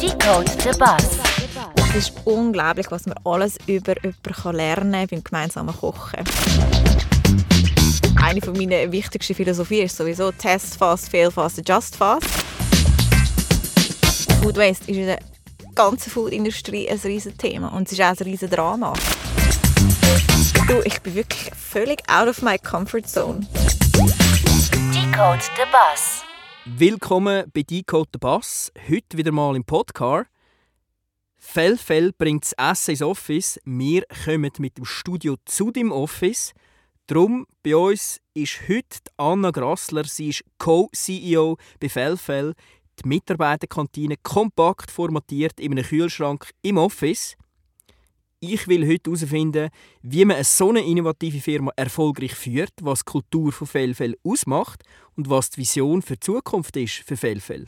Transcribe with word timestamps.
Decode 0.00 0.50
the 0.62 0.78
Bus. 0.78 1.18
Es 1.76 1.94
ist 1.94 2.12
unglaublich, 2.24 2.90
was 2.90 3.06
man 3.06 3.16
alles 3.24 3.56
über 3.66 3.94
jemanden 4.02 4.56
lernen 4.56 4.92
kann 4.92 5.06
beim 5.08 5.24
gemeinsamen 5.24 5.74
Kochen. 5.74 6.24
Eine 8.22 8.40
meiner 8.40 8.92
wichtigsten 8.92 9.34
Philosophien 9.34 9.86
ist 9.86 9.96
sowieso 9.96 10.32
Test 10.32 10.76
fast, 10.76 11.10
fail 11.10 11.30
fast, 11.30 11.58
adjust 11.58 11.96
fast. 11.96 12.26
Food 14.42 14.56
Waste 14.56 14.90
ist 14.90 14.98
in 14.98 15.06
der 15.06 15.18
ganzen 15.74 16.10
Foodindustrie 16.10 16.88
ein 16.88 16.98
riesiges 16.98 17.38
Thema 17.38 17.68
und 17.68 17.86
es 17.86 17.92
ist 17.92 18.00
auch 18.00 18.08
ein 18.08 18.16
riesiges 18.18 18.50
Drama. 18.50 18.92
Du, 20.66 20.80
ich 20.84 21.00
bin 21.00 21.14
wirklich 21.14 21.50
völlig 21.54 22.02
out 22.08 22.28
of 22.28 22.42
my 22.42 22.58
comfort 22.58 23.08
zone. 23.08 23.46
Decode 24.92 25.42
the 25.56 25.64
Bus. 25.70 26.27
Willkommen 26.76 27.50
bei 27.52 27.62
Decode 27.62 28.10
the 28.12 28.18
Bass. 28.18 28.70
Heute 28.88 29.16
wieder 29.16 29.32
mal 29.32 29.56
im 29.56 29.64
Podcast. 29.64 30.28
Fell 31.38 31.76
Fell 31.76 32.12
bringt 32.12 32.44
das 32.44 32.52
Essen 32.52 32.90
ins 32.90 33.02
Office. 33.02 33.58
Wir 33.64 34.02
kommen 34.24 34.52
mit 34.58 34.76
dem 34.76 34.84
Studio 34.84 35.36
zu 35.44 35.70
dem 35.70 35.90
Office. 35.90 36.52
Drum 37.06 37.46
bei 37.62 37.74
uns 37.74 38.20
ist 38.34 38.68
heute 38.68 38.98
Anna 39.16 39.50
Grassler. 39.50 40.04
Sie 40.04 40.28
ist 40.28 40.44
Co-CEO 40.58 41.56
bei 41.80 41.88
Fell. 41.88 42.54
Die 43.02 43.08
Mitarbeiterkantine 43.08 44.16
kompakt 44.22 44.90
formatiert 44.90 45.58
in 45.58 45.72
einem 45.72 45.84
Kühlschrank 45.84 46.50
im 46.62 46.76
Office. 46.76 47.36
Ich 48.40 48.68
will 48.68 48.86
heute 48.88 49.10
herausfinden, 49.10 49.68
wie 50.02 50.24
man 50.24 50.36
eine 50.36 50.44
so 50.44 50.68
eine 50.68 50.84
innovative 50.84 51.40
Firma 51.40 51.72
erfolgreich 51.74 52.36
führt, 52.36 52.72
was 52.80 53.00
die 53.00 53.10
Kultur 53.10 53.50
von 53.50 53.66
Fellfell 53.66 54.16
ausmacht 54.22 54.84
und 55.16 55.28
was 55.28 55.50
die 55.50 55.62
Vision 55.62 56.02
für 56.02 56.14
die 56.14 56.20
Zukunft 56.20 56.76
ist 56.76 57.02
für 57.04 57.16
Fellfell. 57.16 57.66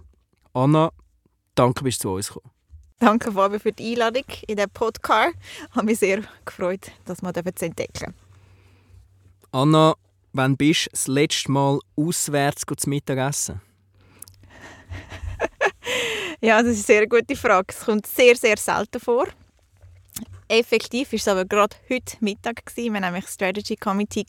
Anna, 0.52 0.92
danke, 1.56 1.83
bist 1.83 2.05
du 2.05 2.09
zu 2.09 2.14
uns 2.14 2.28
gekommen. 2.28 2.52
Danke, 3.01 3.33
Fabio, 3.33 3.59
für 3.59 3.73
die 3.73 3.92
Einladung 3.95 4.25
in 4.47 4.59
den 4.59 4.70
Podcast. 4.70 5.34
Ich 5.70 5.75
habe 5.75 5.86
mich 5.86 5.98
sehr 5.98 6.22
gefreut, 6.44 6.92
das 7.05 7.20
mal 7.20 7.34
zu 7.34 7.64
entdecken. 7.64 8.14
Anna, 9.50 9.97
wann 10.33 10.56
bist 10.56 10.87
du 10.87 10.91
das 10.92 11.09
letzte 11.09 11.50
Mal 11.50 11.81
auswärts 11.97 12.62
zu 12.64 12.89
Mittag 12.89 13.19
essen? 13.19 13.61
Ja, 16.42 16.62
das 16.62 16.72
ist 16.72 16.89
eine 16.89 17.00
sehr 17.00 17.06
gute 17.06 17.37
Frage. 17.37 17.66
Es 17.69 17.84
kommt 17.84 18.06
sehr, 18.06 18.34
sehr 18.34 18.56
selten 18.56 18.98
vor. 18.98 19.27
Effektiv 20.51 21.12
war 21.12 21.17
es 21.17 21.29
aber 21.29 21.45
gerade 21.45 21.77
heute 21.89 22.17
Mittag. 22.19 22.67
Gewesen. 22.67 22.93
Wir 22.93 23.01
hatten 23.01 23.12
nämlich 23.12 23.31
Strategy 23.31 23.77
Committee 23.77 24.27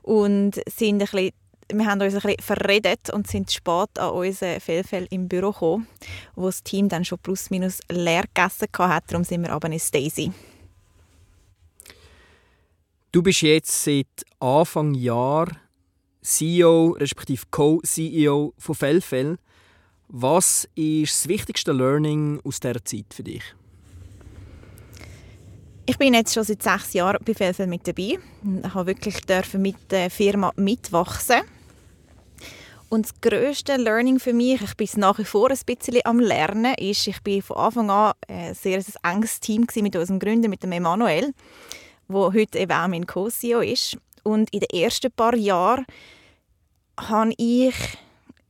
und 0.00 0.54
sind 0.66 0.94
ein 0.94 0.98
bisschen, 1.00 1.30
wir 1.70 1.86
haben 1.86 2.00
uns 2.00 2.14
ein 2.14 2.20
bisschen 2.22 2.40
verredet 2.40 3.10
und 3.12 3.26
sind 3.26 3.52
spät 3.52 3.98
an 3.98 4.12
unseren 4.12 4.60
Fehlfall 4.60 5.06
im 5.10 5.28
Büro 5.28 5.52
gekommen, 5.52 5.86
wo 6.36 6.46
das 6.46 6.62
Team 6.62 6.88
dann 6.88 7.04
schon 7.04 7.18
plus 7.18 7.50
minus 7.50 7.80
leer 7.90 8.22
gegessen 8.22 8.68
hat. 8.78 9.04
Darum 9.08 9.24
sind 9.24 9.42
wir 9.42 9.52
aber 9.52 9.70
in 9.70 9.78
Stacy. 9.78 10.32
Du 13.12 13.22
bist 13.22 13.42
jetzt 13.42 13.84
seit 13.84 14.06
Anfang 14.40 14.94
Jahr 14.94 15.48
CEO 16.22 16.96
respektive 16.98 17.44
Co-CEO 17.50 18.54
von 18.56 18.74
Fellfell. 18.74 19.36
Was 20.08 20.66
ist 20.74 21.12
das 21.12 21.28
wichtigste 21.28 21.72
Learning 21.72 22.40
aus 22.42 22.58
dieser 22.58 22.82
Zeit 22.82 23.12
für 23.12 23.22
dich? 23.22 23.42
Ich 25.88 25.98
bin 25.98 26.14
jetzt 26.14 26.34
schon 26.34 26.42
seit 26.42 26.64
sechs 26.64 26.94
Jahren 26.94 27.22
bei 27.24 27.32
Fellfell 27.32 27.68
mit 27.68 27.86
dabei. 27.86 28.18
Ich 28.64 28.74
habe 28.74 28.86
wirklich 28.88 29.18
mit 29.54 29.76
der 29.92 30.10
Firma 30.10 30.52
mitwachsen. 30.56 31.42
Und 32.88 33.06
das 33.06 33.20
grösste 33.20 33.76
Learning 33.76 34.18
für 34.18 34.32
mich, 34.32 34.60
ich 34.62 34.76
bin 34.76 34.88
nach 34.96 35.18
wie 35.18 35.24
vor 35.24 35.48
ein 35.48 35.58
bisschen 35.64 36.00
am 36.04 36.18
Lernen, 36.18 36.74
ist, 36.74 37.06
ich 37.06 37.22
bin 37.22 37.40
von 37.40 37.56
Anfang 37.56 37.90
an 37.90 38.14
ein 38.26 38.54
sehr 38.54 38.78
ein 38.78 39.14
enges 39.14 39.38
Team 39.38 39.66
mit 39.76 39.94
unserem 39.94 40.18
Gründer, 40.18 40.48
mit 40.48 40.64
dem 40.64 40.72
Emanuel, 40.72 41.32
wo 42.08 42.32
heute 42.32 42.58
eben 42.58 42.72
auch 42.72 42.88
mein 42.88 43.06
Co-CEO 43.06 43.60
ist. 43.60 43.96
Und 44.24 44.52
in 44.52 44.60
den 44.60 44.82
ersten 44.82 45.12
paar 45.12 45.36
Jahren 45.36 45.86
habe 46.98 47.32
ich 47.36 47.74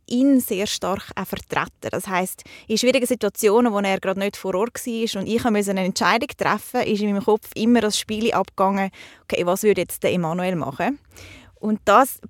ihn 0.06 0.40
sehr 0.40 0.66
stark 0.66 1.10
auch 1.14 1.26
vertreten. 1.26 1.88
Das 1.90 2.06
heißt, 2.06 2.44
in 2.68 2.78
schwierigen 2.78 3.06
Situationen, 3.06 3.72
wo 3.72 3.78
er 3.80 4.00
gerade 4.00 4.20
nicht 4.20 4.36
vor 4.36 4.54
Ort 4.54 4.86
war 4.86 5.20
und 5.20 5.26
ich 5.26 5.44
musste 5.44 5.70
eine 5.70 5.84
Entscheidung 5.84 6.28
treffen, 6.36 6.82
ist 6.82 7.00
in 7.00 7.12
meinem 7.12 7.24
Kopf 7.24 7.50
immer 7.54 7.80
das 7.80 7.98
Spiel 7.98 8.32
abgegangen, 8.32 8.90
okay, 9.24 9.44
was 9.46 9.62
würde 9.62 9.82
jetzt 9.82 10.02
der 10.02 10.12
Emanuel 10.12 10.56
machen? 10.56 10.98
Und 11.60 11.80
das 11.84 12.20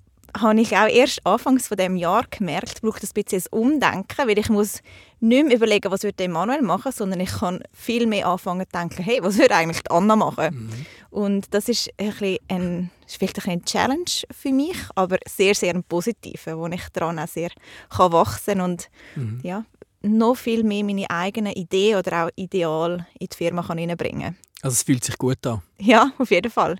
habe 0.40 0.60
ich 0.60 0.76
auch 0.76 0.88
erst 0.88 1.24
anfangs 1.24 1.68
von 1.68 1.76
dem 1.76 1.96
Jahr 1.96 2.24
gemerkt, 2.30 2.82
braucht 2.82 3.02
ein 3.02 3.08
bisschen 3.14 3.42
ein 3.42 3.58
Umdenken, 3.58 4.28
weil 4.28 4.38
ich 4.38 4.48
muss 4.48 4.82
nicht 5.20 5.46
mehr 5.46 5.56
überlegen, 5.56 5.90
was 5.90 6.02
würde 6.02 6.24
Emanuel 6.24 6.62
machen, 6.62 6.92
sondern 6.92 7.20
ich 7.20 7.30
kann 7.30 7.62
viel 7.72 8.06
mehr 8.06 8.26
anfangen 8.26 8.66
zu 8.66 8.78
denken, 8.78 9.02
hey, 9.02 9.20
was 9.22 9.38
würde 9.38 9.54
eigentlich 9.54 9.90
Anna 9.90 10.16
machen? 10.16 10.54
Mhm. 10.54 10.86
Und 11.16 11.54
das 11.54 11.70
ist 11.70 11.88
ein 11.96 12.10
bisschen 12.10 12.38
ein, 12.48 12.90
ist 13.06 13.16
vielleicht 13.16 13.48
ein 13.48 13.64
Challenge 13.64 14.04
für 14.30 14.52
mich, 14.52 14.76
aber 14.96 15.16
sehr, 15.26 15.54
sehr 15.54 15.74
ein 15.74 15.82
positiver, 15.82 16.58
wo 16.58 16.66
ich 16.66 16.86
daran 16.92 17.18
auch 17.18 17.26
sehr 17.26 17.48
kann 17.88 18.12
wachsen 18.12 18.60
und 18.60 18.90
mhm. 19.14 19.40
ja, 19.42 19.64
noch 20.02 20.34
viel 20.34 20.62
mehr 20.62 20.84
meine 20.84 21.08
eigenen 21.08 21.54
Ideen 21.54 21.96
oder 21.96 22.26
auch 22.26 22.30
Ideal 22.36 23.06
in 23.18 23.28
die 23.32 23.34
Firma 23.34 23.62
kann 23.62 23.78
reinbringen 23.78 24.36
Also 24.60 24.74
es 24.74 24.82
fühlt 24.82 25.04
sich 25.04 25.16
gut 25.16 25.46
an? 25.46 25.62
Ja, 25.78 26.12
auf 26.18 26.30
jeden 26.30 26.52
Fall. 26.52 26.76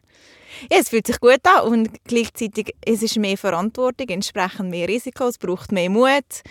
Ja, 0.70 0.80
es 0.80 0.90
fühlt 0.90 1.06
sich 1.06 1.18
gut 1.18 1.40
an 1.44 1.72
und 1.72 2.04
gleichzeitig 2.04 2.74
es 2.84 3.02
ist 3.02 3.16
mehr 3.16 3.38
Verantwortung, 3.38 4.10
entsprechend 4.10 4.68
mehr 4.68 4.86
Risiko, 4.86 5.28
es 5.28 5.38
braucht 5.38 5.72
mehr 5.72 5.88
Mut. 5.88 6.42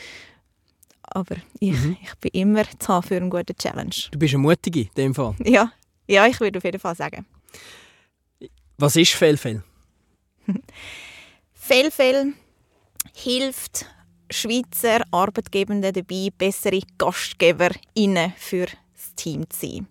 Aber 1.03 1.35
ich, 1.59 1.79
mhm. 1.79 1.97
ich 2.02 2.16
bin 2.16 2.31
immer 2.34 2.63
zu 2.79 2.88
haben 2.88 3.07
für 3.07 3.17
einen 3.17 3.29
guten 3.29 3.56
Challenge. 3.56 3.94
Du 4.09 4.17
bist 4.17 4.34
eine 4.34 4.41
Mutige 4.41 4.81
in 4.81 4.90
dem 4.97 5.13
Fall? 5.13 5.35
Ja, 5.44 5.72
ja 6.07 6.25
ich 6.25 6.40
würde 6.40 6.57
auf 6.57 6.63
jeden 6.63 6.79
Fall 6.79 6.96
sagen. 6.96 7.28
Was 8.77 8.95
ist 8.95 9.13
Fellfell? 9.13 9.63
Fellfell 11.53 12.33
hilft 13.16 13.85
Schweizer 14.29 15.03
Arbeitgebenden 15.11 15.93
dabei, 15.93 16.29
bessere 16.38 16.81
GastgeberInnen 16.97 18.33
für 18.38 18.66
das 18.66 19.16
Team 19.16 19.49
zu 19.49 19.67
sein. 19.67 19.88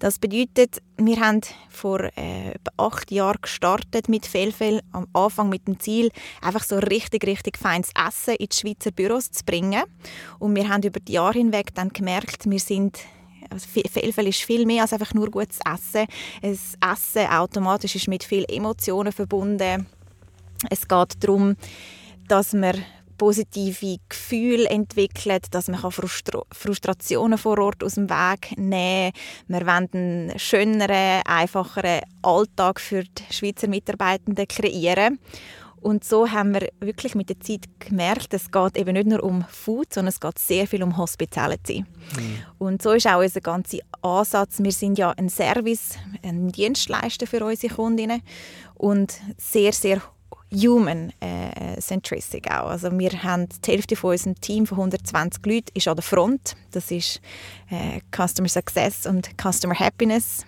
Das 0.00 0.18
bedeutet, 0.18 0.82
wir 0.96 1.20
haben 1.20 1.42
vor 1.68 2.00
äh, 2.16 2.54
acht 2.78 3.10
Jahren 3.10 3.38
gestartet 3.42 4.08
mit 4.08 4.24
Fellfell, 4.24 4.80
am 4.92 5.06
Anfang 5.12 5.50
mit 5.50 5.68
dem 5.68 5.78
Ziel, 5.78 6.10
einfach 6.40 6.64
so 6.64 6.78
richtig, 6.78 7.26
richtig 7.26 7.58
feines 7.58 7.90
Essen 7.94 8.34
in 8.36 8.46
die 8.46 8.56
Schweizer 8.56 8.92
Büros 8.92 9.30
zu 9.30 9.44
bringen. 9.44 9.82
Und 10.38 10.56
wir 10.56 10.68
haben 10.68 10.82
über 10.82 11.00
die 11.00 11.12
Jahre 11.12 11.38
hinweg 11.38 11.74
dann 11.74 11.90
gemerkt, 11.90 12.48
wir 12.48 12.60
sind 12.60 12.98
also 13.50 13.66
Fellfell 13.68 14.28
ist 14.28 14.42
viel 14.42 14.64
mehr 14.64 14.82
als 14.82 14.92
einfach 14.92 15.12
nur 15.14 15.30
gutes 15.30 15.58
Essen. 15.66 16.06
Das 16.40 16.76
Essen 16.92 17.26
automatisch 17.26 17.96
ist 17.96 18.08
mit 18.08 18.24
vielen 18.24 18.48
Emotionen 18.48 19.12
verbunden. 19.12 19.86
Es 20.68 20.86
geht 20.86 21.24
darum, 21.24 21.56
dass 22.28 22.52
man 22.52 22.84
positive 23.20 23.98
Gefühle 24.08 24.66
entwickelt, 24.70 25.46
dass 25.50 25.68
man 25.68 25.78
Frustra 25.90 26.42
Frustrationen 26.52 27.36
vor 27.36 27.58
Ort 27.58 27.84
aus 27.84 27.96
dem 27.96 28.08
Weg 28.08 28.56
nehmen 28.56 29.12
kann. 29.12 29.60
Wir 29.60 29.66
wollen 29.66 29.88
einen 29.92 30.38
schöneren, 30.38 31.20
einfacheren 31.26 32.00
Alltag 32.22 32.80
für 32.80 33.04
die 33.04 33.32
Schweizer 33.34 33.68
Mitarbeitenden 33.68 34.48
kreieren. 34.48 35.18
Und 35.80 36.04
so 36.04 36.30
haben 36.30 36.52
wir 36.52 36.68
wirklich 36.80 37.14
mit 37.14 37.30
der 37.30 37.40
Zeit 37.40 37.62
gemerkt, 37.78 38.34
es 38.34 38.50
geht 38.50 38.76
eben 38.76 38.92
nicht 38.92 39.06
nur 39.06 39.22
um 39.22 39.44
Food, 39.48 39.94
sondern 39.94 40.10
es 40.10 40.20
geht 40.20 40.38
sehr 40.38 40.66
viel 40.66 40.82
um 40.82 40.96
Hospitality. 40.96 41.84
Mhm. 42.16 42.38
Und 42.58 42.82
so 42.82 42.92
ist 42.92 43.06
auch 43.06 43.20
unser 43.20 43.40
ganzer 43.40 43.78
Ansatz. 44.02 44.58
Wir 44.58 44.72
sind 44.72 44.98
ja 44.98 45.10
ein 45.12 45.30
Service, 45.30 45.96
ein 46.22 46.48
Dienstleister 46.52 47.26
für 47.26 47.44
unsere 47.44 47.74
Kundinnen 47.74 48.22
und 48.74 49.20
sehr, 49.38 49.72
sehr 49.72 50.02
human 50.52 51.12
äh, 51.20 51.80
centric 51.80 52.50
auch. 52.50 52.70
Also 52.70 52.90
wir 52.98 53.22
haben 53.22 53.48
die 53.64 53.70
Hälfte 53.70 53.96
von 53.96 54.10
unserem 54.10 54.40
Team 54.40 54.66
von 54.66 54.78
120 54.78 55.46
Leuten 55.46 55.70
ist 55.74 55.88
an 55.88 55.96
der 55.96 56.02
Front. 56.02 56.56
Das 56.72 56.90
ist 56.90 57.20
äh, 57.70 58.00
Customer 58.14 58.48
Success 58.48 59.06
und 59.06 59.30
Customer 59.40 59.78
Happiness. 59.78 60.44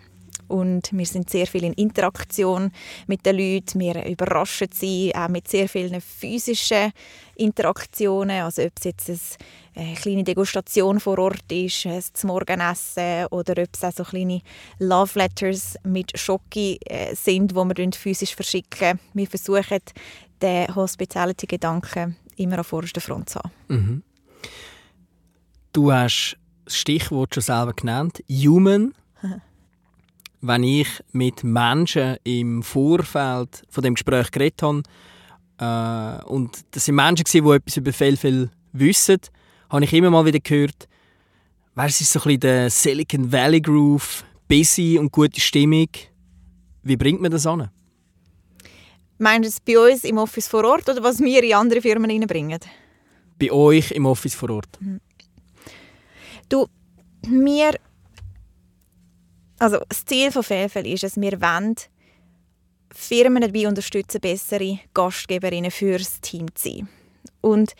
Und 0.53 0.93
wir 0.93 1.07
sind 1.07 1.31
sehr 1.31 1.47
viel 1.47 1.65
in 1.65 1.73
Interaktion 1.73 2.73
mit 3.07 3.25
den 3.25 3.37
Leuten. 3.39 3.81
Wir 3.81 4.05
überraschen 4.05 4.69
sie 4.71 5.11
auch 5.15 5.29
mit 5.29 5.49
sehr 5.49 5.67
vielen 5.67 5.99
physischen 6.03 6.93
Interaktionen. 7.37 8.43
Also 8.43 8.63
ob 8.63 8.73
es 8.77 8.85
jetzt 8.85 9.39
eine 9.75 9.95
kleine 9.95 10.25
Degustation 10.25 11.01
vor 11.01 11.19
Ort 11.19 11.51
ist, 11.51 11.87
ein 11.87 12.03
Morgenessen 12.25 13.27
oder 13.31 13.63
ob 13.63 13.71
es 13.73 13.83
auch 13.83 13.93
so 13.93 14.05
kleine 14.05 14.43
Love 14.79 15.19
Letters 15.19 15.77
mit 15.85 16.19
Schoki 16.19 16.79
äh, 16.85 17.15
sind, 17.15 17.53
die 17.53 17.55
wir 17.55 17.93
physisch 17.93 18.35
verschicken. 18.35 19.01
Wir 19.15 19.27
versuchen, 19.27 19.81
den 20.43 20.75
Hospitality-Gedanken 20.75 22.17
immer 22.37 22.59
an 22.59 22.65
vorderster 22.65 23.01
Front 23.01 23.31
zu 23.31 23.39
haben. 23.39 23.51
Mhm. 23.69 24.03
Du 25.73 25.91
hast 25.91 26.37
das 26.67 26.77
Stichwort 26.77 27.35
schon 27.35 27.43
selber 27.43 27.73
genannt, 27.73 28.23
Human. 28.29 28.93
Wenn 30.43 30.65
ich 30.65 30.89
mit 31.13 31.45
Menschen 31.45 32.17
im 32.25 32.63
Vorfeld 32.63 33.63
von 33.71 33.85
dem 33.85 33.95
Gespräch 33.95 34.31
geredet 34.31 34.63
habe, 34.63 34.83
äh, 35.59 36.25
und 36.25 36.65
das 36.73 36.85
sind 36.85 36.97
Menschen, 36.97 37.25
die 37.33 37.39
etwas 37.39 37.77
über 37.77 37.93
Fellfell 37.93 38.51
wissen, 38.73 39.21
habe 39.71 39.85
ich 39.85 39.93
immer 39.93 40.11
mal 40.11 40.27
wieder 40.27 40.41
gehört, 40.41 40.89
weißt, 41.77 42.01
es 42.01 42.09
ist 42.09 42.13
so 42.13 42.19
ein 42.21 42.25
bisschen 42.25 42.41
der 42.41 42.71
Silicon 42.71 43.31
Valley 43.31 43.61
Groove, 43.61 44.25
busy 44.49 44.99
und 44.99 45.13
gute 45.13 45.41
Stimmung. 45.41 45.89
Wie 46.83 46.97
bringt 46.97 47.21
man 47.21 47.31
das 47.31 47.47
an? 47.47 47.71
Meinst 49.19 49.45
du 49.45 49.49
es 49.49 49.61
bei 49.61 49.93
uns 49.93 50.03
im 50.03 50.19
Office 50.19 50.49
vor 50.49 50.65
Ort 50.65 50.89
oder 50.89 51.03
was 51.05 51.21
wir 51.21 51.45
in 51.45 51.55
andere 51.55 51.81
Firmen 51.81 52.11
reinbringen? 52.11 52.59
Bei 53.39 53.53
euch 53.53 53.93
im 53.93 54.07
Office 54.07 54.35
vor 54.35 54.51
Ort? 54.51 54.79
Du, 56.49 56.67
wir, 57.23 57.79
also 59.63 59.79
das 59.89 60.05
Ziel 60.05 60.33
von 60.33 60.43
Fehlfeld 60.43 60.87
ist 60.87 61.05
es, 61.05 61.21
wir 61.21 61.41
wollen 61.41 61.77
Firmen 62.93 63.41
dabei 63.41 63.69
unterstützen, 63.69 64.21
bessere 64.21 64.81
Gastgeberinnen 64.93 65.71
für 65.71 65.99
das 65.99 66.21
Team 66.21 66.53
zu 66.55 66.69
sein. 66.69 66.89
Und 67.41 67.75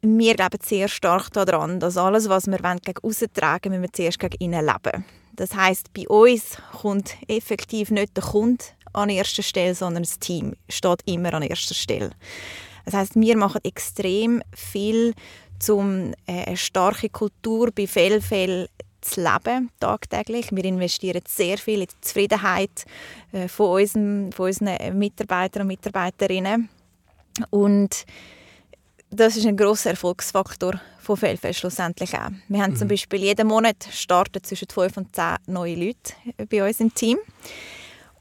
wir 0.00 0.34
glauben 0.34 0.58
sehr 0.64 0.88
stark 0.88 1.30
daran, 1.32 1.78
dass 1.78 1.96
alles, 1.96 2.28
was 2.28 2.46
wir 2.46 2.58
gegen 2.58 2.98
aussen 3.02 3.32
tragen 3.32 3.70
müssen 3.70 3.82
wir 3.82 3.92
zuerst 3.92 4.18
gegen 4.18 4.36
innen 4.38 4.66
leben. 4.66 5.04
Das 5.34 5.54
heißt, 5.54 5.92
bei 5.92 6.08
uns 6.08 6.56
kommt 6.80 7.16
effektiv 7.28 7.90
nicht 7.90 8.16
der 8.16 8.24
Kunde 8.24 8.64
an 8.94 9.10
erster 9.10 9.42
Stelle, 9.42 9.74
sondern 9.74 10.02
das 10.02 10.18
Team 10.18 10.54
steht 10.68 11.02
immer 11.04 11.34
an 11.34 11.42
erster 11.42 11.74
Stelle. 11.74 12.10
Das 12.84 12.94
heißt, 12.94 13.14
wir 13.14 13.36
machen 13.36 13.60
extrem 13.62 14.42
viel, 14.54 15.14
um 15.68 16.12
äh, 16.26 16.46
eine 16.46 16.56
starke 16.56 17.08
Kultur 17.08 17.70
bei 17.72 17.86
Fellfell 17.86 18.68
zu 19.02 19.20
leben, 19.20 19.70
tagtäglich. 19.78 20.48
Wir 20.50 20.64
investieren 20.64 21.22
sehr 21.28 21.58
viel 21.58 21.82
in 21.82 21.88
die 21.88 22.00
Zufriedenheit 22.00 22.84
äh, 23.32 23.48
von, 23.48 23.80
unseren, 23.80 24.32
von 24.32 24.46
unseren 24.46 24.98
Mitarbeitern 24.98 25.62
und 25.62 25.68
Mitarbeiterinnen. 25.68 26.68
Und 27.50 28.04
das 29.10 29.36
ist 29.36 29.46
ein 29.46 29.56
großer 29.56 29.90
Erfolgsfaktor 29.90 30.80
von 30.98 31.16
Fellfest 31.16 31.60
schlussendlich 31.60 32.14
auch. 32.14 32.30
Wir 32.48 32.62
haben 32.62 32.72
mhm. 32.72 32.76
zum 32.76 32.88
Beispiel 32.88 33.20
jeden 33.20 33.46
Monat 33.46 33.76
starten 33.90 34.42
zwischen 34.42 34.68
5 34.68 34.96
und 34.96 35.14
10 35.14 35.36
neue 35.46 35.74
Leute 35.74 36.14
bei 36.48 36.66
uns 36.66 36.80
im 36.80 36.94
Team. 36.94 37.18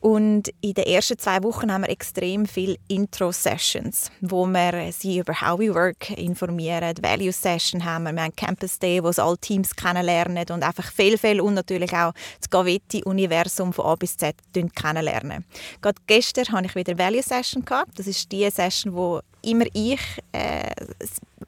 Und 0.01 0.50
in 0.62 0.74
den 0.74 0.86
ersten 0.86 1.18
zwei 1.19 1.44
Wochen 1.44 1.71
haben 1.71 1.83
wir 1.83 1.89
extrem 1.89 2.48
viele 2.48 2.75
Intro-Sessions, 2.88 4.09
wo 4.21 4.48
wir 4.48 4.92
sie 4.92 5.19
über 5.19 5.39
How 5.39 5.59
We 5.59 5.74
Work 5.75 6.09
informieren. 6.18 6.95
Value-Session 7.00 7.86
haben 7.86 8.06
wir. 8.06 8.13
Wir 8.13 8.24
haben 8.24 8.36
Campus 8.36 8.80
Day, 8.80 9.03
wo 9.03 9.12
sie 9.12 9.21
alle 9.21 9.38
Teams 9.38 9.75
kennenlernen 9.75 10.45
und 10.50 10.63
einfach 10.63 10.92
viel, 10.92 11.19
viel 11.19 11.39
und 11.39 11.53
natürlich 11.53 11.94
auch 11.94 12.13
das 12.39 12.50
Gavetti-Universum 12.50 13.74
von 13.74 13.86
A 13.86 13.95
bis 13.95 14.18
Z 14.18 14.36
kennenlernen. 14.75 15.45
Gerade 15.81 16.01
gestern 16.07 16.51
hatte 16.51 16.65
ich 16.65 16.75
wieder 16.75 16.97
Value-Session. 16.97 17.63
Das 17.95 18.07
ist 18.07 18.31
die 18.31 18.50
Session, 18.50 18.95
wo 18.95 19.19
immer 19.44 19.65
ich 19.74 20.01
äh, 20.31 20.71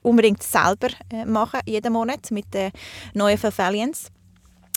unbedingt 0.03 0.43
selber 0.43 0.89
äh, 1.11 1.25
mache, 1.25 1.59
jeden 1.65 1.91
Monat 1.91 2.29
mit 2.29 2.53
den 2.53 2.71
neuen 3.15 3.39
Favalians. 3.39 4.11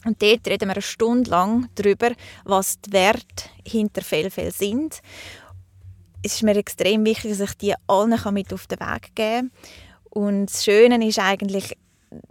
Und 0.07 0.23
dort 0.23 0.47
reden 0.47 0.69
wir 0.69 0.75
eine 0.75 0.83
Stunde 0.83 1.31
lang 1.31 1.69
darüber, 1.75 2.13
was 2.45 2.81
die 2.81 2.93
Werte 2.93 3.51
hinter 3.67 4.03
Fehlfällen 4.03 4.53
sind. 4.53 5.01
Es 6.23 6.37
ist 6.37 6.43
mir 6.43 6.57
extrem 6.57 7.05
wichtig, 7.05 7.37
dass 7.37 7.51
ich 7.51 7.57
die 7.57 7.75
allen 7.89 8.17
mit 8.33 8.53
auf 8.53 8.67
den 8.69 8.81
Weg 8.81 9.15
geben 9.15 9.51
kann. 9.51 9.73
Und 10.11 10.47
das 10.47 10.65
Schöne 10.65 11.07
ist 11.07 11.19
eigentlich, 11.19 11.77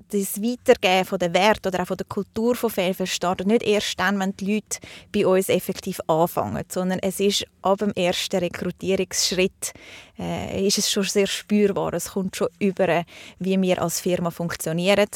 das 0.10 0.42
Weitergeben 0.42 1.06
von 1.06 1.20
der 1.20 1.34
Wert 1.34 1.68
oder 1.68 1.82
auch 1.82 1.88
von 1.88 1.98
der 1.98 2.06
Kultur 2.06 2.56
von 2.56 2.70
Fehlfällen 2.70 3.08
startet 3.08 3.48
nicht 3.48 3.64
erst 3.64 4.00
dann, 4.00 4.20
wenn 4.20 4.36
die 4.38 4.56
Leute 4.56 4.80
bei 5.12 5.28
uns 5.28 5.50
effektiv 5.50 6.00
anfangen, 6.08 6.64
sondern 6.70 7.00
es 7.00 7.20
ist 7.20 7.46
ab 7.62 7.80
dem 7.80 7.92
ersten 7.92 8.38
Rekrutierungsschritt 8.38 9.74
äh, 10.18 10.66
ist 10.66 10.78
es 10.78 10.90
schon 10.90 11.04
sehr 11.04 11.28
spürbar. 11.28 11.94
Es 11.94 12.12
kommt 12.12 12.36
schon 12.36 12.48
über, 12.60 13.04
wie 13.40 13.62
wir 13.62 13.82
als 13.82 14.00
Firma 14.00 14.32
funktionieren 14.32 15.10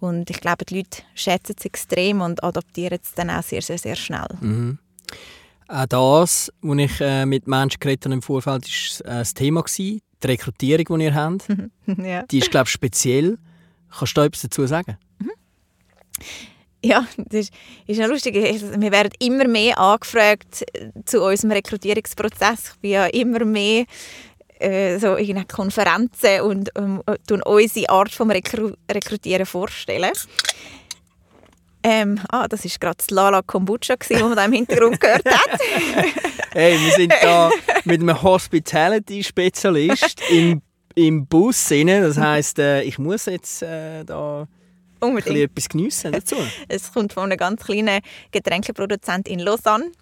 und 0.00 0.30
ich 0.30 0.40
glaube, 0.40 0.64
die 0.64 0.78
Leute 0.78 1.02
schätzen 1.14 1.54
es 1.58 1.64
extrem 1.64 2.20
und 2.20 2.42
adaptieren 2.42 2.98
es 3.02 3.12
dann 3.14 3.30
auch 3.30 3.42
sehr, 3.42 3.62
sehr, 3.62 3.78
sehr 3.78 3.96
schnell. 3.96 4.28
Mhm. 4.40 4.78
Auch 5.68 5.86
das, 5.86 6.52
was 6.62 6.78
ich 6.78 7.00
äh, 7.00 7.26
mit 7.26 7.46
Menschen 7.46 7.80
geredet 7.80 8.04
habe 8.04 8.14
im 8.14 8.22
Vorfeld, 8.22 8.64
war 9.04 9.12
äh, 9.12 9.18
das 9.18 9.34
Thema. 9.34 9.62
Gewesen. 9.62 10.00
Die 10.22 10.26
Rekrutierung, 10.28 10.98
die 10.98 11.04
ihr 11.04 11.14
habt, 11.14 11.48
ja. 11.86 12.22
die 12.22 12.38
ist, 12.38 12.50
glaube 12.50 12.66
ich, 12.66 12.72
speziell. 12.72 13.36
Kannst 13.90 14.16
du 14.16 14.20
da 14.20 14.26
etwas 14.26 14.42
dazu 14.42 14.66
sagen? 14.66 14.96
Mhm. 15.18 15.30
Ja, 16.82 17.06
das 17.16 17.40
ist, 17.40 17.52
ist 17.86 18.00
noch 18.00 18.08
lustig. 18.08 18.34
Wir 18.34 18.92
werden 18.92 19.12
immer 19.18 19.48
mehr 19.48 19.78
angefragt 19.78 20.64
zu 21.04 21.22
unserem 21.22 21.52
Rekrutierungsprozess. 21.52 22.72
Ich 22.74 22.80
bin 22.80 22.90
ja 22.92 23.06
immer 23.06 23.44
mehr 23.44 23.84
äh, 24.58 24.98
so 24.98 25.16
Konferenzen 25.48 26.40
und 26.42 26.70
ähm, 26.76 27.02
tun 27.26 27.42
unsere 27.42 27.88
Art 27.90 28.12
vom 28.12 28.30
Rekru 28.30 28.72
Rekrutieren 28.90 29.46
vorstellen. 29.46 30.12
Ähm, 31.82 32.20
ah, 32.30 32.48
das 32.48 32.64
ist 32.64 32.80
gerade 32.80 32.96
das 32.96 33.10
Lala 33.10 33.42
Kombucha, 33.42 33.94
das 33.96 34.20
man 34.20 34.34
da 34.34 34.44
im 34.44 34.52
Hintergrund 34.52 35.00
gehört 35.00 35.24
hat. 35.24 35.60
hey, 36.52 36.78
wir 36.80 36.92
sind 36.92 37.14
da 37.22 37.50
mit 37.84 38.00
einem 38.00 38.20
Hospitality-Spezialist 38.20 40.20
im, 40.30 40.62
im 40.96 41.26
Bus 41.26 41.70
rein. 41.70 41.86
Das 41.86 42.18
heisst, 42.18 42.58
äh, 42.58 42.82
ich 42.82 42.98
muss 42.98 43.26
jetzt 43.26 43.62
äh, 43.62 44.04
da 44.04 44.48
Unbedingt. 44.98 45.36
etwas 45.36 45.68
geniessen 45.68 46.10
dazu. 46.10 46.34
Es 46.66 46.92
kommt 46.92 47.12
von 47.12 47.24
einem 47.24 47.38
ganz 47.38 47.64
kleinen 47.64 48.00
Getränkeproduzent 48.32 49.28
in 49.28 49.38
Lausanne. 49.38 49.92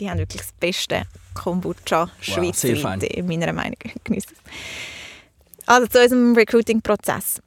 Die 0.00 0.10
haben 0.10 0.18
wirklich 0.18 0.42
das 0.42 0.52
beste 0.58 1.02
Kombucha 1.34 2.10
schweizweit, 2.20 3.02
wow, 3.02 3.02
in 3.02 3.26
meiner 3.26 3.52
Meinung. 3.52 3.78
Geniessen. 4.04 4.36
Also 5.66 5.86
zu 5.86 6.02
unserem 6.02 6.34
Recruiting-Prozess. 6.34 7.40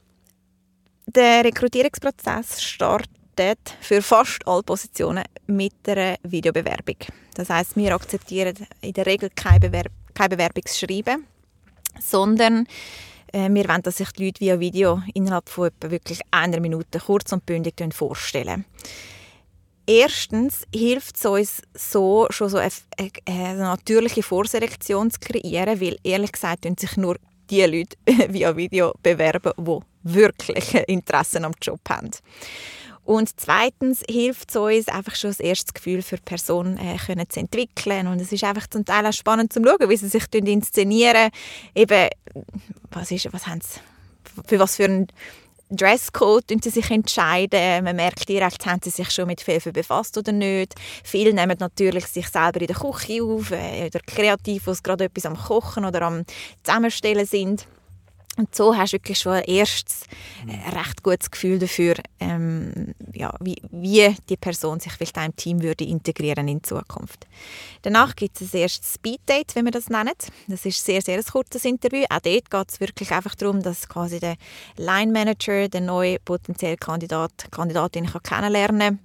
Der 1.08 1.44
Rekrutierungsprozess 1.44 2.62
startet 2.62 3.76
für 3.82 4.02
fast 4.02 4.48
alle 4.48 4.64
Positionen 4.64 5.24
mit 5.48 5.74
einer 5.86 6.16
Videobewerbung. 6.24 6.96
Das 7.36 7.50
heißt, 7.50 7.76
wir 7.76 7.94
akzeptieren 7.94 8.56
in 8.82 8.94
der 8.94 9.06
Regel 9.06 9.30
kein, 9.36 9.60
Bewerb 9.60 9.92
kein 10.14 10.30
Bewerbungsschreiben, 10.30 11.26
sondern 12.00 12.68
äh, 13.34 13.50
wir 13.50 13.68
wollen, 13.68 13.82
dass 13.82 13.98
sich 13.98 14.12
die 14.12 14.26
Leute 14.26 14.40
via 14.40 14.60
Video 14.60 15.02
innerhalb 15.14 15.50
von 15.50 15.68
etwa 15.68 15.92
wirklich 15.92 16.22
einer 16.32 16.60
Minute 16.60 17.00
kurz 17.00 17.32
und 17.34 17.46
bündig 17.46 17.76
vorstellen. 17.92 18.66
Erstens 19.86 20.66
hilft 20.74 21.18
es 21.18 21.26
uns 21.26 21.62
so, 21.74 22.28
schon 22.30 22.50
so 22.50 22.58
eine, 22.58 22.72
eine, 23.26 23.58
natürliche 23.58 24.24
Vorselektion 24.24 25.12
zu 25.12 25.20
kreieren, 25.20 25.82
weil 25.82 25.98
ehrlich 26.04 26.32
gesagt 26.32 26.66
sich 26.80 26.98
nur 26.98 27.18
die 27.50 27.64
Leute 27.64 27.98
via 28.34 28.56
Video 28.56 28.94
bewerben, 29.04 29.52
die 29.58 29.80
wirklich 30.04 30.74
Interesse 30.88 31.44
am 31.44 31.54
Job 31.62 31.82
haben. 31.90 32.12
Und 33.06 33.30
zweitens 33.36 34.02
hilft 34.10 34.52
es 34.52 34.56
uns 34.56 34.88
einfach 34.88 35.16
schon 35.16 35.32
das 35.32 35.42
erste 35.42 35.74
Gefühl 35.74 36.02
für 36.02 36.16
die 36.16 36.24
Person 36.24 36.78
äh, 36.78 36.96
können 37.06 37.30
zu 37.30 37.42
entwickeln. 37.42 38.08
Und 38.08 38.22
es 38.22 38.32
ist 38.32 38.46
einfach 38.46 38.68
zum 38.68 38.86
Teil 38.86 39.06
auch 39.06 39.14
spannend 39.14 39.52
zu 39.52 39.62
schauen, 39.62 39.90
wie 39.90 39.98
sie 39.98 40.08
sich 40.08 40.24
inszenieren. 40.34 41.30
Eben, 41.76 42.08
was, 42.92 43.12
ist, 43.12 43.32
was 43.34 43.46
haben 43.46 43.60
sie, 43.60 43.82
für 44.48 44.58
was 44.58 44.78
für 44.78 44.86
ein 44.86 45.08
Dresscode 45.70 46.52
sie 46.62 46.70
sich 46.70 46.92
entscheiden. 46.92 47.84
Man 47.84 47.96
merkt 47.96 48.30
direkt, 48.30 48.66
haben 48.66 48.82
sie 48.84 48.90
sich 48.90 49.10
schon 49.10 49.28
mit 49.28 49.42
viel 49.42 49.60
befasst 49.60 50.18
oder 50.18 50.32
nicht. 50.32 50.76
Viele 51.04 51.34
nehmen 51.34 51.58
natürlich 51.60 52.06
sich 52.08 52.28
selber 52.28 52.62
in 52.62 52.68
der 52.68 52.76
Küche 52.76 53.24
auf 53.24 53.52
äh, 53.52 53.88
oder 53.88 54.00
kreativ, 54.06 54.68
wo 54.68 54.74
sie 54.74 54.84
gerade 54.84 55.06
etwas 55.06 55.26
am 55.26 55.38
Kochen 55.38 55.86
oder 55.86 56.04
am 56.04 56.24
Zusammenstellen 56.64 57.26
sind. 57.26 57.68
Und 58.36 58.56
so 58.56 58.76
hast 58.76 58.94
du 58.94 58.96
wirklich 58.96 59.20
schon 59.20 59.34
ein 59.34 59.44
erstes 59.44 60.06
äh, 60.48 60.76
recht 60.76 61.04
gutes 61.04 61.30
Gefühl 61.30 61.60
dafür, 61.60 61.96
ähm, 62.20 62.96
ja, 63.14 63.32
wie, 63.40 63.62
wie 63.70 64.16
die 64.28 64.38
Person 64.38 64.80
sich 64.80 64.94
vielleicht 64.94 65.18
in 65.18 65.36
Team 65.36 65.62
würde 65.62 65.84
integrieren 65.84 66.48
in 66.48 66.64
Zukunft. 66.64 67.28
Danach 67.84 68.16
gibt 68.16 68.42
es 68.42 68.54
ein 68.54 68.62
erstes 68.62 68.96
Speed-Date, 68.96 69.56
wie 69.56 69.64
wir 69.64 69.72
das 69.72 69.90
nennen. 69.90 70.14
Das 70.48 70.66
ist 70.66 70.84
sehr, 70.84 71.04
sehr 71.04 71.20
ein 71.20 71.24
kurzes 71.24 71.64
Interview. 71.66 72.06
Auch 72.10 72.22
dort 72.22 72.50
geht 72.50 72.72
es 72.72 72.80
wirklich 72.80 73.12
einfach 73.12 73.36
darum, 73.36 73.62
dass 73.62 73.88
quasi 73.88 74.20
der 74.20 74.36
Line-Manager 74.78 75.70
den 75.70 75.86
neuen 75.86 76.18
potenziellen 76.26 76.78
Kandidat, 76.78 77.52
Kandidatin 77.52 78.08
kann 78.08 78.24
kennenlernen 78.24 79.00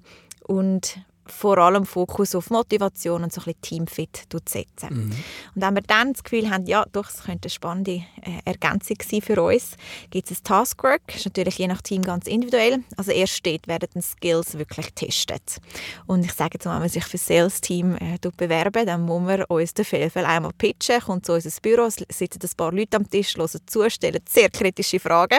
und 0.46 0.98
vor 1.30 1.58
allem 1.58 1.86
Fokus 1.86 2.34
auf 2.34 2.50
Motivation 2.50 3.22
und 3.22 3.32
so 3.32 3.40
ein 3.40 3.44
bisschen 3.44 3.60
Teamfit 3.62 4.26
setzen. 4.48 4.88
Mhm. 4.90 5.12
Und 5.54 5.62
wenn 5.62 5.74
wir 5.74 5.82
dann 5.82 6.12
das 6.12 6.22
Gefühl 6.22 6.50
haben, 6.50 6.66
ja, 6.66 6.84
doch, 6.92 7.08
es 7.08 7.22
könnte 7.24 7.46
eine 7.46 7.50
spannende 7.50 7.92
äh, 7.92 8.40
Ergänzung 8.44 8.96
sein 9.02 9.22
für 9.22 9.42
uns, 9.42 9.76
gibt 10.10 10.30
es 10.30 10.40
ein 10.40 10.44
Taskwork. 10.44 11.02
Das 11.06 11.16
ist 11.16 11.26
natürlich 11.26 11.58
je 11.58 11.68
nach 11.68 11.82
Team 11.82 12.02
ganz 12.02 12.26
individuell. 12.26 12.82
Also 12.96 13.12
erst 13.12 13.34
steht, 13.34 13.68
werden 13.68 13.88
die 13.94 14.02
Skills 14.02 14.58
wirklich 14.58 14.94
getestet. 14.94 15.58
Und 16.06 16.24
ich 16.24 16.32
sage 16.32 16.52
jetzt 16.54 16.64
mal, 16.64 16.74
wenn 16.74 16.82
man 16.82 16.88
sich 16.88 17.04
für 17.04 17.16
das 17.16 17.26
Sales-Team 17.26 17.96
äh, 17.96 18.18
bewerben, 18.36 18.86
dann 18.86 19.02
muss 19.02 19.22
man 19.22 19.44
uns 19.44 19.74
den 19.74 19.84
Fehlfall 19.84 20.24
einmal 20.24 20.52
pitchen, 20.56 21.00
kommt 21.00 21.26
zu 21.26 21.34
unser 21.34 21.50
Büro, 21.60 21.88
sitzen 21.88 22.40
ein 22.42 22.50
paar 22.56 22.72
Leute 22.72 22.96
am 22.96 23.08
Tisch, 23.08 23.36
hören 23.36 23.60
zu, 23.66 23.88
stellen 23.90 24.20
sehr 24.28 24.50
kritische 24.50 25.00
Fragen 25.00 25.38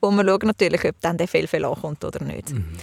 und 0.00 0.16
wir 0.16 0.24
schauen 0.24 0.46
natürlich, 0.46 0.84
ob 0.84 1.00
dann 1.00 1.16
der 1.16 1.28
Fehlfall 1.28 1.64
ankommt 1.64 2.04
oder 2.04 2.22
nicht. 2.24 2.50
Mhm. 2.50 2.76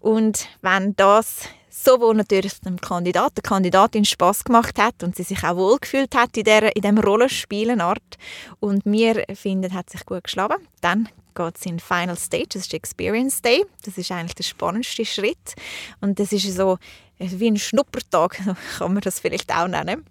Und 0.00 0.48
wenn 0.62 0.94
das 0.96 1.40
sowohl 1.84 2.14
natürlich 2.14 2.60
dem 2.60 2.80
Kandidat, 2.80 3.36
der 3.36 3.42
Kandidatin 3.42 4.04
Spaß 4.04 4.44
gemacht 4.44 4.78
hat 4.78 5.02
und 5.02 5.16
sie 5.16 5.22
sich 5.22 5.42
auch 5.44 5.56
wohlgefühlt 5.56 6.14
hat 6.14 6.36
in 6.36 6.44
der 6.44 6.74
in 6.74 6.82
dem 6.82 6.98
Rollenspielenart 6.98 8.18
und 8.60 8.86
mir 8.86 9.24
finden, 9.34 9.72
hat 9.72 9.90
sich 9.90 10.04
gut 10.06 10.24
geschlagen. 10.24 10.56
Dann 10.80 11.08
geht 11.34 11.56
es 11.56 11.66
in 11.66 11.78
Final 11.78 12.16
Stage, 12.16 12.48
das 12.52 12.62
ist 12.62 12.74
Experience 12.74 13.40
Day. 13.40 13.64
Das 13.84 13.96
ist 13.96 14.10
eigentlich 14.10 14.34
der 14.34 14.44
spannendste 14.44 15.04
Schritt. 15.04 15.54
Und 16.00 16.18
das 16.18 16.32
ist 16.32 16.54
so 16.54 16.78
äh, 17.18 17.28
wie 17.30 17.50
ein 17.50 17.56
Schnuppertag, 17.56 18.40
kann 18.78 18.92
man 18.92 19.02
das 19.02 19.20
vielleicht 19.20 19.54
auch 19.54 19.68
nennen. 19.68 20.04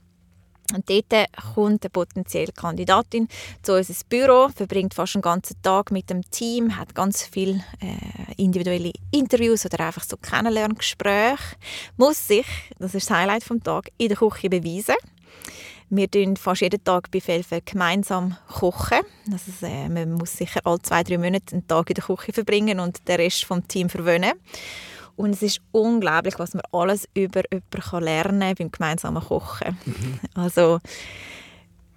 Und 0.73 0.89
dort 0.89 1.31
kommt 1.55 1.83
eine 1.83 1.89
potenzielle 1.89 2.51
Kandidatin 2.51 3.29
zu 3.61 3.73
uns 3.73 3.89
ins 3.89 4.03
Büro, 4.03 4.49
verbringt 4.53 4.93
fast 4.93 5.15
einen 5.15 5.21
ganzen 5.21 5.61
Tag 5.61 5.91
mit 5.91 6.09
dem 6.09 6.29
Team, 6.29 6.75
hat 6.75 6.93
ganz 6.93 7.23
viele 7.23 7.63
äh, 7.79 8.33
individuelle 8.35 8.91
Interviews 9.11 9.65
oder 9.65 9.85
einfach 9.85 10.03
so 10.03 10.17
Kennenlerngespräche, 10.17 11.55
muss 11.95 12.27
sich, 12.27 12.45
das 12.79 12.95
ist 12.95 13.09
das 13.09 13.17
Highlight 13.17 13.43
vom 13.43 13.63
Tag, 13.63 13.91
in 13.97 14.09
der 14.09 14.17
Küche 14.17 14.49
beweisen. 14.49 14.95
Wir 15.89 16.09
kochen 16.09 16.35
fast 16.35 16.61
jeden 16.61 16.83
Tag 16.83 17.09
bei 17.11 17.21
Felfen 17.21 17.61
gemeinsam 17.63 18.35
kochen. 18.49 18.99
Also, 19.31 19.65
äh, 19.65 19.87
man 19.87 20.13
muss 20.13 20.35
sicher 20.35 20.59
alle 20.65 20.81
zwei, 20.81 21.01
drei 21.03 21.17
Monate 21.17 21.53
einen 21.53 21.65
Tag 21.65 21.89
in 21.89 21.93
der 21.93 22.03
Küche 22.03 22.33
verbringen 22.33 22.81
und 22.81 23.07
den 23.07 23.15
Rest 23.15 23.45
vom 23.45 23.65
Team 23.69 23.87
verwöhnen. 23.87 24.33
Und 25.17 25.31
es 25.31 25.41
ist 25.41 25.61
unglaublich, 25.71 26.37
was 26.37 26.53
man 26.53 26.63
alles 26.71 27.09
über 27.13 27.41
jemanden 27.51 28.05
lernen 28.05 28.39
kann 28.39 28.55
beim 28.55 28.71
gemeinsamen 28.71 29.23
Kochen. 29.23 29.77
Mhm. 29.85 30.19
Also 30.35 30.79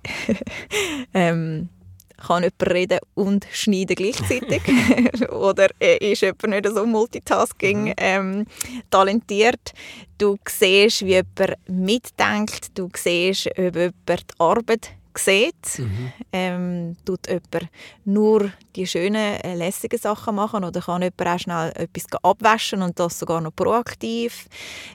ähm, 1.14 1.68
kann 2.16 2.42
jemand 2.42 2.70
reden 2.70 2.98
und 3.14 3.46
schneiden 3.52 3.94
gleichzeitig? 3.94 4.62
Oder 5.30 5.68
ist 5.80 6.22
jemand 6.22 6.48
nicht 6.48 6.68
so 6.68 6.86
multitasking 6.86 7.84
mhm. 7.84 7.94
ähm, 7.98 8.46
talentiert? 8.90 9.72
Du 10.18 10.36
siehst, 10.48 11.04
wie 11.04 11.20
jemand 11.20 11.56
mitdenkt, 11.68 12.78
du 12.78 12.88
siehst, 12.96 13.48
ob 13.48 13.76
jemand 13.76 13.98
die 14.08 14.34
Arbeit 14.38 14.90
sieht, 15.18 15.78
mhm. 15.78 16.12
ähm, 16.32 16.96
tut 17.04 17.26
jemand 17.28 17.70
nur 18.04 18.50
die 18.76 18.86
schönen, 18.86 19.40
äh, 19.40 19.54
lässigen 19.54 19.98
Sachen 19.98 20.34
machen 20.34 20.64
oder 20.64 20.80
kann 20.80 21.02
jemand 21.02 21.26
auch 21.26 21.38
schnell 21.38 21.72
etwas 21.74 22.04
abwaschen 22.22 22.82
und 22.82 22.98
das 22.98 23.18
sogar 23.18 23.40
noch 23.40 23.54
proaktiv? 23.54 24.46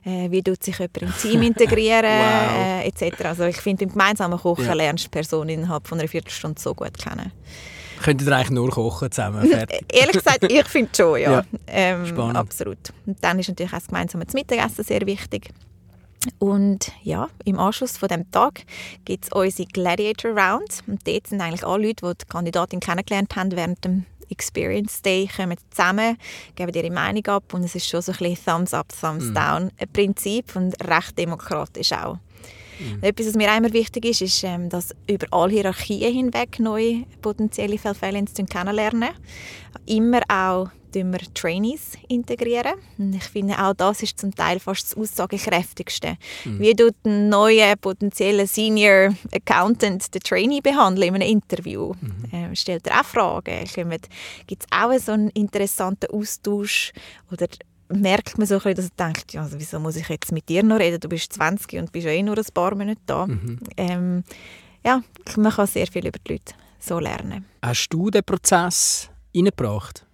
Äh, 0.03 0.31
wie 0.31 0.41
tut 0.41 0.63
sich 0.63 0.77
jemand 0.77 1.01
im 1.01 1.13
Team 1.17 1.41
integrieren? 1.43 2.05
wow. 2.05 2.83
äh, 2.83 2.87
etc. 2.87 3.25
Also 3.25 3.43
ich 3.45 3.57
finde, 3.57 3.85
im 3.85 3.91
gemeinsamen 3.91 4.39
Kochen 4.39 4.65
ja. 4.65 4.73
lernst 4.73 5.05
du 5.05 5.07
die 5.09 5.11
Person 5.11 5.49
innerhalb 5.49 5.87
von 5.87 5.99
einer 5.99 6.07
Viertelstunde 6.07 6.59
so 6.61 6.73
gut 6.73 6.97
kennen. 6.97 7.31
Könntet 8.01 8.27
ihr 8.27 8.35
eigentlich 8.35 8.51
nur 8.51 8.69
kochen 8.69 9.11
zusammen? 9.11 9.49
Ehrlich 9.91 10.11
gesagt, 10.11 10.43
ich 10.43 10.67
finde 10.67 10.91
schon, 10.95 11.19
ja. 11.19 11.31
ja. 11.31 11.43
Ähm, 11.67 12.19
absolut. 12.35 12.77
Und 13.05 13.17
dann 13.23 13.39
ist 13.39 13.49
natürlich 13.49 13.73
auch 13.73 13.77
das 13.77 13.87
gemeinsame 13.87 14.25
Mittagessen 14.33 14.83
sehr 14.83 15.05
wichtig. 15.05 15.49
Und 16.39 16.91
ja, 17.03 17.29
im 17.43 17.59
Anschluss 17.59 17.97
von 17.97 18.09
dem 18.09 18.29
Tag 18.31 18.63
gibt 19.05 19.25
es 19.25 19.31
unsere 19.31 19.67
Gladiator 19.67 20.31
Round. 20.31 20.83
Und 20.87 21.07
dort 21.07 21.27
sind 21.27 21.41
eigentlich 21.41 21.65
alle 21.65 21.87
Leute, 21.87 22.05
die 22.05 22.17
die 22.19 22.25
Kandidatin 22.27 22.79
kennengelernt 22.79 23.35
haben 23.35 23.51
während 23.51 23.83
dem 23.83 24.05
Experience 24.29 25.01
Day, 25.01 25.29
kommen 25.35 25.57
zusammen, 25.69 26.17
geben 26.55 26.73
ihre 26.73 26.91
Meinung 26.91 27.25
ab 27.27 27.53
und 27.53 27.63
es 27.63 27.75
ist 27.75 27.87
schon 27.87 28.01
so 28.01 28.11
ein 28.11 28.17
bisschen 28.17 28.45
Thumbs 28.45 28.73
up, 28.73 28.87
Thumbs 28.99 29.25
mm. 29.25 29.33
down 29.33 29.71
ein 29.77 29.87
Prinzip 29.93 30.55
und 30.55 30.73
recht 30.83 31.17
demokratisch 31.17 31.91
auch. 31.93 32.17
Mhm. 32.79 32.99
Etwas, 33.01 33.27
was 33.27 33.35
mir 33.35 33.55
immer 33.55 33.71
wichtig 33.73 34.05
ist, 34.05 34.21
ist, 34.21 34.43
ähm, 34.43 34.69
dass 34.69 34.95
über 35.09 35.27
alle 35.31 35.53
Hierarchien 35.53 36.13
hinweg 36.13 36.59
neue 36.59 37.03
potenzielle 37.21 37.77
Fälle 37.77 38.23
kennenlernen. 38.25 39.09
Immer 39.85 40.21
auch 40.27 40.69
wir 40.95 41.19
Trainees 41.33 41.97
integrieren. 42.07 42.75
Und 42.97 43.15
ich 43.15 43.23
finde, 43.23 43.61
auch 43.61 43.73
das 43.73 44.01
ist 44.01 44.19
zum 44.19 44.33
Teil 44.33 44.59
fast 44.59 44.91
das 44.91 44.97
aussagekräftigste. 44.97 46.17
Mhm. 46.45 46.59
Wie 46.59 46.73
tut 46.73 46.95
ein 47.05 47.29
neuer 47.29 47.75
potenzieller 47.75 48.47
Senior 48.47 49.13
Accountant 49.31 50.13
den 50.13 50.21
Trainee 50.21 50.61
behandeln 50.61 51.09
in 51.09 51.15
einem 51.15 51.29
Interview? 51.29 51.93
Mhm. 51.99 52.51
Äh, 52.51 52.55
stellt 52.55 52.87
er 52.87 53.01
auch 53.01 53.05
Fragen? 53.05 53.65
Gibt 54.47 54.63
es 54.63 54.67
auch 54.71 54.97
so 54.97 55.11
einen 55.11 55.29
interessanten 55.29 56.09
Austausch? 56.11 56.93
Oder 57.31 57.47
merkt 57.89 58.37
man 58.37 58.47
so 58.47 58.55
ein 58.55 58.61
bisschen, 58.61 58.75
dass 58.75 58.91
er 58.97 59.05
denkt, 59.05 59.33
ja, 59.33 59.41
also 59.41 59.59
wieso 59.59 59.79
muss 59.79 59.95
ich 59.95 60.07
jetzt 60.09 60.31
mit 60.31 60.49
dir 60.49 60.63
noch 60.63 60.79
reden? 60.79 60.99
Du 60.99 61.09
bist 61.09 61.33
20 61.33 61.79
und 61.79 61.91
bist 61.91 62.05
ja 62.05 62.11
eh 62.11 62.23
nur 62.23 62.37
ein 62.37 62.45
paar 62.53 62.75
Monate 62.75 63.01
da. 63.05 63.27
Mhm. 63.27 63.59
Ähm, 63.77 64.23
ja, 64.83 65.01
man 65.37 65.51
kann 65.51 65.67
sehr 65.67 65.87
viel 65.87 66.05
über 66.07 66.19
die 66.19 66.33
Leute 66.33 66.53
so 66.79 66.99
lernen. 66.99 67.45
Hast 67.61 67.89
du 67.89 68.09
den 68.09 68.23
Prozess 68.23 69.09
eingebracht? 69.35 70.05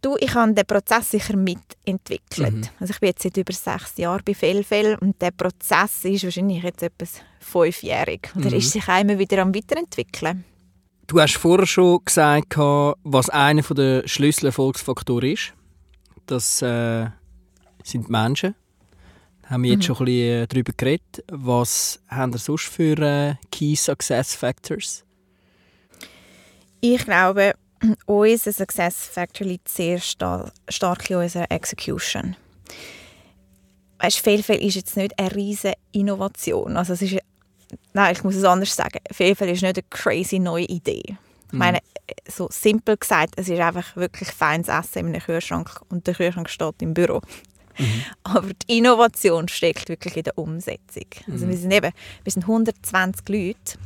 Du, 0.00 0.16
ich 0.20 0.34
habe 0.34 0.52
den 0.52 0.66
Prozess 0.66 1.12
sicher 1.12 1.34
mitentwickelt. 1.36 2.54
Mhm. 2.54 2.62
Also 2.78 2.92
ich 2.92 3.00
bin 3.00 3.08
jetzt 3.08 3.22
seit 3.22 3.36
über 3.38 3.52
sechs 3.52 3.96
Jahren 3.96 4.22
bei 4.24 4.34
Fellfell 4.34 4.98
und 5.00 5.20
der 5.20 5.30
Prozess 5.30 6.04
ist 6.04 6.24
wahrscheinlich 6.24 6.62
jetzt 6.62 6.82
etwas 6.82 7.22
fünfjährig. 7.40 8.30
Und 8.34 8.44
mhm. 8.44 8.50
er 8.50 8.58
ist 8.58 8.70
sich 8.70 8.86
auch 8.86 9.00
immer 9.00 9.18
wieder 9.18 9.40
am 9.40 9.54
weiterentwickeln. 9.54 10.44
Du 11.06 11.20
hast 11.20 11.36
vorher 11.36 11.66
schon 11.66 12.00
gesagt, 12.04 12.56
was 12.56 13.30
einer 13.30 13.62
der 13.62 14.06
Schlüsselerfolgsfaktoren 14.06 15.32
ist. 15.32 15.54
Das 16.26 16.62
äh, 16.62 17.06
sind 17.82 18.08
Menschen. 18.08 18.54
Da 19.42 19.50
haben 19.50 19.62
wir 19.62 19.72
jetzt 19.72 19.80
mhm. 19.80 19.82
schon 19.82 19.96
ein 19.96 20.04
bisschen 20.06 20.42
äh, 20.42 20.46
darüber 20.46 20.72
geredet. 20.76 21.24
Was 21.28 22.00
haben 22.08 22.32
wir 22.32 22.38
sonst 22.38 22.64
für 22.64 22.98
äh, 22.98 23.34
Key 23.50 23.74
Success 23.76 24.34
Factors? 24.34 25.04
Ich 26.80 27.04
glaube, 27.04 27.54
unser 28.06 28.52
Success 28.52 29.06
Factor 29.06 29.46
liegt 29.46 29.68
sehr 29.68 29.98
sta 29.98 30.50
stark 30.68 31.10
in 31.10 31.16
unserer 31.16 31.50
Execution. 31.50 32.36
Weißt, 33.98 34.18
Fehlfeld 34.18 34.62
ist 34.62 34.74
jetzt 34.74 34.96
nicht 34.96 35.18
eine 35.18 35.34
riesige 35.34 35.74
Innovation. 35.92 36.76
Also 36.76 36.94
es 36.94 37.02
ist, 37.02 37.18
nein, 37.92 38.12
ich 38.12 38.24
muss 38.24 38.34
es 38.34 38.44
anders 38.44 38.74
sagen. 38.74 38.98
Fehlfeld 39.10 39.52
ist 39.52 39.62
nicht 39.62 39.78
eine 39.78 39.86
crazy 39.88 40.38
neue 40.38 40.64
Idee. 40.64 41.16
Ich 41.54 41.58
mhm. 41.58 41.58
meine, 41.58 41.78
so 42.28 42.48
simpel 42.50 42.96
gesagt, 42.96 43.34
es 43.36 43.48
ist 43.48 43.60
einfach 43.60 43.94
wirklich 43.96 44.28
feines 44.30 44.68
Essen 44.68 44.98
in 44.98 45.06
einem 45.06 45.20
Kühlschrank 45.20 45.80
und 45.88 46.06
der 46.06 46.14
Kühlschrank 46.14 46.50
steht 46.50 46.82
im 46.82 46.94
Büro. 46.94 47.20
Mhm. 47.78 48.04
Aber 48.24 48.48
die 48.52 48.78
Innovation 48.78 49.46
steckt 49.48 49.88
wirklich 49.88 50.16
in 50.16 50.24
der 50.24 50.36
Umsetzung. 50.36 51.06
Also 51.30 51.46
mhm. 51.46 51.50
wir 51.50 51.56
sind 51.56 51.72
eben, 51.72 51.92
wir 52.24 52.32
sind 52.32 52.42
120 52.42 53.28
Leute 53.28 53.78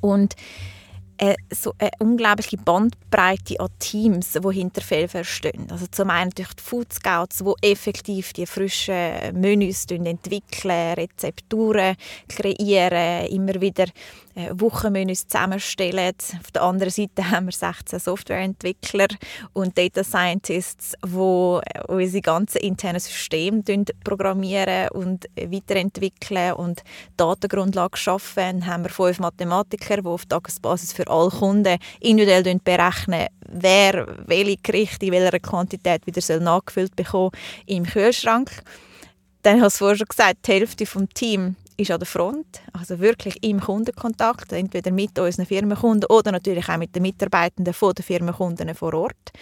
und 0.00 0.34
äh, 1.18 1.34
so 1.52 1.74
eine 1.78 1.90
unglaubliche 1.98 2.56
Bandbreite 2.58 3.58
an 3.58 3.68
Teams, 3.80 4.32
die 4.32 4.54
hinter 4.54 4.82
Felfer 4.82 5.24
stehen. 5.24 5.66
Also 5.70 5.86
zum 5.90 6.10
einen 6.10 6.30
durch 6.30 6.52
die 6.54 6.62
Food 6.62 6.92
Scouts, 6.92 7.38
die 7.38 7.70
effektiv 7.70 8.32
die 8.32 8.46
frischen 8.46 9.40
Menüs 9.40 9.86
entwickeln, 9.86 10.94
Rezepturen 10.94 11.96
kreieren, 12.28 13.26
immer 13.28 13.60
wieder 13.60 13.86
äh, 14.36 14.50
Wochenmenüs 14.52 15.26
zusammenstellen. 15.26 16.12
Auf 16.40 16.50
der 16.50 16.62
anderen 16.62 16.92
Seite 16.92 17.30
haben 17.30 17.46
wir 17.46 17.52
16 17.52 17.98
Softwareentwickler 17.98 19.08
und 19.54 19.78
Data 19.78 20.04
Scientists, 20.04 20.92
die 21.02 21.08
äh, 21.08 21.82
unsere 21.88 22.20
ganzen 22.20 22.58
internen 22.58 23.00
Systeme 23.00 23.62
programmieren 24.04 24.90
und 24.90 25.24
weiterentwickeln 25.36 26.52
und 26.52 26.82
Datengrundlagen 27.16 27.96
schaffen. 27.96 28.60
Dann 28.60 28.66
haben 28.66 28.84
wir 28.84 28.90
fünf 28.90 29.20
Mathematiker, 29.20 30.02
die 30.02 30.06
auf 30.06 30.26
Tagesbasis 30.26 30.92
für 30.92 31.08
alle 31.08 31.30
Kunden 31.30 31.78
individuell 32.00 32.60
berechnen, 32.62 33.28
wer 33.48 34.06
welche 34.26 34.58
Gerichte 34.62 35.06
in 35.06 35.12
welcher 35.12 35.40
Quantität 35.40 36.06
wieder 36.06 36.40
nachgefüllt 36.40 36.94
bekommen 36.94 37.30
im 37.64 37.84
Kühlschrank. 37.84 38.50
Dann 39.40 39.62
hast 39.62 39.76
du 39.76 39.78
vorhin 39.78 39.98
schon 39.98 40.08
gesagt, 40.08 40.46
die 40.46 40.52
Hälfte 40.52 40.84
des 40.84 41.08
Teams 41.14 41.54
ist 41.76 41.90
an 41.90 41.98
der 41.98 42.06
Front, 42.06 42.60
also 42.72 42.98
wirklich 42.98 43.42
im 43.42 43.60
Kundenkontakt, 43.60 44.52
entweder 44.52 44.90
mit 44.90 45.18
unseren 45.18 45.46
Firmenkunden 45.46 46.08
oder 46.10 46.32
natürlich 46.32 46.68
auch 46.68 46.78
mit 46.78 46.94
den 46.94 47.02
Mitarbeitenden 47.02 47.74
von 47.74 47.92
den 47.94 48.04
Firmenkunden 48.04 48.74
vor 48.74 48.94
Ort. 48.94 49.32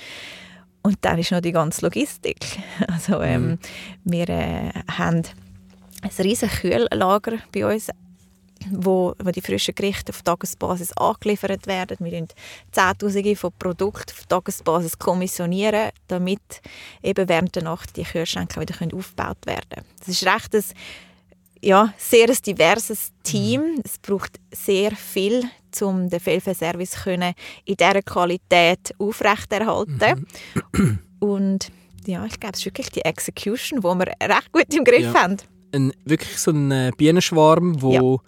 Und 0.82 0.98
dann 1.00 1.18
ist 1.18 1.30
noch 1.30 1.40
die 1.40 1.52
ganze 1.52 1.82
Logistik. 1.82 2.44
Also 2.88 3.22
ähm, 3.22 3.50
mhm. 3.50 3.58
wir 4.04 4.28
äh, 4.28 4.70
haben 4.90 5.22
ein 6.02 6.10
riesiges 6.18 6.60
Kühllager 6.60 7.38
bei 7.52 7.66
uns, 7.66 7.88
wo, 8.70 9.14
wo 9.22 9.30
die 9.30 9.40
frischen 9.40 9.74
Gerichte 9.74 10.12
auf 10.12 10.22
Tagesbasis 10.22 10.92
angeliefert 10.96 11.66
werden. 11.66 11.96
Wir 12.00 12.12
können 12.12 12.28
Zehntausende 12.72 13.36
von 13.36 13.52
Produkten 13.58 14.12
auf 14.12 14.26
Tagesbasis 14.26 14.98
kommissionieren, 14.98 15.90
damit 16.08 16.62
eben 17.02 17.28
während 17.28 17.54
der 17.56 17.64
Nacht 17.64 17.96
die 17.96 18.04
Kühlschränke 18.04 18.60
wieder 18.60 18.74
aufgebaut 18.96 19.46
werden 19.46 19.68
können. 19.70 19.86
Das 19.98 20.08
ist 20.08 20.26
recht 20.26 20.54
ein 20.54 20.64
ja, 21.64 21.92
sehr 21.96 22.28
ein 22.28 22.42
diverses 22.46 23.12
Team. 23.22 23.60
Mhm. 23.62 23.82
Es 23.84 23.98
braucht 23.98 24.38
sehr 24.52 24.92
viel, 24.92 25.44
um 25.80 26.08
den 26.08 26.20
Fehlverservice 26.20 27.06
in 27.64 27.76
dieser 27.76 28.02
Qualität 28.02 28.94
aufrechterhalten. 28.98 30.26
Mhm. 30.72 30.98
Und 31.20 31.72
ja, 32.06 32.24
ich 32.26 32.38
glaube, 32.38 32.52
es 32.54 32.60
ist 32.60 32.66
wirklich 32.66 32.90
die 32.90 33.04
Execution, 33.04 33.80
die 33.80 33.84
wir 33.84 34.06
recht 34.22 34.52
gut 34.52 34.74
im 34.74 34.84
Griff 34.84 35.12
ja. 35.12 35.14
haben. 35.14 35.36
Ein, 35.72 35.92
wirklich 36.04 36.38
so 36.38 36.50
ein 36.50 36.70
äh, 36.70 36.92
Bienenschwarm, 36.96 37.80
der 37.80 37.90
ja 37.90 38.18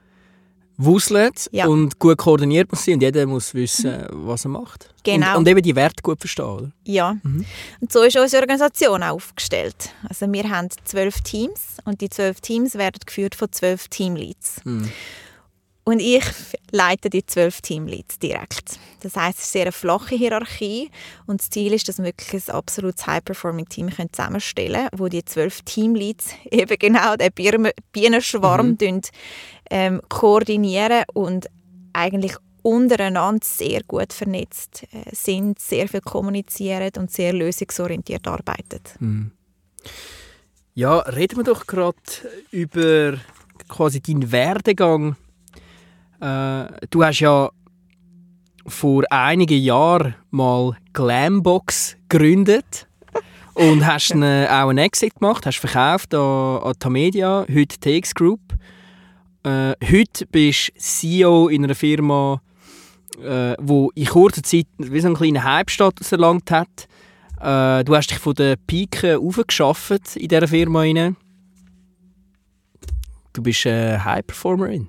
wuselt 0.78 1.48
ja. 1.52 1.66
und 1.66 1.98
gut 1.98 2.18
koordiniert 2.18 2.70
muss 2.70 2.84
sein 2.84 2.94
und 2.94 3.02
jeder 3.02 3.26
muss 3.26 3.54
wissen, 3.54 3.92
mhm. 3.92 4.26
was 4.26 4.44
er 4.44 4.50
macht. 4.50 4.90
Genau. 5.04 5.32
Und, 5.32 5.38
und, 5.38 5.48
eben 5.48 5.62
die 5.62 5.76
Werte 5.76 6.02
gut 6.02 6.20
verstehen, 6.20 6.44
oder? 6.44 6.72
Ja. 6.84 7.16
Mhm. 7.22 7.44
Und 7.80 7.92
so 7.92 8.02
ist 8.02 8.16
unsere 8.16 8.42
Organisation 8.42 9.02
aufgestellt. 9.02 9.90
Also 10.08 10.30
wir 10.30 10.50
haben 10.50 10.68
zwölf 10.84 11.20
Teams 11.22 11.78
und 11.84 12.00
die 12.00 12.10
zwölf 12.10 12.40
Teams 12.40 12.74
werden 12.74 13.00
geführt 13.04 13.34
von 13.34 13.50
zwölf 13.52 13.88
Teamleads. 13.88 14.60
Mhm. 14.64 14.90
Und 15.88 16.00
ich 16.00 16.24
leiten 16.72 17.10
die 17.10 17.24
zwölf 17.24 17.60
Teamleads 17.60 18.18
direkt. 18.18 18.80
Das 19.02 19.14
heißt, 19.14 19.38
es 19.38 19.44
ist 19.44 19.54
eine 19.54 19.64
sehr 19.66 19.72
flache 19.72 20.16
Hierarchie 20.16 20.90
und 21.26 21.40
das 21.40 21.48
Ziel 21.48 21.72
ist, 21.72 21.88
dass 21.88 21.98
wir 21.98 22.06
wirklich 22.06 22.48
ein 22.48 22.54
absolutes 22.56 23.06
High-Performing-Team 23.06 23.90
zusammenstellen 24.10 24.88
können, 24.88 25.00
wo 25.00 25.06
die 25.06 25.24
zwölf 25.24 25.62
Teamleads 25.62 26.30
eben 26.50 26.76
genau 26.76 27.14
den 27.14 27.30
Bienenschwarm 27.92 28.70
mhm. 28.70 28.78
Ähm, 29.70 30.00
koordinieren 30.08 31.04
und 31.14 31.46
eigentlich 31.92 32.36
untereinander 32.62 33.44
sehr 33.44 33.82
gut 33.86 34.12
vernetzt 34.12 34.84
äh, 34.90 35.14
sind, 35.14 35.58
sehr 35.60 35.88
viel 35.88 36.00
kommunizieren 36.00 36.90
und 36.98 37.10
sehr 37.10 37.32
lösungsorientiert 37.32 38.26
arbeiten. 38.26 38.80
Mhm. 38.98 39.30
Ja, 40.74 40.98
reden 40.98 41.38
wir 41.38 41.44
doch 41.44 41.66
gerade 41.66 41.96
über 42.50 43.14
quasi 43.68 44.00
deinen 44.00 44.30
Werdegang. 44.32 45.16
Äh, 46.20 46.66
du 46.90 47.04
hast 47.04 47.20
ja 47.20 47.50
vor 48.66 49.04
einigen 49.10 49.62
Jahren 49.62 50.16
mal 50.30 50.76
Glambox 50.92 51.96
gegründet 52.08 52.88
und 53.54 53.86
hast 53.86 54.12
eine, 54.12 54.48
auch 54.50 54.68
einen 54.68 54.78
Exit 54.78 55.14
gemacht, 55.14 55.46
hast 55.46 55.58
verkauft 55.58 56.14
an, 56.14 56.62
an 56.62 56.74
Tamedia, 56.78 57.46
heute 57.48 57.78
TX 57.78 58.14
Group. 58.14 58.40
Äh, 59.46 59.76
heute 59.88 60.26
bist 60.26 60.72
du 60.74 60.80
CEO 60.80 61.46
in 61.46 61.62
einer 61.62 61.76
Firma, 61.76 62.42
äh, 63.22 63.54
wo 63.60 63.92
in 63.94 64.06
kurzer 64.06 64.42
Zeit 64.42 64.66
wie 64.78 64.98
so 64.98 65.06
einen 65.06 65.14
kleinen 65.14 65.44
Hype-Status 65.44 66.10
erlangt 66.10 66.50
hat. 66.50 66.88
Äh, 67.40 67.84
du 67.84 67.94
hast 67.94 68.10
dich 68.10 68.18
von 68.18 68.34
der 68.34 68.56
Pike 68.56 69.20
aufgeschafft 69.20 70.16
in 70.16 70.26
dieser 70.26 70.48
Firma. 70.48 70.80
Rein. 70.80 71.16
Du 73.34 73.40
bist 73.40 73.64
eine 73.68 74.04
High-Performerin. 74.04 74.88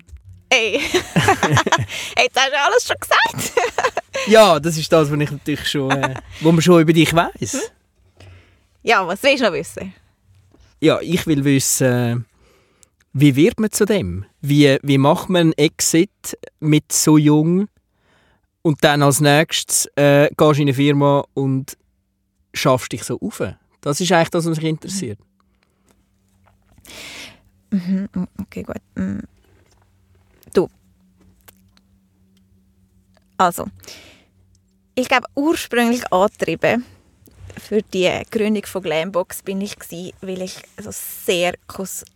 Hey, 0.52 0.80
jetzt 0.92 2.36
hast 2.36 2.52
du 2.52 2.60
alles 2.60 2.88
schon 2.88 2.96
gesagt. 3.00 3.54
ja, 4.28 4.60
das 4.60 4.76
ist 4.76 4.92
das, 4.92 5.12
was 5.12 5.20
ich 5.20 5.30
natürlich 5.30 5.68
schon, 5.68 5.92
äh, 5.92 6.16
was 6.42 6.52
man 6.52 6.62
schon 6.64 6.82
über 6.82 6.94
dich 6.94 7.14
weiß. 7.14 7.72
Ja, 8.82 9.06
was 9.06 9.22
willst 9.22 9.44
du 9.44 9.46
noch 9.46 9.54
wissen? 9.54 9.94
Ja, 10.80 11.00
ich 11.00 11.28
will 11.28 11.44
wissen, 11.44 12.26
wie 13.20 13.36
wird 13.36 13.60
man 13.60 13.72
zu 13.72 13.86
dem? 13.86 14.26
Wie, 14.42 14.78
wie 14.84 14.98
macht 15.00 15.30
man 15.30 15.42
einen 15.42 15.54
Exit 15.54 16.38
mit 16.60 16.92
so 16.92 17.18
jung? 17.18 17.68
Und 18.62 18.84
dann 18.84 19.02
als 19.02 19.22
nächstes 19.22 19.88
äh, 19.96 20.30
gehst 20.38 20.40
du 20.40 20.62
in 20.62 20.68
eine 20.68 20.74
Firma 20.76 21.26
und 21.34 21.78
schaffst 22.54 22.92
dich 22.92 23.04
so 23.04 23.20
auf. 23.20 23.42
Das 23.82 24.00
ist 24.02 24.12
eigentlich 24.12 24.30
das, 24.30 24.46
was 24.46 24.58
mich 24.58 24.66
interessiert. 24.66 25.20
Mhm, 27.72 28.08
okay, 28.40 28.64
gut. 28.64 28.82
Mm. 28.96 29.20
Du. 30.54 30.70
Also, 33.38 33.66
ich 34.94 35.08
glaube, 35.08 35.28
ursprünglich 35.36 36.12
angetrieben 36.14 36.86
für 37.60 37.82
die 37.82 38.10
Gründung 38.32 38.66
von 38.66 38.82
Glambox 38.82 39.44
bin 39.44 39.62
ich 39.62 39.78
gewesen, 39.78 40.14
weil 40.22 40.42
ich 40.42 40.62
also 40.78 40.92
sehr 40.92 41.54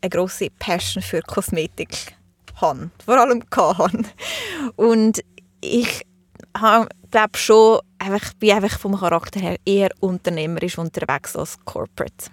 eine 0.01 0.10
große 0.10 0.50
Passion 0.60 1.03
für 1.03 1.21
Kosmetik 1.21 2.15
habe, 2.55 2.89
vor 3.05 3.17
allem 3.17 3.43
hatte. 3.53 4.03
Und 4.75 5.21
ich 5.62 6.05
glaube 6.53 7.38
schon, 7.38 7.79
einfach, 8.00 8.33
bin 8.36 8.51
einfach 8.51 8.79
vom 8.79 8.98
Charakter 8.98 9.39
her 9.39 9.57
eher 9.65 9.89
unternehmerisch 10.00 10.77
unterwegs 10.77 11.36
als 11.36 11.57
Corporate. 11.65 12.31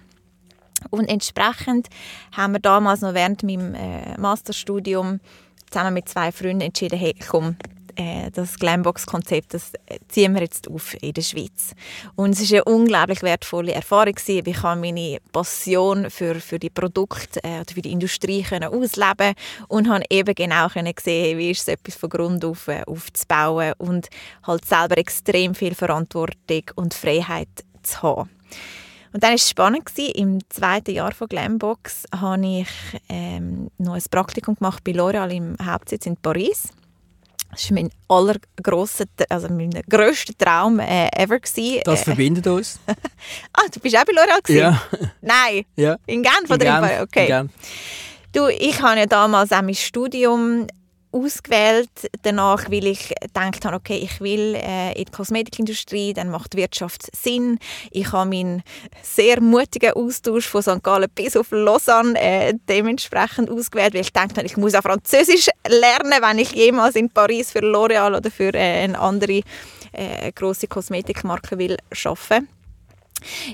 Und 0.90 1.08
entsprechend 1.08 1.88
haben 2.32 2.52
wir 2.52 2.60
damals 2.60 3.00
noch 3.00 3.14
während 3.14 3.42
meinem 3.42 3.74
äh, 3.74 4.16
Masterstudium 4.16 5.20
zusammen 5.68 5.94
mit 5.94 6.08
zwei 6.08 6.30
Freunden 6.32 6.62
entschieden, 6.62 6.98
hey, 6.98 7.14
komm, 7.28 7.56
äh, 7.98 8.30
das 8.30 8.58
Glambox-Konzept, 8.58 9.54
das 9.54 9.72
äh, 9.86 9.98
ziehen 10.08 10.32
wir 10.34 10.42
jetzt 10.42 10.70
auf 10.70 10.94
in 11.02 11.12
der 11.12 11.22
Schweiz. 11.22 11.74
Und 12.14 12.30
es 12.30 12.50
war 12.50 12.62
eine 12.64 12.64
unglaublich 12.64 13.22
wertvolle 13.22 13.72
Erfahrung. 13.72 14.14
Gewesen. 14.14 14.48
Ich 14.48 14.56
konnte 14.56 14.80
meine 14.80 15.18
Passion 15.32 16.08
für, 16.08 16.36
für 16.36 16.58
die 16.58 16.70
Produkte 16.70 17.42
äh, 17.42 17.60
oder 17.60 17.74
für 17.74 17.82
die 17.82 17.90
Industrie 17.90 18.42
können 18.42 18.72
ausleben 18.72 19.34
und 19.66 19.88
habe 19.88 20.04
eben 20.08 20.34
genau 20.34 20.68
können 20.68 20.94
sehen, 20.98 21.38
wie 21.38 21.50
ist 21.50 21.62
es 21.62 21.68
etwas 21.68 21.96
von 21.96 22.08
Grund 22.08 22.44
auf 22.44 22.68
aufzubauen 22.86 23.72
und 23.78 24.08
halt 24.46 24.64
selber 24.64 24.96
extrem 24.96 25.54
viel 25.54 25.74
Verantwortung 25.74 26.62
und 26.76 26.94
Freiheit 26.94 27.48
zu 27.82 28.02
haben. 28.02 28.30
Und 29.12 29.22
dann 29.22 29.30
war 29.30 29.36
es 29.36 29.48
spannend. 29.48 29.90
Im 30.14 30.38
zweiten 30.48 30.94
Jahr 30.94 31.12
von 31.12 31.28
Glambox 31.28 32.04
habe 32.14 32.46
ich 32.46 32.68
ähm, 33.08 33.70
noch 33.78 33.94
ein 33.94 34.02
Praktikum 34.10 34.54
gemacht 34.54 34.84
bei 34.84 34.92
L'Oréal 34.92 35.30
im 35.30 35.56
Hauptsitz 35.64 36.06
in 36.06 36.16
Paris. 36.16 36.68
Das 37.50 37.70
war 37.70 37.74
mein 37.74 37.90
allergrosser, 38.08 39.06
also 39.28 39.48
mein 39.48 39.70
grösster 39.88 40.34
Traum 40.36 40.80
äh, 40.80 41.08
ever. 41.16 41.40
Gewesen. 41.40 41.80
Das 41.84 42.02
äh, 42.02 42.04
verbindet 42.04 42.46
uns. 42.46 42.78
ah, 43.52 43.62
du 43.72 43.80
bist 43.80 43.96
auch 43.96 44.04
bei 44.04 44.12
L'Oréal? 44.12 44.52
Ja. 44.52 44.82
Nein? 45.20 45.64
Ja. 45.76 45.96
In 46.06 46.22
Genf 46.22 46.50
oder 46.50 46.66
in 46.66 46.82
Genf. 46.82 47.02
Okay. 47.02 47.22
In 47.22 47.26
Genf. 47.26 47.52
Du, 48.32 48.48
ich 48.48 48.82
habe 48.82 48.98
ja 48.98 49.06
damals 49.06 49.52
auch 49.52 49.62
mein 49.62 49.74
Studium 49.74 50.66
ausgewählt 51.12 51.90
danach, 52.22 52.70
weil 52.70 52.86
ich 52.86 53.14
gedacht 53.20 53.64
habe, 53.64 53.76
okay, 53.76 53.96
ich 53.96 54.20
will 54.20 54.54
äh, 54.54 54.92
in 54.92 55.04
die 55.04 55.12
Kosmetikindustrie, 55.12 56.12
dann 56.12 56.28
macht 56.30 56.56
Wirtschaft 56.56 57.08
Sinn. 57.16 57.58
Ich 57.90 58.12
habe 58.12 58.30
meinen 58.30 58.62
sehr 59.02 59.40
mutigen 59.40 59.92
Austausch 59.92 60.46
von 60.46 60.62
St. 60.62 60.82
Gallen 60.82 61.10
bis 61.14 61.36
auf 61.36 61.50
Lausanne 61.50 62.20
äh, 62.20 62.54
dementsprechend 62.68 63.50
ausgewählt, 63.50 63.94
weil 63.94 64.02
ich 64.02 64.12
dachte, 64.12 64.42
ich 64.42 64.56
muss 64.56 64.74
auch 64.74 64.82
Französisch 64.82 65.48
lernen, 65.66 66.14
wenn 66.20 66.38
ich 66.38 66.52
jemals 66.52 66.96
in 66.96 67.10
Paris 67.10 67.52
für 67.52 67.60
L'Oréal 67.60 68.16
oder 68.16 68.30
für 68.30 68.54
äh, 68.54 68.84
eine 68.84 68.98
andere 68.98 69.42
äh, 69.92 70.32
große 70.32 70.66
Kosmetikmarke 70.68 71.58
will 71.58 71.76
arbeiten. 72.04 72.48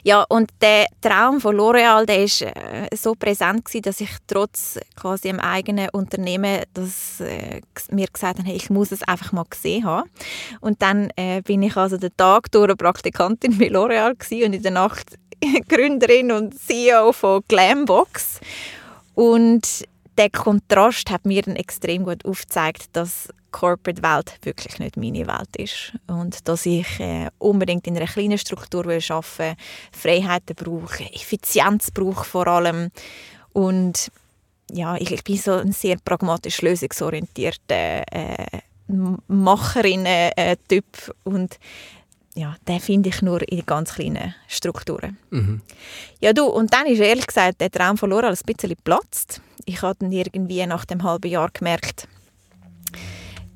Ja, 0.02 0.24
und 0.28 0.50
der 0.60 0.86
Traum 1.00 1.40
von 1.40 1.56
L'Oréal, 1.56 2.06
der 2.06 2.24
ist 2.24 2.42
äh, 2.42 2.88
so 2.94 3.14
präsent 3.14 3.64
gewesen, 3.64 3.82
dass 3.82 4.00
ich 4.00 4.10
trotz 4.26 4.78
quasi 4.96 5.28
im 5.28 5.40
eigenen 5.40 5.88
Unternehmen 5.90 6.62
das, 6.72 7.20
äh, 7.20 7.60
mir 7.90 8.06
gesagt 8.12 8.38
habe, 8.38 8.48
hey, 8.48 8.56
ich 8.56 8.70
muss 8.70 8.92
es 8.92 9.02
einfach 9.02 9.32
mal 9.32 9.44
gesehen 9.48 9.84
haben. 9.84 10.08
Und 10.60 10.82
dann 10.82 11.10
äh, 11.16 11.42
bin 11.42 11.62
ich 11.62 11.76
also 11.76 11.96
den 11.96 12.16
Tag 12.16 12.50
durch 12.52 12.64
eine 12.64 12.76
Praktikantin 12.76 13.58
bei 13.58 13.68
L'Oréal 13.68 14.14
und 14.44 14.52
in 14.54 14.62
der 14.62 14.72
Nacht 14.72 15.18
Gründerin 15.68 16.32
und 16.32 16.58
CEO 16.58 17.12
von 17.12 17.42
Glambox. 17.48 18.40
Und 19.14 19.84
der 20.18 20.30
Kontrast 20.30 21.10
hat 21.10 21.26
mir 21.26 21.42
dann 21.42 21.56
extrem 21.56 22.04
gut 22.04 22.24
aufgezeigt, 22.24 22.88
dass 22.92 23.28
Corporate-Welt 23.54 24.38
wirklich 24.42 24.80
nicht 24.80 24.96
meine 24.96 25.28
Welt 25.28 25.56
ist. 25.56 25.92
Und 26.08 26.48
dass 26.48 26.66
ich 26.66 26.98
äh, 26.98 27.30
unbedingt 27.38 27.86
in 27.86 27.96
einer 27.96 28.06
kleinen 28.06 28.36
Struktur 28.36 28.84
will 28.84 29.00
arbeiten 29.08 29.38
will, 29.38 29.54
Freiheiten 29.92 30.56
brauche, 30.56 31.04
Effizienz 31.12 31.92
brauche 31.92 32.24
vor 32.24 32.48
allem. 32.48 32.90
Und 33.52 34.10
ja, 34.72 34.96
ich, 34.96 35.12
ich 35.12 35.22
bin 35.22 35.36
so 35.36 35.52
ein 35.52 35.70
sehr 35.70 35.98
pragmatisch 36.04 36.62
lösungsorientierter 36.62 38.02
äh, 38.10 38.60
Macherin-Typ. 39.28 40.84
Äh, 40.96 41.12
und 41.22 41.58
ja, 42.34 42.56
den 42.66 42.80
finde 42.80 43.10
ich 43.10 43.22
nur 43.22 43.48
in 43.48 43.64
ganz 43.64 43.94
kleinen 43.94 44.34
Strukturen. 44.48 45.16
Mhm. 45.30 45.60
Ja, 46.20 46.32
du, 46.32 46.46
und 46.46 46.72
dann 46.72 46.86
ist 46.86 46.98
ehrlich 46.98 47.28
gesagt 47.28 47.60
der 47.60 47.70
Traum 47.70 47.96
von 47.96 48.10
Laura 48.10 48.28
ein 48.28 48.36
bisschen 48.44 48.70
geplatzt. 48.70 49.40
Ich 49.64 49.80
habe 49.82 49.96
dann 50.00 50.10
irgendwie 50.10 50.66
nach 50.66 50.84
dem 50.84 51.04
halben 51.04 51.30
Jahr 51.30 51.50
gemerkt, 51.52 52.08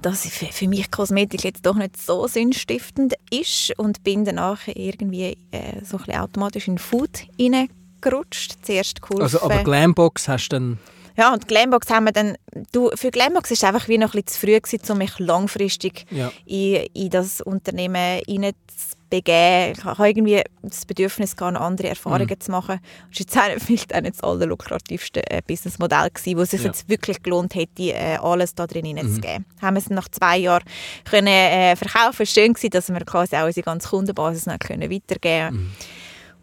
dass 0.03 0.27
für 0.27 0.69
mich 0.69 0.91
Kosmetik 0.91 1.45
jetzt 1.45 1.67
doch 1.67 1.75
nicht 1.75 2.01
so 2.01 2.27
sinnstiftend 2.27 3.15
ist 3.31 3.73
und 3.79 4.05
bin 4.05 4.25
danach 4.25 4.61
irgendwie 4.67 5.37
äh, 5.51 5.85
so 5.85 5.99
ein 6.07 6.19
automatisch 6.19 6.69
in 6.69 6.79
Food 6.79 7.27
hineingerutscht. 7.37 8.65
Zuerst 8.65 9.03
geholfen. 9.03 9.23
Also, 9.23 9.43
aber 9.43 9.65
Glambox 9.65 10.29
hast 10.29 10.49
du 10.49 10.57
dann... 10.57 10.79
Ja, 11.17 11.33
und 11.33 11.49
Glambox 11.49 11.91
haben 11.91 12.05
wir 12.05 12.13
dann... 12.13 12.37
Du, 12.71 12.91
für 12.95 13.11
Glambox 13.11 13.51
war 13.51 13.55
es 13.55 13.65
einfach 13.65 13.89
wie 13.89 13.99
noch 13.99 14.15
ein 14.15 14.23
bisschen 14.23 14.29
zu 14.29 14.39
früh, 14.39 14.61
gewesen, 14.61 14.93
um 14.93 14.99
mich 14.99 15.19
langfristig 15.19 16.07
ja. 16.11 16.31
in, 16.47 16.87
in 16.95 17.11
das 17.11 17.41
Unternehmen 17.41 18.21
hineinzuziehen 18.27 18.98
begeben. 19.11 19.75
Ich 19.77 19.85
habe 19.85 20.09
irgendwie 20.09 20.43
das 20.63 20.85
Bedürfnis, 20.85 21.37
gehabt, 21.37 21.57
andere 21.57 21.89
Erfahrungen 21.89 22.29
mhm. 22.29 22.41
zu 22.41 22.51
machen. 22.51 22.81
Das 23.17 23.37
war 23.37 23.51
jetzt 23.51 23.63
vielleicht 23.67 23.95
auch 23.95 24.01
nicht 24.01 24.15
das 24.15 24.23
allerlukrativste 24.23 25.31
äh, 25.31 25.43
Businessmodell 25.47 26.11
gewesen, 26.11 26.39
wo 26.39 26.43
es 26.43 26.51
sich 26.51 26.61
ja. 26.63 26.67
jetzt 26.67 26.89
wirklich 26.89 27.23
gelohnt 27.23 27.55
hätte, 27.55 27.93
äh, 27.93 28.17
alles 28.17 28.55
da 28.55 28.67
drin 28.67 28.85
hineinzugeben. 28.85 29.45
Mhm. 29.57 29.63
Haben 29.63 29.75
wir 29.77 29.81
es 29.81 29.91
nach 29.91 30.09
zwei 30.09 30.39
Jahren 30.39 30.65
können, 31.05 31.29
äh, 31.29 31.77
verkaufen 31.77 32.27
Schön 32.27 32.53
gewesen, 32.53 32.71
dass 32.71 32.89
wir 32.89 33.01
quasi 33.01 33.37
auch 33.37 33.47
unsere 33.47 33.65
ganze 33.65 33.89
Kundenbasis 33.89 34.47
noch 34.47 34.59
können 34.59 34.91
weitergeben 34.91 35.57
mhm. 35.57 35.73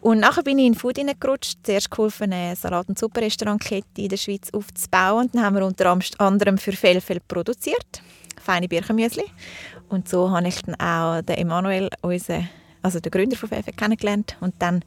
Und 0.05 0.19
nachher 0.19 0.43
bin 0.43 0.59
ich 0.59 0.67
in 0.67 0.75
Food 0.75 0.99
hineingerutscht. 0.99 1.57
Zuerst 1.63 1.89
geholfen, 1.89 2.31
eine 2.31 2.55
Salat- 2.55 2.87
und 2.87 2.99
Suppenrestaurantkette 2.99 4.03
in 4.03 4.09
der 4.09 4.17
Schweiz 4.17 4.51
aufzubauen. 4.53 5.31
Dann 5.33 5.43
haben 5.43 5.55
wir 5.55 5.65
unter 5.65 5.97
anderem 6.19 6.59
für 6.59 6.73
Felfel 6.73 7.19
produziert. 7.27 8.03
Feine 8.39 8.67
Birchenmüsli. 8.67 9.23
Und 9.89 10.09
so 10.09 10.31
habe 10.31 10.47
ich 10.47 10.61
dann 10.63 10.75
auch 10.75 11.21
den 11.21 11.37
Emanuel, 11.37 11.89
unseren, 12.01 12.49
also 12.81 12.99
den 12.99 13.11
Gründer 13.11 13.37
von 13.37 13.49
FF, 13.49 13.75
kennengelernt. 13.75 14.37
Und 14.41 14.55
dann 14.59 14.83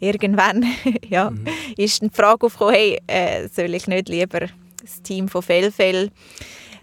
irgendwann 0.00 0.64
ja, 1.08 1.30
mhm. 1.30 1.46
ist 1.76 2.02
die 2.02 2.10
Frage 2.10 2.46
aufgekommen, 2.46 2.74
hey, 2.74 3.00
äh, 3.06 3.48
soll 3.48 3.74
ich 3.74 3.86
nicht 3.86 4.08
lieber 4.08 4.40
das 4.80 5.02
Team 5.02 5.28
von 5.28 5.42
Fellfell 5.42 6.10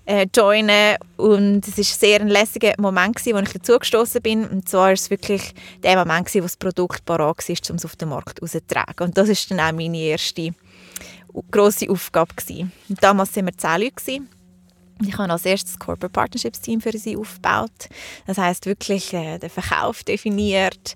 äh, 0.05 0.27
joinen 0.35 0.97
und 1.17 1.67
es 1.67 1.77
war 1.77 1.83
sehr 1.83 2.21
ein 2.21 2.27
lässiger 2.27 2.73
Moment, 2.77 3.15
gewesen, 3.15 3.35
wo 3.35 3.39
ich 3.39 3.53
dazugestoßen 3.53 4.21
bin. 4.21 4.45
Und 4.45 4.69
zwar 4.69 4.85
war 4.85 4.91
es 4.91 5.09
wirklich 5.09 5.53
der 5.83 5.97
Moment, 5.97 6.27
gewesen, 6.27 6.41
wo 6.41 6.45
das 6.45 6.57
Produkt 6.57 7.05
parat 7.05 7.37
war, 7.49 7.69
um 7.69 7.75
es 7.75 7.85
auf 7.85 7.95
den 7.95 8.09
Markt 8.09 8.41
rauszutragen. 8.41 9.07
Und 9.07 9.17
das 9.17 9.29
war 9.29 9.57
dann 9.57 9.67
auch 9.67 9.77
meine 9.77 9.97
erste 9.97 10.51
grosse 11.51 11.89
Aufgabe. 11.89 12.33
Gewesen. 12.35 12.71
Und 12.87 13.03
damals 13.03 13.35
waren 13.35 13.45
wir 13.45 13.57
zehn 13.57 13.81
Leute. 13.81 13.91
Gewesen. 13.95 14.29
Ich 15.01 15.17
habe 15.17 15.31
als 15.31 15.45
erstes 15.45 15.73
das 15.73 15.79
Corporate 15.79 16.11
Partnerships 16.11 16.61
Team 16.61 16.81
für 16.81 16.97
sie 16.97 17.17
aufgebaut. 17.17 17.89
Das 18.27 18.37
heißt 18.37 18.65
wirklich 18.65 19.13
äh, 19.13 19.37
den 19.37 19.49
Verkauf 19.49 20.03
definiert 20.03 20.95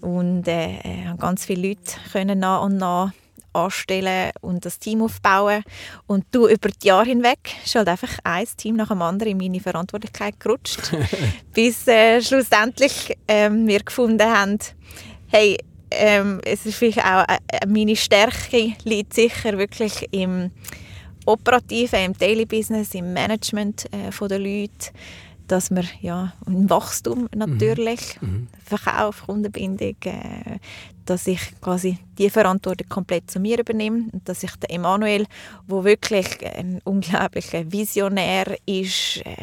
und 0.00 0.48
äh, 0.48 0.76
äh, 0.78 1.16
ganz 1.18 1.44
viele 1.44 1.68
Leute 1.68 1.96
können 2.12 2.38
nach 2.38 2.62
und 2.62 2.76
nach 2.76 3.12
anstellen 3.54 4.32
und 4.40 4.64
das 4.64 4.78
Team 4.78 5.02
aufbauen. 5.02 5.62
Und 6.06 6.24
du 6.32 6.48
über 6.48 6.68
die 6.68 6.88
Jahre 6.88 7.06
hinweg 7.06 7.38
ist 7.64 7.74
halt 7.74 7.88
einfach 7.88 8.18
ein 8.24 8.46
Team 8.56 8.76
nach 8.76 8.88
dem 8.88 9.02
anderen 9.02 9.32
in 9.32 9.38
meine 9.38 9.60
Verantwortlichkeit 9.60 10.38
gerutscht, 10.40 10.92
bis 11.54 11.86
äh, 11.86 12.20
schlussendlich 12.20 13.16
ähm, 13.28 13.66
wir 13.66 13.80
gefunden 13.80 14.28
haben, 14.28 14.58
hey, 15.28 15.56
ähm, 15.90 16.40
es 16.44 16.66
ist 16.66 16.76
vielleicht 16.76 17.04
auch 17.04 17.24
äh, 17.28 17.66
meine 17.66 17.96
Stärke 17.96 18.72
liegt 18.84 19.14
sicher 19.14 19.56
wirklich 19.56 20.08
im 20.10 20.50
Operativen, 21.26 22.00
im 22.00 22.12
Daily 22.12 22.46
Business, 22.46 22.94
im 22.94 23.12
Management 23.12 23.86
äh, 23.92 24.10
von 24.12 24.28
der 24.28 24.38
Leute 24.38 24.90
dass 25.46 25.70
wir 25.70 25.84
ja 26.00 26.32
im 26.46 26.68
Wachstum 26.70 27.28
natürlich, 27.34 28.20
mhm. 28.20 28.48
Verkauf, 28.64 29.24
Kundenbindung, 29.26 29.96
äh, 30.04 30.58
dass 31.04 31.26
ich 31.26 31.40
quasi 31.60 31.98
die 32.18 32.30
Verantwortung 32.30 32.88
komplett 32.88 33.30
zu 33.30 33.40
mir 33.40 33.58
übernehme 33.58 34.08
und 34.12 34.28
dass 34.28 34.42
ich 34.42 34.54
den 34.56 34.70
Emanuel, 34.70 35.26
wo 35.66 35.84
wirklich 35.84 36.26
ein 36.44 36.80
unglaublicher 36.84 37.70
Visionär 37.70 38.56
ist, 38.64 39.18
äh, 39.24 39.34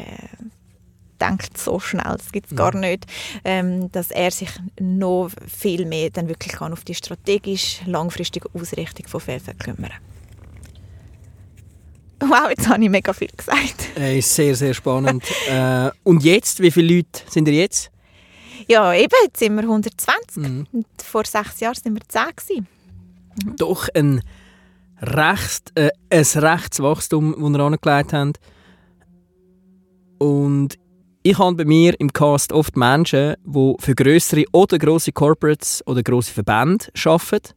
denkt 1.20 1.56
so 1.56 1.78
schnell, 1.78 2.16
das 2.16 2.32
gibt 2.32 2.50
es 2.50 2.56
gar 2.56 2.74
nicht, 2.74 3.06
ähm, 3.44 3.92
dass 3.92 4.10
er 4.10 4.32
sich 4.32 4.50
noch 4.80 5.30
viel 5.46 5.86
mehr 5.86 6.10
dann 6.10 6.28
wirklich 6.28 6.54
kann 6.54 6.72
auf 6.72 6.82
die 6.82 6.96
strategisch 6.96 7.80
langfristige 7.86 8.48
Ausrichtung 8.54 9.06
von 9.06 9.20
Felsen 9.20 9.56
kümmern 9.56 9.92
Wow, 12.22 12.50
jetzt 12.50 12.68
habe 12.68 12.82
ich 12.82 12.88
mega 12.90 13.12
viel 13.12 13.30
gesagt. 13.36 13.96
Äh, 13.98 14.18
ist 14.18 14.32
sehr, 14.32 14.54
sehr 14.54 14.74
spannend. 14.74 15.24
äh, 15.48 15.90
und 16.04 16.22
jetzt, 16.22 16.60
wie 16.60 16.70
viele 16.70 16.96
Leute 16.96 17.22
sind 17.28 17.48
ihr 17.48 17.54
jetzt? 17.54 17.90
Ja, 18.68 18.94
eben, 18.94 19.12
jetzt 19.24 19.40
sind 19.40 19.56
wir 19.56 19.62
120. 19.62 20.36
Mhm. 20.36 20.66
Und 20.72 20.86
vor 21.02 21.24
sechs 21.24 21.58
Jahren 21.60 21.76
waren 21.84 21.94
wir 21.94 22.08
10. 22.08 22.22
Gewesen. 22.36 22.68
Mhm. 23.44 23.56
Doch 23.56 23.88
ein, 23.92 24.22
recht, 25.00 25.72
äh, 25.74 25.90
ein 26.10 26.24
Rechtswachstum, 26.24 27.32
das 27.32 27.50
wir 27.50 27.60
angelegt 27.60 28.12
haben. 28.12 28.32
Und 30.18 30.78
ich 31.24 31.38
habe 31.38 31.56
bei 31.56 31.64
mir 31.64 31.98
im 31.98 32.12
Cast 32.12 32.52
oft 32.52 32.76
Menschen, 32.76 33.34
die 33.44 33.74
für 33.80 33.94
größere 33.96 34.44
oder 34.52 34.78
große 34.78 35.10
Corporates 35.12 35.82
oder 35.86 36.02
große 36.02 36.32
Verbände 36.32 36.86
arbeiten 37.04 37.54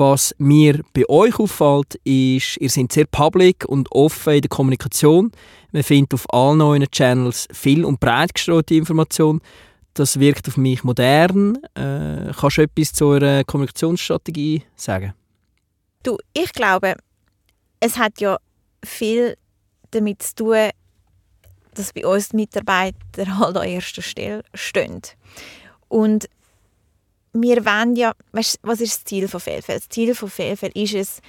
was 0.00 0.34
mir 0.38 0.82
bei 0.92 1.08
euch 1.08 1.38
auffällt, 1.38 1.94
ist, 2.04 2.56
ihr 2.56 2.70
seid 2.70 2.90
sehr 2.90 3.04
public 3.04 3.64
und 3.66 3.92
offen 3.92 4.34
in 4.34 4.40
der 4.40 4.48
Kommunikation. 4.48 5.30
Man 5.70 5.82
findet 5.84 6.14
auf 6.14 6.32
allen 6.32 6.58
neuen 6.58 6.90
Channels 6.90 7.46
viel 7.52 7.84
und 7.84 8.00
breit 8.00 8.34
gestreute 8.34 8.74
Information. 8.74 9.40
Das 9.94 10.18
wirkt 10.18 10.48
auf 10.48 10.56
mich 10.56 10.82
modern. 10.82 11.56
Äh, 11.74 12.32
kannst 12.36 12.58
du 12.58 12.62
etwas 12.62 12.92
zu 12.92 13.06
eurer 13.06 13.44
Kommunikationsstrategie 13.44 14.64
sagen? 14.74 15.14
Du, 16.02 16.16
ich 16.32 16.52
glaube, 16.52 16.96
es 17.78 17.98
hat 17.98 18.20
ja 18.20 18.38
viel 18.82 19.36
damit 19.90 20.22
zu 20.22 20.34
tun, 20.34 20.70
dass 21.74 21.92
bei 21.92 22.06
uns 22.06 22.30
die 22.30 22.36
Mitarbeiter 22.36 22.96
halt 23.38 23.56
an 23.56 23.68
erster 23.68 24.02
Stelle 24.02 24.42
stehen. 24.54 25.02
Und 25.88 26.28
wir 27.32 27.64
wollen 27.64 27.96
ja, 27.96 28.12
weißt, 28.32 28.58
was 28.62 28.80
ist 28.80 28.94
das 28.94 29.04
Ziel 29.04 29.28
von 29.28 29.40
Fehlfeld? 29.40 29.82
Das 29.82 29.88
Ziel 29.88 30.14
von 30.14 30.30
Fehlfeld 30.30 30.74
ist 30.74 30.94
es, 30.94 31.20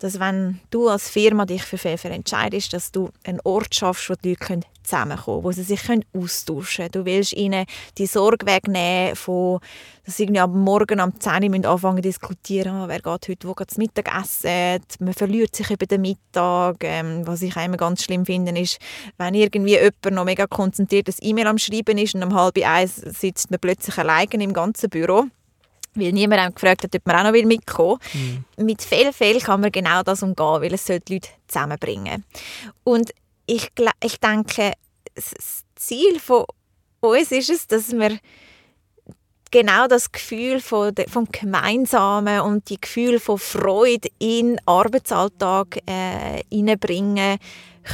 dass 0.00 0.18
wenn 0.18 0.60
du 0.70 0.88
als 0.88 1.08
Firma 1.08 1.46
dich 1.46 1.62
für 1.62 1.78
Fehlfeld 1.78 2.14
entscheidest, 2.14 2.72
dass 2.72 2.90
du 2.90 3.10
einen 3.24 3.40
Ort 3.44 3.74
schaffst, 3.74 4.10
wo 4.10 4.14
die 4.14 4.30
Leute 4.30 4.60
zusammenkommen 4.82 5.24
können, 5.24 5.44
wo 5.44 5.52
sie 5.52 5.62
sich 5.62 5.80
austauschen 6.12 6.90
können. 6.90 6.92
Du 6.92 7.04
willst 7.06 7.32
ihnen 7.32 7.64
die 7.96 8.06
Sorge 8.06 8.44
wegnehmen, 8.44 9.16
von, 9.16 9.60
dass 10.04 10.16
sie 10.16 10.24
irgendwie 10.24 10.40
am 10.40 10.62
Morgen 10.62 11.00
am 11.00 11.18
10 11.18 11.64
Uhr 11.64 11.70
anfangen 11.70 12.02
zu 12.02 12.02
diskutieren, 12.02 12.86
wer 12.86 13.00
geht 13.00 13.28
heute 13.28 13.48
wo 13.48 13.54
geht 13.54 13.78
Mittag 13.78 14.14
essen. 14.14 14.84
Man 14.98 15.14
verliert 15.14 15.56
sich 15.56 15.70
über 15.70 15.86
den 15.86 16.02
Mittag. 16.02 16.82
Ähm, 16.82 17.26
was 17.26 17.42
ich 17.42 17.56
immer 17.56 17.76
ganz 17.76 18.04
schlimm 18.04 18.26
finde, 18.26 18.58
ist, 18.60 18.78
wenn 19.16 19.34
irgendwie 19.34 19.78
jemand 19.78 20.10
noch 20.10 20.24
mega 20.24 20.46
konzentriert 20.46 21.08
das 21.08 21.22
E-Mail 21.22 21.46
am 21.46 21.58
Schreiben 21.58 21.96
ist 21.96 22.14
und 22.14 22.24
um 22.24 22.34
halb 22.34 22.58
eins 22.62 22.96
sitzt 22.96 23.50
man 23.50 23.60
plötzlich 23.60 23.96
alleine 23.96 24.44
im 24.44 24.52
ganzen 24.52 24.90
Büro 24.90 25.24
weil 25.94 26.12
niemand 26.12 26.40
einem 26.40 26.54
gefragt 26.54 26.84
hat, 26.84 26.94
ob 26.94 27.06
man 27.06 27.16
auch 27.16 27.32
noch 27.32 27.44
mitkommen 27.44 27.98
will. 28.12 28.44
Mhm. 28.58 28.66
Mit 28.66 28.82
viel, 28.82 29.12
viel 29.12 29.40
kann 29.40 29.60
man 29.60 29.72
genau 29.72 30.02
das 30.02 30.22
umgehen, 30.22 30.62
weil 30.62 30.74
es 30.74 30.84
die 30.84 30.92
Leute 30.92 31.28
zusammenbringen 31.46 32.24
Und 32.82 33.12
ich, 33.46 33.70
ich 34.02 34.20
denke, 34.20 34.72
das 35.14 35.64
Ziel 35.76 36.18
von 36.18 36.44
uns 37.00 37.30
ist 37.30 37.50
es, 37.50 37.66
dass 37.66 37.92
wir 37.92 38.18
genau 39.50 39.86
das 39.86 40.10
Gefühl 40.10 40.60
von 40.60 40.92
de, 40.94 41.08
vom 41.08 41.28
Gemeinsamen 41.30 42.40
und 42.40 42.68
die 42.70 42.80
Gefühl 42.80 43.20
von 43.20 43.38
Freude 43.38 44.08
in 44.18 44.56
den 44.56 44.60
Arbeitsalltag 44.66 45.78
äh, 45.86 46.42
hineinbringen 46.50 47.38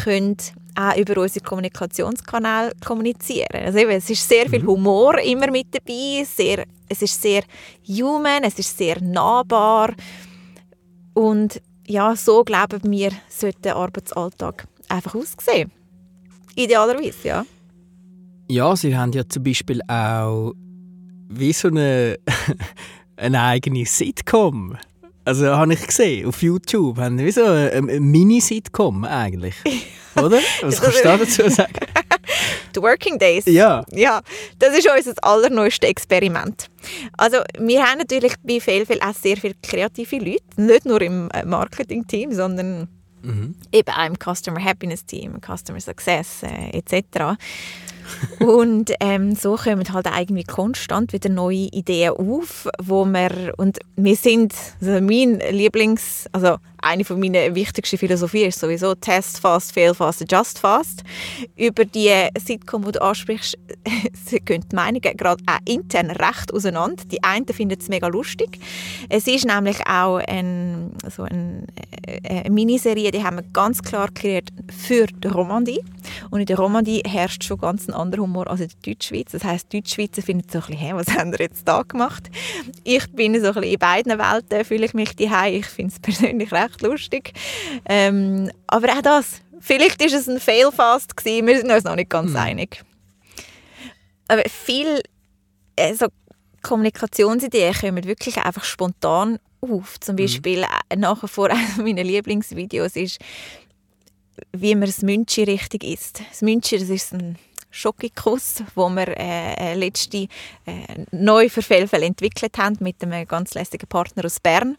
können, 0.04 0.36
auch 0.74 0.96
über 0.96 1.20
unsere 1.20 1.44
Kommunikationskanäle 1.44 2.72
kommunizieren. 2.82 3.64
Also 3.64 3.78
eben, 3.78 3.90
es 3.90 4.08
ist 4.08 4.26
sehr 4.26 4.48
viel 4.48 4.62
mhm. 4.62 4.68
Humor 4.68 5.18
immer 5.18 5.50
mit 5.50 5.66
dabei, 5.74 6.24
sehr, 6.24 6.64
es 6.90 7.02
ist 7.02 7.22
sehr 7.22 7.44
human, 7.88 8.42
es 8.42 8.58
ist 8.58 8.76
sehr 8.76 9.00
nahbar 9.00 9.94
und 11.14 11.62
ja, 11.86 12.14
so 12.14 12.44
glauben 12.44 12.80
wir, 12.90 13.10
sollte 13.28 13.60
der 13.62 13.76
Arbeitsalltag 13.76 14.66
einfach 14.88 15.14
aussehen. 15.14 15.70
Idealerweise, 16.54 17.28
ja. 17.28 17.46
Ja, 18.48 18.76
Sie 18.76 18.96
haben 18.96 19.12
ja 19.12 19.28
zum 19.28 19.44
Beispiel 19.44 19.80
auch 19.88 20.52
wie 21.28 21.52
so 21.52 21.68
eine, 21.68 22.18
eine 23.16 23.40
eigene 23.40 23.86
Sitcom. 23.86 24.76
Also 25.30 25.46
habe 25.46 25.72
ich 25.74 25.86
gesehen, 25.86 26.26
auf 26.26 26.42
YouTube 26.42 26.98
haben 26.98 27.16
wie 27.20 27.30
so 27.30 27.44
eine, 27.44 27.70
eine 27.70 28.00
Mini-Sitcom 28.00 29.04
eigentlich. 29.04 29.54
Oder? 30.16 30.40
Was 30.62 30.82
kannst 30.82 30.98
du 30.98 31.04
da 31.04 31.16
dazu 31.16 31.48
sagen? 31.48 31.72
Die 32.74 32.82
Working 32.82 33.16
Days. 33.16 33.44
Ja. 33.46 33.84
Ja, 33.92 34.22
das 34.58 34.76
ist 34.76 34.88
unser 34.90 35.14
allerneuestes 35.22 35.88
Experiment. 35.88 36.68
Also 37.16 37.36
wir 37.60 37.80
haben 37.80 37.98
natürlich 37.98 38.32
bei 38.42 38.58
Fehlfeld 38.58 39.00
auch 39.04 39.14
sehr 39.14 39.36
viele 39.36 39.54
kreative 39.62 40.16
Leute, 40.16 40.42
nicht 40.56 40.84
nur 40.84 41.00
im 41.00 41.30
äh, 41.30 41.44
Marketing-Team, 41.44 42.32
sondern 42.32 42.88
mhm. 43.22 43.54
eben 43.70 43.88
auch 43.88 44.06
im 44.06 44.16
Customer 44.16 44.60
Happiness 44.64 45.06
Team, 45.06 45.38
Customer 45.40 45.78
Success 45.78 46.42
äh, 46.42 46.76
etc 46.76 47.36
und 48.40 48.92
ähm, 49.00 49.34
so 49.34 49.56
kommen 49.56 49.92
halt 49.92 50.06
irgendwie 50.06 50.44
konstant 50.44 51.12
wieder 51.12 51.28
neue 51.28 51.68
Ideen 51.72 52.12
auf, 52.12 52.68
wo 52.82 53.04
wir 53.04 53.52
und 53.56 53.78
wir 53.96 54.16
sind 54.16 54.54
also 54.80 55.00
mein 55.00 55.40
Lieblings, 55.50 56.28
also 56.32 56.56
eine 56.82 57.04
von 57.04 57.20
meinen 57.20 57.54
wichtigsten 57.54 57.98
Philosophien 57.98 58.48
ist 58.48 58.60
sowieso 58.60 58.94
Test 58.94 59.38
fast, 59.40 59.72
fail 59.72 59.94
fast, 59.94 60.22
adjust 60.22 60.58
fast. 60.58 61.02
Über 61.56 61.84
die 61.84 62.10
Sitcom, 62.38 62.84
die 62.84 62.92
du 62.92 63.02
ansprichst, 63.02 63.58
gehen 64.44 64.64
die 64.70 64.76
Meinungen 64.76 65.16
gerade 65.16 65.42
auch 65.46 65.58
intern 65.64 66.10
recht 66.10 66.52
auseinander. 66.52 67.04
Die 67.10 67.22
einen 67.22 67.46
finden 67.46 67.78
es 67.78 67.88
mega 67.88 68.06
lustig. 68.08 68.58
Es 69.08 69.26
ist 69.26 69.46
nämlich 69.46 69.78
auch 69.86 70.18
ein, 70.18 70.92
so 71.14 71.22
ein, 71.22 71.66
äh, 72.06 72.40
eine 72.40 72.50
Miniserie, 72.50 73.10
die 73.10 73.22
haben 73.22 73.36
wir 73.36 73.44
ganz 73.52 73.82
klar 73.82 74.08
kreiert 74.12 74.48
für 74.70 75.06
die 75.06 75.28
Romandie. 75.28 75.80
Und 76.30 76.40
in 76.40 76.46
der 76.46 76.56
Romandie 76.56 77.02
herrscht 77.06 77.44
schon 77.44 77.58
ganz 77.58 77.88
ein 77.88 77.94
anderer 77.94 78.22
Humor 78.22 78.48
als 78.48 78.60
in 78.60 78.68
der 78.68 78.94
Deutschschweiz. 78.94 79.32
Das 79.32 79.44
heisst, 79.44 79.72
die 79.72 79.80
Deutschschweizer 79.80 80.22
finden 80.22 80.46
so 80.50 80.58
ein 80.58 80.64
bisschen, 80.66 80.78
hey, 80.78 80.94
was 80.94 81.08
haben 81.18 81.32
wir 81.32 81.38
jetzt 81.40 81.66
da 81.66 81.82
gemacht? 81.82 82.30
Ich 82.84 83.10
bin 83.12 83.34
so 83.40 83.48
ein 83.48 83.54
bisschen 83.54 83.72
in 83.72 83.78
beiden 83.78 84.18
Welten, 84.18 84.64
fühle 84.64 84.86
ich 84.86 84.94
mich 84.94 85.14
daheim. 85.16 85.54
Ich 85.54 85.66
finde 85.66 85.92
es 85.92 86.00
persönlich 86.00 86.52
recht 86.52 86.69
lustig. 86.80 87.32
Ähm, 87.86 88.50
aber 88.66 88.92
auch 88.92 89.02
das, 89.02 89.40
vielleicht 89.60 90.02
ist 90.02 90.14
es 90.14 90.28
ein 90.28 90.40
Failfast 90.40 91.16
gewesen, 91.16 91.46
wir 91.46 91.58
sind 91.58 91.70
uns 91.70 91.84
noch 91.84 91.96
nicht 91.96 92.10
ganz 92.10 92.30
mhm. 92.30 92.36
einig. 92.36 92.84
Aber 94.28 94.42
viel 94.48 95.02
äh, 95.76 95.94
so 95.94 96.06
Kommunikationsideen 96.62 97.74
kommen 97.74 98.04
wirklich 98.04 98.36
einfach 98.36 98.64
spontan 98.64 99.38
auf. 99.60 99.98
Zum 100.00 100.14
mhm. 100.14 100.18
Beispiel 100.18 100.60
mhm. 100.60 101.00
nachher 101.00 101.28
vor 101.28 101.50
einem 101.50 101.76
meiner 101.84 102.04
Lieblingsvideos 102.04 102.96
ist, 102.96 103.18
wie 104.52 104.74
man 104.74 104.86
das 104.86 105.02
Münchi 105.02 105.42
richtig 105.42 105.84
isst. 105.84 106.22
Das 106.30 106.42
Münchi, 106.42 106.78
das 106.78 106.88
ist 106.88 107.12
ein 107.12 107.38
Schokikus, 107.70 108.62
wo 108.74 108.88
wir 108.88 109.08
äh, 109.08 109.54
äh, 109.54 109.74
letzte 109.74 110.26
äh, 110.66 111.06
neu 111.12 111.48
für 111.48 111.62
Felfel 111.62 112.02
entwickelt 112.02 112.58
haben 112.58 112.76
mit 112.80 113.02
einem 113.02 113.26
ganz 113.26 113.54
lässigen 113.54 113.86
Partner 113.86 114.24
aus 114.24 114.40
Bern. 114.40 114.76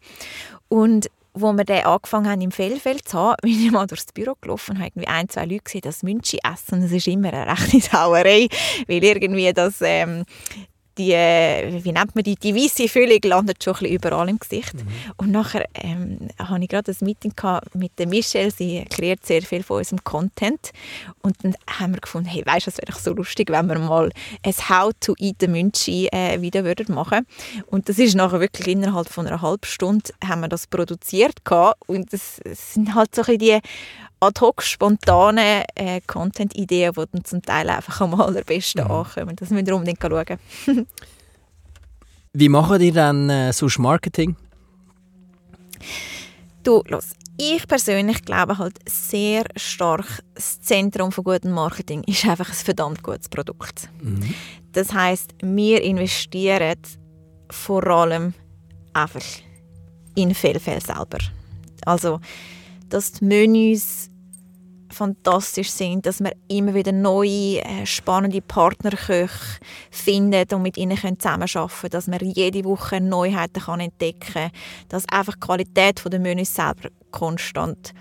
Und 0.67 1.09
wo 1.33 1.53
wir 1.53 1.63
dann 1.63 1.85
angefangen 1.85 2.29
haben, 2.29 2.41
im 2.41 2.51
Fellfeld 2.51 3.07
zu 3.07 3.17
haben, 3.17 3.35
bin 3.41 3.51
ich 3.51 3.71
mal 3.71 3.87
durchs 3.87 4.11
Büro 4.13 4.33
gelaufen 4.39 4.71
und 4.71 4.77
habe 4.79 4.87
irgendwie 4.87 5.07
ein, 5.07 5.29
zwei 5.29 5.45
Leute 5.45 5.63
gesehen, 5.63 5.81
das 5.81 6.03
Münchi 6.03 6.39
essen. 6.43 6.81
Das 6.81 6.91
ist 6.91 7.07
immer 7.07 7.33
eine 7.33 7.51
rechte 7.51 7.79
Sauerei, 7.91 8.47
weil 8.87 9.03
irgendwie 9.03 9.53
das, 9.53 9.75
ähm, 9.81 10.25
die, 10.97 11.11
äh, 11.13 11.83
wie 11.83 11.91
nennt 11.91 12.15
man 12.15 12.23
die, 12.23 12.35
die 12.35 12.55
weiße 12.55 12.87
Füllung 12.87 13.19
landet 13.23 13.63
schon 13.63 13.75
ein 13.75 13.79
bisschen 13.79 13.95
überall 13.95 14.29
im 14.29 14.39
Gesicht. 14.39 14.73
Mhm. 14.73 14.87
Und 15.17 15.31
nachher 15.31 15.67
ähm, 15.75 16.29
hatte 16.37 16.63
ich 16.63 16.69
gerade 16.69 16.91
ein 16.91 17.05
Meeting 17.05 17.33
mit 17.73 17.97
der 17.97 18.07
Michelle, 18.07 18.51
sie 18.51 18.85
kreiert 18.89 19.25
sehr 19.25 19.41
viel 19.41 19.63
von 19.63 19.77
unserem 19.77 20.03
Content. 20.03 20.71
Und 21.21 21.37
dann 21.43 21.55
haben 21.67 21.93
wir 21.93 22.01
gefunden, 22.01 22.27
hey, 22.27 22.45
weißt 22.45 22.67
du, 22.67 22.71
es 22.71 22.77
wäre 22.77 22.91
doch 22.91 22.99
so 22.99 23.13
lustig, 23.13 23.49
wenn 23.51 23.67
wir 23.67 23.79
mal 23.79 24.11
ein 24.43 24.53
How 24.69 24.91
to 24.99 25.15
Eat 25.17 25.37
the 25.39 25.47
Münchi 25.47 26.07
äh, 26.11 26.41
wieder 26.41 26.63
würden 26.63 26.93
machen 26.93 27.25
Und 27.67 27.89
das 27.89 27.97
ist 27.99 28.15
nachher 28.15 28.39
wirklich 28.39 28.67
innerhalb 28.67 29.09
von 29.09 29.27
einer 29.27 29.41
halben 29.41 29.65
Stunde 29.65 30.11
haben 30.23 30.41
wir 30.41 30.47
das 30.47 30.67
produziert 30.67 31.45
gehabt. 31.45 31.81
und 31.87 32.11
das, 32.13 32.39
das 32.43 32.73
sind 32.73 32.93
halt 32.95 33.15
so 33.15 33.23
ein 33.23 33.37
die 33.37 33.59
ad 34.21 34.39
hoc 34.39 34.61
spontane 34.61 35.65
äh, 35.75 35.99
Content-Ideen, 36.05 36.93
die 36.93 37.05
dann 37.11 37.25
zum 37.25 37.41
Teil 37.41 37.69
einfach 37.69 38.01
am 38.01 38.13
allerbesten 38.13 38.83
mhm. 38.83 38.91
ankommen. 38.91 39.35
Das 39.35 39.49
müsst 39.49 39.67
ihr 39.67 39.75
unbedingt 39.75 40.01
schauen. 40.01 40.37
Wie 42.33 42.49
machen 42.49 42.81
ihr 42.81 42.93
dann 42.93 43.29
äh, 43.29 43.51
sonst 43.51 43.79
Marketing? 43.79 44.35
Du, 46.63 46.83
los. 46.87 47.09
Ich 47.37 47.67
persönlich 47.67 48.23
glaube 48.23 48.59
halt 48.59 48.77
sehr 48.87 49.45
stark, 49.55 50.23
das 50.35 50.61
Zentrum 50.61 51.11
von 51.11 51.23
gutem 51.23 51.51
Marketing 51.51 52.03
ist 52.03 52.25
einfach 52.25 52.49
ein 52.49 52.53
verdammt 52.53 53.01
gutes 53.01 53.27
Produkt. 53.27 53.89
Mhm. 54.01 54.35
Das 54.73 54.93
heißt, 54.93 55.33
wir 55.41 55.81
investieren 55.81 56.77
vor 57.49 57.85
allem 57.87 58.33
einfach 58.93 59.23
in 60.13 60.35
Fehlfälle 60.35 60.81
selber. 60.81 61.17
Also, 61.85 62.19
dass 62.89 63.13
die 63.13 63.25
Menüs 63.25 64.10
fantastisch 64.91 65.69
sind, 65.69 66.05
dass 66.05 66.19
wir 66.19 66.33
immer 66.47 66.73
wieder 66.73 66.91
neue, 66.91 67.61
äh, 67.63 67.85
spannende 67.85 68.41
Partnerköche 68.41 69.59
finden 69.89 70.45
und 70.53 70.61
mit 70.61 70.77
ihnen 70.77 70.97
zusammenarbeiten 70.97 71.69
können, 71.69 71.91
dass 71.91 72.07
wir 72.07 72.21
jede 72.21 72.63
Woche 72.65 73.01
Neuheiten 73.01 73.61
kann 73.61 73.79
entdecken 73.79 74.33
kann, 74.33 74.51
dass 74.89 75.07
einfach 75.09 75.33
die 75.33 75.39
Qualität 75.39 76.01
der 76.05 76.19
Menüs 76.19 76.53
selber 76.53 76.89
konstant 77.11 77.93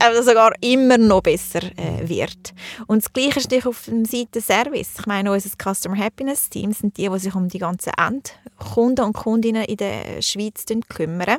also 0.00 0.22
sogar 0.22 0.52
immer 0.60 0.98
noch 0.98 1.22
besser 1.22 1.62
äh, 1.76 2.08
wird. 2.08 2.54
Und 2.86 3.04
das 3.04 3.12
Gleiche 3.12 3.40
ist 3.40 3.66
auf 3.66 3.88
der 3.88 4.04
Seite 4.04 4.40
Service. 4.40 4.90
Ich 4.98 5.06
meine, 5.06 5.32
unser 5.32 5.50
Customer 5.50 5.96
Happiness 5.96 6.48
Team 6.48 6.72
sind 6.72 6.96
die, 6.96 7.08
die 7.08 7.18
sich 7.18 7.34
um 7.34 7.48
die 7.48 7.58
ganzen 7.58 7.92
Endkunden 7.98 9.04
und 9.04 9.12
Kundinnen 9.14 9.64
in 9.64 9.76
der 9.76 10.22
Schweiz 10.22 10.64
kümmern. 10.88 11.38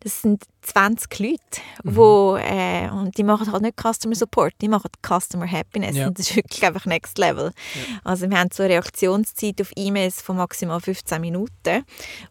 Das 0.00 0.22
sind 0.22 0.44
20 0.62 1.18
Leute, 1.18 1.38
mhm. 1.84 1.96
wo, 1.96 2.36
äh, 2.36 2.88
und 2.90 3.16
die 3.18 3.22
machen 3.22 3.52
halt 3.52 3.62
nicht 3.62 3.78
Customer 3.80 4.14
Support, 4.14 4.54
die 4.60 4.68
machen 4.68 4.90
Customer 5.06 5.50
Happiness. 5.50 5.96
Ja. 5.96 6.08
Und 6.08 6.18
das 6.18 6.30
ist 6.30 6.36
wirklich 6.36 6.64
einfach 6.64 6.86
Next 6.86 7.18
Level. 7.18 7.52
Ja. 7.74 8.00
Also 8.04 8.28
wir 8.28 8.38
haben 8.38 8.48
so 8.52 8.62
eine 8.62 8.72
Reaktionszeit 8.72 9.60
auf 9.60 9.70
E-Mails 9.76 10.22
von 10.22 10.36
maximal 10.36 10.80
15 10.80 11.20
Minuten. 11.20 11.84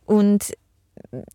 Und 0.06 0.52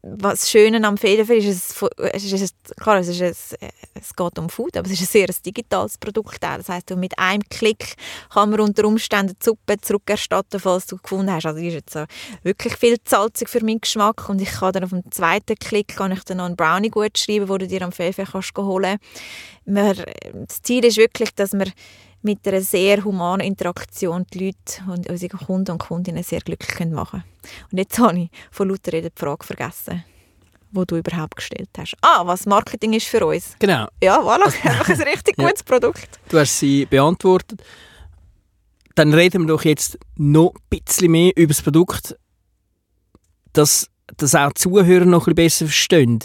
was 0.03 0.51
Schöne 0.51 0.87
am 0.87 0.97
Federfell 0.97 1.39
ist, 1.39 1.83
es, 2.13 2.33
ist, 2.33 2.77
klar, 2.77 2.99
es, 2.99 3.09
ist 3.09 3.57
es 3.95 4.17
geht 4.17 4.39
um 4.39 4.49
Food, 4.49 4.77
aber 4.77 4.87
es 4.87 4.93
ist 4.93 5.03
ein 5.03 5.07
sehr 5.07 5.29
digitales 5.45 5.99
Produkt. 5.99 6.43
Das 6.43 6.69
heißt, 6.69 6.91
mit 6.97 7.19
einem 7.19 7.43
Klick 7.49 7.95
kann 8.33 8.51
man 8.51 8.61
unter 8.61 8.85
Umständen 8.85 9.35
die 9.41 9.45
Suppe 9.45 9.79
zurückerstatten, 9.81 10.61
falls 10.61 10.87
du 10.87 10.97
gefunden 10.97 11.33
hast. 11.33 11.47
Also 11.47 11.59
die 11.59 11.69
ist 11.69 11.75
jetzt 11.75 11.99
wirklich 12.43 12.77
viel 12.77 12.97
salzig 13.05 13.49
für 13.49 13.65
meinen 13.65 13.81
Geschmack 13.81 14.29
und 14.29 14.41
ich 14.41 14.51
kann 14.51 14.73
dann 14.73 14.85
auf 14.85 14.91
dem 14.91 15.11
zweiten 15.11 15.57
Klick 15.57 15.97
kann 15.97 16.13
ich 16.13 16.23
dann 16.25 16.39
noch 16.39 16.47
einen 16.47 16.57
Brownie 16.57 16.91
gut 16.91 17.19
schreiben, 17.19 17.49
wo 17.49 17.59
du 17.59 17.67
dir 17.67 17.83
am 17.83 17.93
Federfell 17.93 18.27
kannst 18.31 18.57
holen. 18.57 18.99
kannst. 19.67 20.05
Das 20.47 20.63
Ziel 20.63 20.85
ist 20.85 20.97
wirklich, 20.97 21.35
dass 21.35 21.53
man 21.53 21.73
mit 22.25 22.49
einer 22.49 22.63
sehr 22.63 23.05
humanen 23.05 23.47
Interaktion 23.47 24.27
die 24.33 24.47
Leute 24.47 24.83
und 24.91 25.09
unsere 25.11 25.37
Kunden 25.37 25.73
und 25.73 25.79
Kundinnen 25.79 26.23
sehr 26.23 26.41
glücklich 26.41 26.89
machen 26.89 27.21
können. 27.21 27.69
Und 27.71 27.79
jetzt 27.79 27.99
habe 27.99 28.19
ich 28.19 28.31
von 28.51 28.71
lauter 28.71 28.95
Reden 28.95 29.11
die 29.15 29.21
Frage 29.21 29.45
vergessen, 29.45 30.03
die 30.71 30.87
du 30.87 30.97
überhaupt 30.97 31.37
gestellt 31.37 31.69
hast. 31.77 31.97
Ah, 32.01 32.27
was 32.27 32.47
Marketing 32.47 32.95
ist 32.95 33.07
für 33.07 33.27
uns. 33.27 33.55
Genau. 33.59 33.89
Ja, 34.03 34.19
voilà, 34.21 34.47
einfach 34.65 34.89
ein 34.89 35.03
richtig 35.03 35.37
gutes 35.37 35.61
ja. 35.61 35.65
Produkt. 35.67 36.19
Du 36.31 36.39
hast 36.39 36.59
sie 36.59 36.87
beantwortet. 36.87 37.63
Dann 38.95 39.13
reden 39.13 39.43
wir 39.43 39.49
doch 39.49 39.65
jetzt 39.65 39.99
noch 40.17 40.55
ein 40.55 40.81
bisschen 40.81 41.11
mehr 41.11 41.33
über 41.37 41.53
das 41.53 41.61
Produkt, 41.61 42.17
dass, 43.53 43.91
dass 44.17 44.35
auch 44.35 44.53
die 44.53 44.63
Zuhörer 44.63 45.05
noch 45.05 45.27
ein 45.27 45.35
bisschen 45.35 45.67
besser 45.67 45.67
verstehen, 45.67 46.21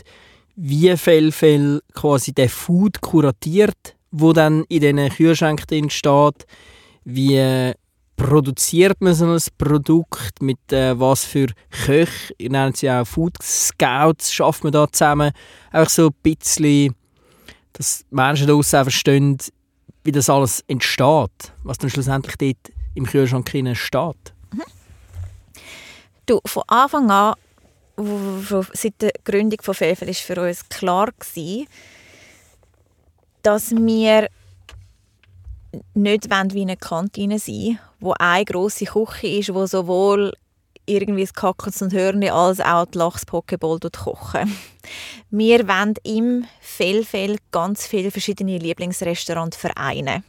wie 0.56 0.96
viel 0.96 1.82
quasi 1.94 2.32
der 2.32 2.50
Food 2.50 3.02
kuratiert 3.02 3.96
wo 4.12 4.34
dann 4.34 4.64
in 4.70 4.82
diesen 4.82 5.10
Kühlschränken 5.10 5.68
drin 5.68 5.90
steht, 5.90 6.46
wie 7.04 7.74
produziert 8.20 9.00
man 9.00 9.14
so 9.14 9.26
ein 9.26 9.40
Produkt, 9.58 10.42
mit 10.42 10.74
äh, 10.74 11.00
was 11.00 11.24
für 11.24 11.48
Köchen, 11.86 12.36
ihr 12.38 12.50
nennt 12.50 12.78
sie 12.78 12.90
auch 12.90 13.06
Food 13.06 13.42
Scouts, 13.42 14.34
schafft 14.34 14.64
man 14.64 14.74
da 14.74 14.92
zusammen. 14.92 15.32
Einfach 15.72 15.90
so 15.90 16.08
ein 16.08 16.16
bisschen, 16.22 16.96
dass 17.74 18.06
Menschen 18.10 18.48
daraus 18.48 18.74
auch 18.74 18.84
verstehen, 18.84 19.38
wie 20.04 20.12
das 20.12 20.30
alles 20.30 20.64
entsteht, 20.68 21.54
was 21.64 21.78
dann 21.78 21.90
schlussendlich 21.90 22.36
dort 22.36 22.76
im 22.94 23.06
Kühlschrank 23.06 23.50
steht. 23.50 24.34
Du, 26.26 26.42
von 26.46 26.64
Anfang 26.68 27.10
an, 27.10 27.36
seit 28.74 29.02
der 29.02 29.12
Gründung 29.24 29.60
von 29.62 29.74
Fevel, 29.74 30.08
war 30.08 30.14
für 30.14 30.42
uns 30.42 30.68
klar 30.70 31.10
gewesen, 31.18 31.68
dass 33.44 33.72
wir 33.72 34.28
nicht 35.94 36.30
wie 36.30 36.62
eine 36.62 36.78
Kantine 36.78 37.40
sein 37.40 37.80
wo 38.00 38.14
eine 38.18 38.46
grosse 38.46 38.86
Küche 38.86 39.28
ist, 39.28 39.54
wo 39.54 39.66
sowohl 39.66 40.34
irgendwie 40.86 41.22
das 41.22 41.34
Kackens 41.34 41.82
und 41.82 41.94
Hörnli 41.94 42.30
als 42.30 42.60
auch 42.60 42.86
die 42.86 42.98
Lachs-Pokeball 42.98 43.80
kochen. 43.80 44.56
Wir 45.30 45.68
wollen 45.68 45.94
im 46.04 46.46
Fellfell 46.62 47.38
ganz 47.52 47.86
viele 47.86 48.10
verschiedene 48.10 48.58
Lieblingsrestaurants 48.58 49.58
vereinen. 49.58 50.24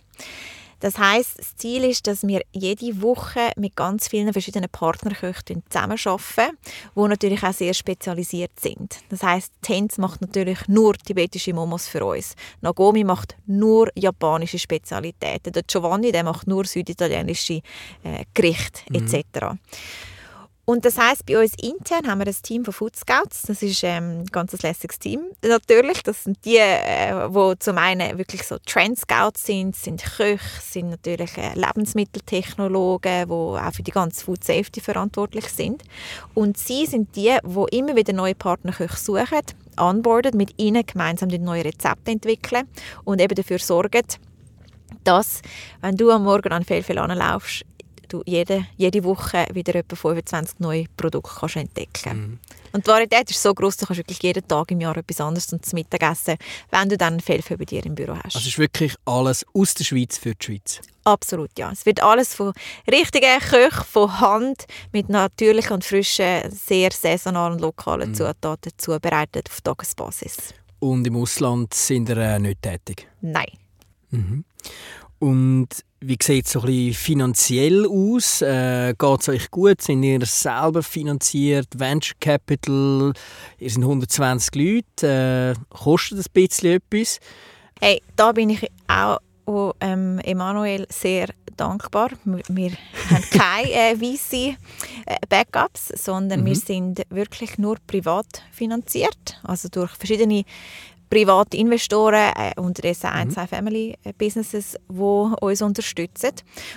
Das 0.80 0.98
heißt, 0.98 1.38
das 1.38 1.56
Ziel 1.56 1.84
ist, 1.84 2.06
dass 2.06 2.26
wir 2.26 2.42
jede 2.52 3.00
Woche 3.02 3.52
mit 3.56 3.76
ganz 3.76 4.08
vielen 4.08 4.32
verschiedenen 4.32 4.68
Partnerköchen 4.70 5.62
zusammenarbeiten, 5.68 6.56
die 6.96 7.00
natürlich 7.00 7.42
auch 7.42 7.52
sehr 7.52 7.74
spezialisiert 7.74 8.58
sind. 8.58 8.96
Das 9.10 9.22
heißt, 9.22 9.52
Tenz 9.62 9.98
macht 9.98 10.20
natürlich 10.20 10.66
nur 10.68 10.94
tibetische 10.94 11.52
Momos 11.52 11.86
für 11.86 12.04
uns. 12.04 12.34
Nagomi 12.60 13.04
macht 13.04 13.36
nur 13.46 13.88
japanische 13.94 14.58
Spezialitäten. 14.58 15.52
Der 15.52 15.62
Giovanni 15.62 16.12
der 16.12 16.24
macht 16.24 16.46
nur 16.46 16.64
süditalienische 16.64 17.60
äh, 18.02 18.24
Gerichte 18.34 18.82
etc. 18.92 19.52
Mhm. 19.52 19.58
Und 20.70 20.84
das 20.84 20.98
heißt, 20.98 21.26
bei 21.26 21.36
uns 21.36 21.54
intern 21.60 22.06
haben 22.06 22.20
wir 22.20 22.28
ein 22.28 22.42
Team 22.44 22.64
von 22.64 22.72
Food 22.72 22.94
Scouts. 22.94 23.42
Das 23.42 23.60
ist 23.60 23.82
ähm, 23.82 24.20
ein 24.20 24.26
ganz 24.26 24.52
lässiges 24.62 25.00
Team. 25.00 25.22
Natürlich, 25.42 26.04
das 26.04 26.22
sind 26.22 26.44
die, 26.44 26.58
äh, 26.58 27.12
wo 27.26 27.56
zum 27.56 27.76
einen 27.76 28.16
wirklich 28.18 28.44
so 28.44 28.56
Trend 28.64 28.96
Scouts 28.96 29.46
sind, 29.46 29.74
sind 29.74 30.00
Köche, 30.00 30.38
sind 30.60 30.90
natürlich 30.90 31.36
äh, 31.36 31.54
Lebensmitteltechnologen, 31.56 33.26
die 33.26 33.32
auch 33.32 33.72
für 33.72 33.82
die 33.82 33.90
ganze 33.90 34.24
Food 34.24 34.44
Safety 34.44 34.80
verantwortlich 34.80 35.48
sind. 35.48 35.82
Und 36.34 36.56
sie 36.56 36.86
sind 36.86 37.16
die, 37.16 37.36
die 37.42 37.76
immer 37.76 37.96
wieder 37.96 38.12
neue 38.12 38.36
Partnerköche 38.36 38.96
suchen, 38.96 39.42
onboarden, 39.76 40.36
mit 40.36 40.54
ihnen 40.56 40.86
gemeinsam 40.86 41.30
neue 41.30 41.64
Rezepte 41.64 42.12
entwickeln 42.12 42.68
und 43.02 43.20
eben 43.20 43.34
dafür 43.34 43.58
sorgen, 43.58 44.06
dass, 45.02 45.42
wenn 45.80 45.96
du 45.96 46.12
am 46.12 46.22
Morgen 46.22 46.52
an 46.52 46.64
Fehlfell 46.64 46.98
anlaufst, 46.98 47.64
du 48.12 48.22
jede, 48.26 48.66
jede 48.76 49.02
Woche 49.04 49.46
wieder 49.52 49.74
etwa 49.74 49.96
25 49.96 50.60
neue 50.60 50.84
Produkte 50.96 51.30
kannst 51.38 51.56
entdecken 51.56 52.18
mhm. 52.18 52.38
Und 52.72 52.86
die 52.86 52.90
Varietät 52.90 53.30
ist 53.30 53.42
so 53.42 53.52
groß, 53.52 53.78
du 53.78 53.86
kannst 53.86 53.98
wirklich 53.98 54.22
jeden 54.22 54.46
Tag 54.46 54.70
im 54.70 54.80
Jahr 54.80 54.96
etwas 54.96 55.20
anderes 55.20 55.48
zum 55.48 55.58
Mittagessen, 55.72 56.36
wenn 56.70 56.88
du 56.88 56.96
dann 56.96 57.20
viel 57.20 57.42
bei 57.42 57.64
dir 57.64 57.84
im 57.84 57.94
Büro 57.94 58.14
hast. 58.14 58.36
Also 58.36 58.48
ist 58.48 58.58
wirklich 58.58 58.94
alles 59.04 59.44
aus 59.54 59.74
der 59.74 59.84
Schweiz 59.84 60.18
für 60.18 60.34
die 60.34 60.44
Schweiz? 60.44 60.80
Absolut, 61.04 61.50
ja. 61.58 61.72
Es 61.72 61.84
wird 61.86 62.02
alles 62.02 62.34
von 62.34 62.52
richtigen 62.90 63.40
Köchen, 63.40 63.84
von 63.84 64.20
Hand, 64.20 64.66
mit 64.92 65.08
natürlichen 65.08 65.72
und 65.72 65.84
frischen, 65.84 66.50
sehr 66.50 66.92
saisonalen 66.92 67.54
und 67.54 67.60
lokalen 67.60 68.10
mhm. 68.10 68.14
Zutaten 68.14 68.72
zubereitet 68.76 69.48
auf 69.50 69.60
Tagesbasis. 69.62 70.54
Und 70.78 71.06
im 71.06 71.16
Ausland 71.16 71.74
sind 71.74 72.08
ihr 72.08 72.18
äh, 72.18 72.38
nicht 72.38 72.62
tätig? 72.62 73.08
Nein. 73.20 73.50
Mhm. 74.10 74.44
Und 75.20 75.68
wie 76.00 76.16
sieht 76.20 76.46
es 76.46 76.52
so 76.52 76.62
ein 76.62 76.94
finanziell 76.94 77.86
aus? 77.86 78.40
Äh, 78.40 78.94
Geht 78.98 79.20
es 79.20 79.28
euch 79.28 79.50
gut? 79.50 79.82
Sind 79.82 80.02
ihr 80.02 80.24
selber 80.24 80.82
finanziert? 80.82 81.68
Venture 81.78 82.16
Capital? 82.18 83.12
Ihr 83.58 83.70
sind 83.70 83.82
120 83.82 84.54
Leute. 84.54 85.54
Äh, 85.56 85.60
kostet 85.76 86.18
das 86.18 86.26
ein 86.26 86.32
bisschen 86.32 86.72
etwas? 86.80 87.20
Hey, 87.80 88.02
da 88.16 88.32
bin 88.32 88.48
ich 88.50 88.66
auch 88.88 89.18
und 89.44 89.74
ähm, 89.80 90.18
Emanuel 90.20 90.86
sehr 90.90 91.28
dankbar. 91.56 92.10
Wir, 92.24 92.42
wir 92.48 92.70
haben 93.10 93.24
keine 93.30 93.70
äh, 93.72 94.00
weiße 94.00 94.36
äh, 94.36 95.16
Backups, 95.28 95.88
sondern 96.02 96.40
Mhm. 96.40 96.46
wir 96.46 96.56
sind 96.56 97.02
wirklich 97.10 97.58
nur 97.58 97.76
privat 97.86 98.42
finanziert, 98.52 99.38
also 99.42 99.68
durch 99.68 99.90
verschiedene 99.92 100.44
private 101.10 101.56
Investoren 101.56 102.32
äh, 102.36 102.58
und 102.58 102.82
das 102.84 103.04
ein, 103.04 103.30
zwei 103.30 103.46
Family 103.46 103.96
äh, 104.04 104.12
Businesses, 104.16 104.76
die 104.88 104.94
uns 104.94 105.60
unterstützen. 105.60 106.30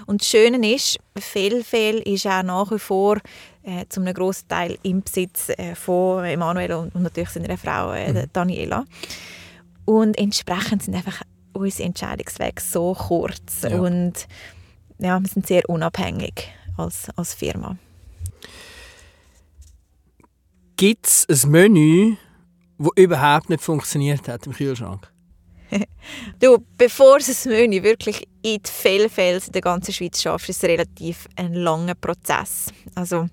Und 0.08 0.22
das 0.22 0.28
Schöne 0.28 0.74
ist, 0.74 0.98
Fehlfehl 1.18 2.00
ist 2.00 2.26
auch 2.26 2.44
nach 2.44 2.72
wie 2.72 2.80
vor 2.80 3.18
äh, 3.62 3.86
zu 3.88 4.02
einem 4.02 4.14
grossen 4.14 4.48
Teil 4.48 4.78
im 4.84 5.04
Besitz 5.04 5.50
äh, 5.50 5.76
von 5.76 6.26
Emanuel 6.26 6.74
und, 6.74 6.96
und 6.96 7.04
natürlich 7.04 7.30
seiner 7.30 7.58
Frau 7.58 7.94
äh, 7.94 8.12
der 8.12 8.28
Daniela. 8.28 8.86
Und 9.86 10.18
entsprechend 10.18 10.84
sind 10.84 10.96
einfach 10.96 11.22
unsere 11.54 11.88
Entscheidungswege 11.88 12.62
so 12.62 12.94
kurz 12.94 13.62
Ja. 13.62 13.80
und 13.80 14.28
ja, 15.00 15.20
wir 15.20 15.28
sind 15.28 15.46
sehr 15.46 15.70
unabhängig 15.70 16.50
als, 16.78 17.08
als 17.16 17.34
Firma. 17.34 17.78
Gibt 20.76 21.06
es 21.30 21.46
ein 21.46 21.52
Menü, 21.52 22.16
das 22.84 23.04
überhaupt 23.04 23.50
nicht 23.50 23.64
funktioniert 23.64 24.28
hat 24.28 24.46
im 24.46 24.54
Kühlschrank? 24.54 25.12
Du, 26.40 26.58
bevor 26.78 27.18
es 27.18 27.28
das 27.28 27.46
Menü 27.46 27.82
wirklich 27.82 28.28
in 28.42 28.62
die 28.62 28.70
Fellfels 28.70 29.50
der 29.50 29.62
ganzen 29.62 29.94
Schweiz 29.94 30.22
schafft, 30.22 30.50
ist 30.50 30.62
es 30.62 30.70
relativ 30.70 31.28
ein 31.36 31.54
langer 31.54 31.96
Prozess. 31.96 32.68
Also 32.94 33.28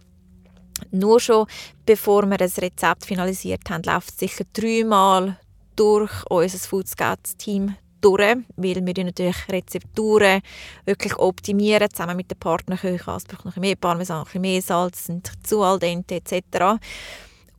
nur 0.90 1.20
schon 1.20 1.46
bevor 1.84 2.26
wir 2.26 2.38
das 2.38 2.58
Rezept 2.58 3.04
finalisiert 3.04 3.68
haben, 3.68 3.82
läuft 3.82 4.10
es 4.10 4.18
sicher 4.18 4.44
dreimal 4.52 5.38
durch 5.76 6.10
unser 6.28 6.58
Foodscouts-Team 6.58 7.74
durch, 8.00 8.36
weil 8.56 8.86
wir 8.86 9.04
natürlich 9.04 9.48
Rezepturen 9.48 10.40
wirklich 10.84 11.16
optimieren, 11.16 11.90
zusammen 11.90 12.16
mit 12.16 12.30
den 12.30 12.38
Partnerköchen. 12.38 13.14
Es 13.14 13.24
braucht 13.24 13.44
noch 13.44 13.44
ein 13.44 13.44
bisschen 13.44 13.60
mehr 13.60 13.76
Parmesan, 13.76 14.18
ein 14.18 14.24
bisschen 14.24 14.40
mehr 14.40 14.62
Salz, 14.62 15.06
sind 15.06 15.30
zu 15.42 15.62
al 15.62 15.78
dente 15.78 16.16
etc. 16.16 16.80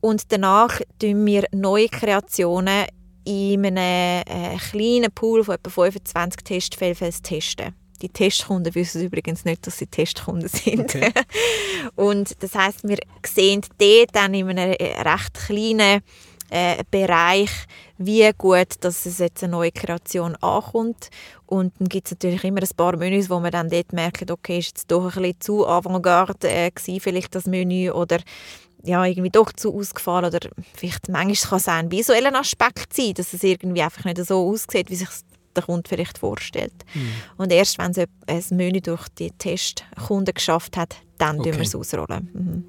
Und 0.02 0.32
danach 0.32 0.80
tun 0.98 1.24
wir 1.24 1.46
neue 1.52 1.88
Kreationen 1.88 2.86
in 3.24 3.64
einem 3.64 3.76
äh, 4.26 4.56
kleinen 4.58 5.12
Pool 5.12 5.44
von 5.44 5.54
etwa 5.54 5.70
25 5.70 6.42
Testfällen 6.42 6.96
testen. 7.22 7.74
Die 8.02 8.08
Testkunden 8.08 8.74
wissen 8.74 9.00
übrigens 9.00 9.44
nicht, 9.44 9.64
dass 9.64 9.78
sie 9.78 9.86
Testkunden 9.86 10.48
sind. 10.48 10.80
Okay. 10.80 11.12
Und 11.94 12.42
das 12.42 12.56
heißt, 12.56 12.82
wir 12.82 12.98
sehen 13.24 13.60
dort 13.78 14.08
dann 14.12 14.34
in 14.34 14.48
einem 14.48 14.72
recht 14.72 15.34
kleinen 15.34 16.02
äh, 16.50 16.82
Bereich, 16.90 17.50
wie 17.96 18.28
gut 18.36 18.74
dass 18.80 19.06
es 19.06 19.18
jetzt 19.18 19.44
eine 19.44 19.52
neue 19.52 19.70
Kreation 19.70 20.34
ankommt. 20.36 21.10
Und 21.46 21.74
dann 21.78 21.88
gibt 21.88 22.08
es 22.08 22.12
natürlich 22.12 22.42
immer 22.42 22.60
ein 22.60 22.76
paar 22.76 22.96
Menüs, 22.96 23.30
wo 23.30 23.38
man 23.38 23.52
dann 23.52 23.70
dort 23.70 23.92
merkt, 23.92 24.28
okay, 24.32 24.58
ist 24.58 24.68
jetzt 24.68 24.90
doch 24.90 25.04
ein 25.04 25.22
bisschen 25.22 25.40
zu 25.40 25.66
avantgarde 25.66 26.50
äh, 26.50 26.70
gewesen, 26.72 26.98
vielleicht 27.00 27.36
das 27.36 27.46
Menü 27.46 27.90
oder 27.92 28.18
ja, 28.84 29.04
irgendwie 29.04 29.30
doch 29.30 29.52
zu 29.52 29.74
ausgefallen 29.74 30.26
oder 30.26 30.40
vielleicht 30.74 31.08
manchmal 31.08 31.50
kann 31.50 31.58
es 31.58 31.68
auch 31.68 31.72
ein 31.72 31.90
visueller 31.90 32.34
Aspekt 32.34 32.94
sein, 32.94 33.14
dass 33.14 33.32
es 33.32 33.42
irgendwie 33.42 33.82
einfach 33.82 34.04
nicht 34.04 34.24
so 34.24 34.48
aussieht, 34.48 34.90
wie 34.90 34.96
sich 34.96 35.08
der 35.54 35.62
Kunde 35.64 35.88
vielleicht 35.88 36.18
vorstellt. 36.18 36.72
Und 37.36 37.52
erst 37.52 37.78
wenn 37.78 37.90
es 38.26 38.50
ein 38.50 38.56
Menü 38.56 38.80
durch 38.80 39.08
die 39.10 39.30
Testkunden 39.30 40.34
geschafft 40.34 40.76
hat, 40.76 40.96
dann 41.18 41.38
okay. 41.40 41.52
wir 41.52 41.60
es 41.60 41.74
ausrollen. 41.74 42.30
Mhm. 42.32 42.64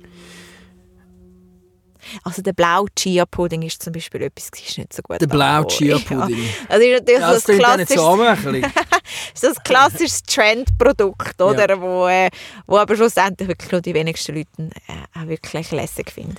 Also 2.23 2.41
der 2.41 2.53
blaue 2.53 2.87
Chia-Pudding 2.95 3.61
ist 3.63 3.81
zum 3.83 3.93
Beispiel 3.93 4.21
etwas, 4.23 4.51
das 4.51 4.59
ist 4.61 4.77
nicht 4.77 4.93
so 4.93 5.01
gut 5.01 5.21
Der 5.21 5.27
blaue. 5.27 5.67
Chia-Pudding. 5.67 6.37
Ja. 6.37 6.49
Also 6.69 6.85
ist 6.85 6.99
natürlich 6.99 7.19
Ja, 7.21 7.33
das 7.33 7.43
so 7.43 7.53
klassisches, 7.53 7.99
anmächelig. 8.03 8.65
so 9.33 9.47
ein 9.47 9.53
klassisches 9.63 10.23
Trendprodukt, 10.23 11.41
oder? 11.41 11.69
Ja. 11.69 11.81
Wo, 11.81 12.07
äh, 12.07 12.29
wo 12.67 12.77
aber 12.77 12.95
schlussendlich 12.95 13.47
wirklich 13.47 13.71
nur 13.71 13.81
die 13.81 13.93
wenigsten 13.93 14.35
Leute 14.35 14.49
äh, 14.59 15.19
auch 15.19 15.27
wirklich 15.27 15.71
lässig 15.71 16.11
finden. 16.11 16.37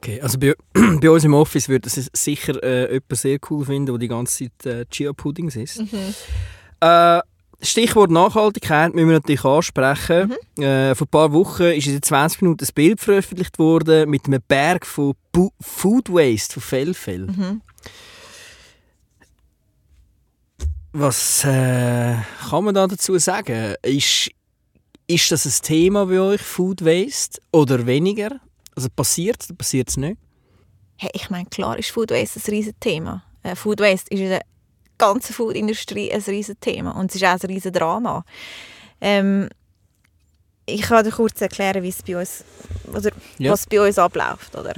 Okay, 0.00 0.20
also 0.20 0.38
bei, 0.38 0.54
bei 1.00 1.10
uns 1.10 1.24
im 1.24 1.34
Office 1.34 1.68
würde 1.68 1.88
es 1.88 2.10
sicher 2.12 2.62
äh, 2.62 2.92
jemand 2.92 3.16
sehr 3.16 3.38
cool 3.50 3.64
finden, 3.64 3.86
der 3.86 3.98
die 3.98 4.08
ganze 4.08 4.50
Zeit 4.62 4.66
äh, 4.66 4.86
Chia-Puddings 4.86 5.56
isst. 5.56 5.82
Äh, 6.80 7.20
Stichwort 7.60 8.10
Nachhaltigkeit 8.10 8.94
müssen 8.94 9.08
wir 9.08 9.14
natürlich 9.14 9.44
ansprechen. 9.44 10.32
Äh, 10.58 10.94
vor 10.94 11.06
ein 11.06 11.10
paar 11.10 11.32
Wochen 11.32 11.64
ist 11.64 11.88
in 11.88 12.00
20 12.00 12.42
Minuten 12.42 12.64
ein 12.64 12.74
Bild 12.74 13.00
veröffentlicht 13.00 13.58
worden 13.58 14.08
mit 14.08 14.26
einem 14.26 14.40
Berg 14.46 14.86
von 14.86 15.14
Bu 15.32 15.50
Food 15.60 16.08
Waste, 16.08 16.54
von 16.54 16.62
Fellfell. 16.62 17.60
Was 20.92 21.44
äh, 21.44 22.14
kann 22.48 22.64
man 22.64 22.74
da 22.74 22.86
dazu 22.86 23.18
sagen? 23.18 23.74
Ist, 23.82 24.30
ist 25.08 25.32
das 25.32 25.44
ein 25.44 25.62
Thema 25.62 26.06
bei 26.06 26.20
euch, 26.20 26.40
Food 26.40 26.84
Waste, 26.84 27.40
oder 27.52 27.86
weniger? 27.86 28.40
Also 28.76 28.88
passiert 28.94 29.42
es 29.42 29.50
oder 29.50 29.56
passiert 29.56 29.88
es 29.88 29.96
nicht? 29.96 30.18
Hey, 30.96 31.10
ich 31.12 31.28
meine, 31.30 31.46
klar 31.46 31.78
ist 31.78 31.90
Food 31.90 32.12
Waste 32.12 32.38
ein 32.40 32.50
riesiges 32.50 32.78
Thema. 32.78 33.24
Äh, 33.42 33.56
Food 33.56 33.80
Waste 33.80 34.10
ist 34.10 34.20
in 34.20 34.28
der 34.28 34.42
ganzen 34.98 35.32
Foodindustrie 35.32 36.12
ein 36.12 36.20
riesiges 36.20 36.60
Thema 36.60 36.92
und 36.92 37.10
es 37.10 37.16
ist 37.16 37.24
auch 37.24 37.30
ein 37.32 37.40
riesiges 37.46 37.72
Drama. 37.72 38.24
Ähm, 39.00 39.48
ich 40.66 40.82
kann 40.82 41.04
dir 41.04 41.12
kurz 41.12 41.40
erklären, 41.40 41.82
wie 41.82 41.88
es 41.88 42.02
bei 42.02 42.18
uns, 42.18 42.44
oder 42.92 43.10
Ja. 43.38 43.52
was 43.52 43.66
bei 43.66 43.80
uns 43.80 43.98
abläuft. 43.98 44.54
Oder? 44.54 44.74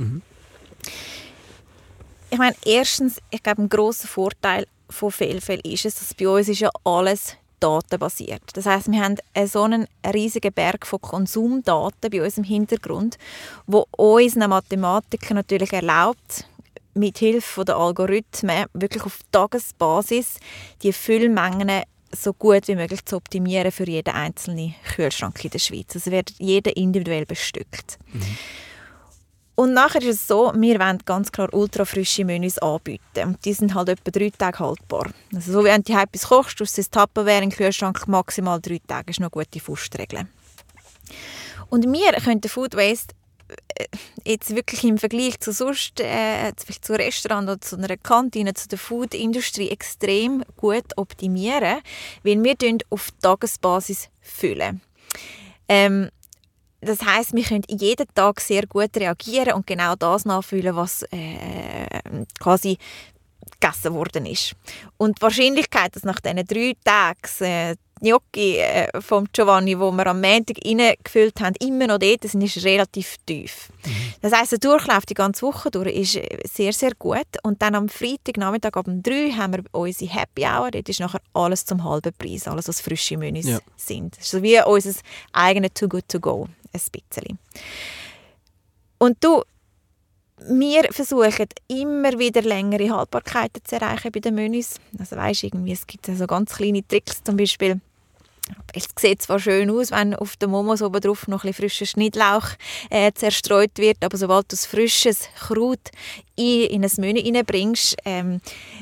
Ich 2.30 2.38
meine, 2.38 2.54
erstens, 2.64 3.20
ich 3.30 3.42
glaube, 3.42 3.62
ein 3.62 3.68
grosser 3.68 4.06
Vorteil 4.06 4.66
von 4.88 5.10
Fehlfällen 5.10 5.62
ist 5.64 5.84
es, 5.84 5.96
dass 5.96 6.14
bei 6.14 6.28
uns 6.28 6.48
ist 6.48 6.60
ja 6.60 6.70
alles 6.84 7.36
datenbasiert. 7.58 8.42
Das 8.54 8.66
heißt, 8.66 8.90
wir 8.90 9.02
haben 9.02 9.16
einen 9.34 9.46
so 9.48 9.62
einen 9.62 9.86
riesigen 10.14 10.52
Berg 10.52 10.86
von 10.86 11.00
Konsumdaten 11.00 12.10
bei 12.10 12.22
uns 12.22 12.38
im 12.38 12.44
Hintergrund, 12.44 13.18
wo 13.66 13.86
unseren 13.96 14.50
Mathematikern 14.50 15.36
natürlich 15.36 15.72
erlaubt, 15.72 16.46
mit 16.94 17.18
Hilfe 17.18 17.64
der 17.64 17.76
Algorithmen 17.76 18.66
wirklich 18.72 19.04
auf 19.04 19.20
Tagesbasis 19.30 20.38
die 20.82 20.92
Füllmengen 20.92 21.82
so 22.12 22.32
gut 22.32 22.66
wie 22.68 22.74
möglich 22.74 23.04
zu 23.04 23.16
optimieren 23.16 23.70
für 23.70 23.88
jeden 23.88 24.14
einzelnen 24.14 24.74
Kühlschrank 24.94 25.44
in 25.44 25.50
der 25.50 25.58
Schweiz. 25.58 25.94
Also 25.94 26.10
wird 26.10 26.32
jeder 26.38 26.76
individuell 26.76 27.26
bestückt. 27.26 27.98
Und 29.54 29.74
nachher 29.74 30.00
ist 30.00 30.20
es 30.20 30.26
so, 30.26 30.52
wir 30.56 30.80
wollen 30.80 30.98
ganz 31.04 31.30
klar 31.30 31.52
ultrafrische 31.52 32.24
Menüs 32.24 32.58
anbieten. 32.58 33.26
Und 33.26 33.44
die 33.44 33.52
sind 33.52 33.74
halt 33.74 33.90
etwa 33.90 34.10
drei 34.10 34.30
Tage 34.30 34.58
haltbar. 34.58 35.10
Also 35.34 35.52
so 35.52 35.60
wie 35.60 35.68
wenn 35.68 35.82
du 35.82 35.92
etwas 35.92 36.28
kochst, 36.28 36.58
du 36.58 36.64
das 36.64 36.90
Tupperware 36.90 37.40
den 37.40 37.50
Kühlschrank 37.50 38.08
maximal 38.08 38.60
drei 38.60 38.80
Tage. 38.86 39.10
ist 39.10 39.20
noch 39.20 39.30
eine 39.30 39.44
gute 39.44 39.60
Faustregel. 39.60 40.26
Und 41.68 41.84
wir 41.92 42.12
können 42.12 42.40
den 42.40 42.48
Food 42.48 42.74
Waste 42.74 43.14
jetzt 44.24 44.54
wirklich 44.54 44.84
im 44.84 44.98
Vergleich 44.98 45.40
zu 45.40 45.52
sonst, 45.52 46.00
äh, 46.00 46.52
zu 46.80 46.92
Restaurant 46.92 47.48
oder 47.48 47.60
zu 47.60 47.76
einer 47.76 47.96
Kantine, 47.96 48.54
zu 48.54 48.68
der 48.68 48.78
Foodindustrie 48.78 49.70
extrem 49.70 50.44
gut 50.56 50.96
optimieren, 50.96 51.80
weil 52.22 52.42
wir 52.42 52.78
auf 52.90 53.10
Tagesbasis 53.22 54.08
füllen. 54.20 54.80
Ähm, 55.68 56.10
das 56.80 57.02
heißt, 57.02 57.34
wir 57.34 57.44
können 57.44 57.64
jeden 57.68 58.06
Tag 58.14 58.40
sehr 58.40 58.66
gut 58.66 58.96
reagieren 58.96 59.52
und 59.52 59.66
genau 59.66 59.94
das 59.96 60.24
nachfüllen, 60.24 60.74
was 60.76 61.02
äh, 61.10 62.00
quasi 62.38 62.78
gegessen 63.60 63.94
worden 63.94 64.26
ist. 64.26 64.54
Und 64.96 65.18
die 65.18 65.22
Wahrscheinlichkeit, 65.22 65.94
dass 65.96 66.04
nach 66.04 66.20
diesen 66.20 66.44
drei 66.46 66.74
Tagen 66.84 67.44
äh, 67.44 67.74
die 68.02 68.08
Gnocchi 68.08 68.56
äh, 68.56 68.88
vom 69.02 69.26
Giovanni, 69.30 69.78
wo 69.78 69.90
wir 69.92 70.06
am 70.06 70.22
Montag 70.22 70.56
reingefüllt 70.64 71.38
haben, 71.40 71.54
immer 71.60 71.86
noch 71.86 71.98
dort 71.98 72.22
sind, 72.24 72.40
ist 72.40 72.64
relativ 72.64 73.16
tief. 73.26 73.68
Das 74.22 74.32
heisst, 74.32 74.52
der 74.52 74.58
Durchlauf 74.58 75.04
die 75.04 75.12
ganze 75.12 75.42
Woche 75.42 75.70
durch 75.70 75.94
ist 75.94 76.16
äh, 76.16 76.38
sehr, 76.50 76.72
sehr 76.72 76.92
gut. 76.98 77.26
Und 77.42 77.60
dann 77.60 77.74
am 77.74 77.90
Freitagnachmittag 77.90 78.72
ab 78.74 78.88
um 78.88 79.02
3 79.02 79.32
haben 79.32 79.52
wir 79.52 79.64
unsere 79.72 80.10
Happy 80.10 80.44
Hour. 80.46 80.70
Dort 80.70 80.88
ist 80.88 81.00
nachher 81.00 81.20
alles 81.34 81.66
zum 81.66 81.84
halben 81.84 82.12
Preis, 82.14 82.48
alles 82.48 82.68
was 82.68 82.80
frische 82.80 83.18
Menüs 83.18 83.44
Ja. 83.46 83.58
sind. 83.76 84.16
Das 84.16 84.24
ist 84.24 84.30
so 84.30 84.42
wie 84.42 84.62
unser 84.64 84.92
eigenes 85.34 85.72
Too 85.74 85.88
Good 85.88 86.08
To 86.08 86.20
Go, 86.20 86.48
ein 86.72 86.80
bisschen. 86.90 87.38
Und 88.98 89.22
du, 89.22 89.42
wir 90.48 90.84
versuchen 90.92 91.46
immer 91.68 92.18
wieder 92.18 92.42
längere 92.42 92.90
Haltbarkeiten 92.90 93.62
zu 93.64 93.76
erreichen 93.76 94.10
bei 94.12 94.20
den 94.20 94.34
Menüs. 94.34 94.76
Also 94.98 95.16
weißt, 95.16 95.44
irgendwie, 95.44 95.72
es 95.72 95.86
gibt 95.86 96.06
so 96.06 96.26
ganz 96.26 96.54
kleine 96.54 96.86
Tricks, 96.86 97.22
zum 97.22 97.36
Beispiel 97.36 97.80
es 98.74 98.86
sieht 98.98 99.22
zwar 99.22 99.38
schön 99.38 99.70
aus, 99.70 99.90
wenn 99.90 100.14
auf 100.14 100.36
dem 100.36 100.50
Momos 100.50 100.82
oben 100.82 101.00
drauf 101.00 101.28
noch 101.28 101.44
ein 101.44 101.52
frischer 101.52 101.86
Schnittlauch 101.86 102.48
äh, 102.90 103.12
zerstreut 103.12 103.76
wird, 103.76 103.98
aber 104.04 104.16
sobald 104.16 104.50
du 104.52 104.56
frisches 104.56 105.28
Kraut 105.38 105.90
in, 106.36 106.70
in 106.70 106.84
ein 106.84 106.90
Menü 106.96 107.20
reinbringst, 107.20 107.96
ähm, 108.04 108.40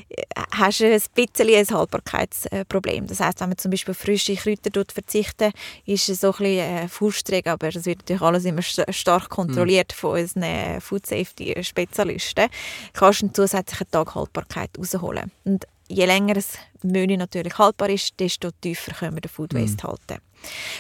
äh, 0.09 0.23
hast 0.53 0.81
du 0.81 0.93
ein 0.93 1.03
bisschen 1.15 1.49
ein 1.49 1.67
Haltbarkeitsproblem. 1.67 3.07
Das 3.07 3.21
heißt, 3.21 3.41
wenn 3.41 3.49
man 3.49 3.59
zum 3.59 3.71
Beispiel 3.71 3.95
frische 3.95 4.37
Kräuter 4.37 4.85
verzichten, 4.93 5.53
ist 5.87 6.09
es 6.09 6.21
so 6.21 6.33
ein 6.39 6.89
bisschen 6.89 7.45
äh, 7.45 7.51
aber 7.51 7.71
das 7.71 7.87
wird 7.87 7.99
natürlich 7.99 8.23
alles 8.23 8.45
immer 8.45 8.63
st 8.63 8.85
stark 8.91 9.29
kontrolliert 9.29 9.93
von 9.93 10.19
unseren 10.21 10.43
äh, 10.43 10.81
Food 10.81 11.07
Safety 11.07 11.63
Spezialisten. 11.63 12.49
Kannst 12.93 13.23
du 13.23 13.27
einen 13.27 13.35
zusätzlichen 13.35 13.91
Tag 13.91 14.15
Haltbarkeit 14.15 14.71
rausholen. 14.79 15.31
Und 15.45 15.67
je 15.89 16.05
länger 16.07 16.35
das 16.35 16.53
Menü 16.83 17.17
natürlich 17.17 17.59
haltbar 17.59 17.89
ist, 17.91 18.19
desto 18.21 18.51
tiefer 18.61 18.93
können 18.93 19.17
wir 19.17 19.21
den 19.23 19.31
Food 19.31 19.55
Waste 19.55 19.87
Mhm. 19.87 19.91
halten. 19.91 20.23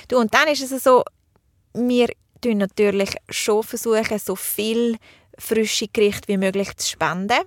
Du, 0.09 0.19
und 0.19 0.33
dann 0.35 0.49
ist 0.49 0.63
es 0.71 0.83
so, 0.83 1.03
wir 1.75 2.09
tun 2.41 2.59
natürlich 2.59 3.15
schon 3.31 3.63
versuchen, 3.63 4.19
so 4.19 4.37
viel 4.37 4.97
frische 5.39 5.87
Gerichte 5.89 6.29
wie 6.29 6.37
möglich 6.37 6.77
zu 6.77 6.89
spenden. 6.89 7.41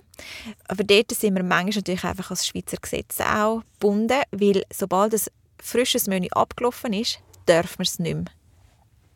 Aber 0.68 0.82
dort 0.84 1.10
sind 1.12 1.34
wir 1.34 1.42
manchmal 1.42 1.76
natürlich 1.76 2.04
einfach 2.04 2.30
als 2.30 2.46
Schweizer 2.46 2.78
Gesetze 2.78 3.24
auch 3.26 3.62
gebunden, 3.74 4.22
weil 4.32 4.64
sobald 4.72 5.14
ein 5.14 5.20
frisches 5.62 6.06
Menü 6.06 6.28
abgelaufen 6.32 6.92
ist, 6.94 7.20
dürfen 7.48 7.78
wir 7.78 7.84
es 7.84 7.98
nicht 7.98 8.14
mehr, 8.14 8.24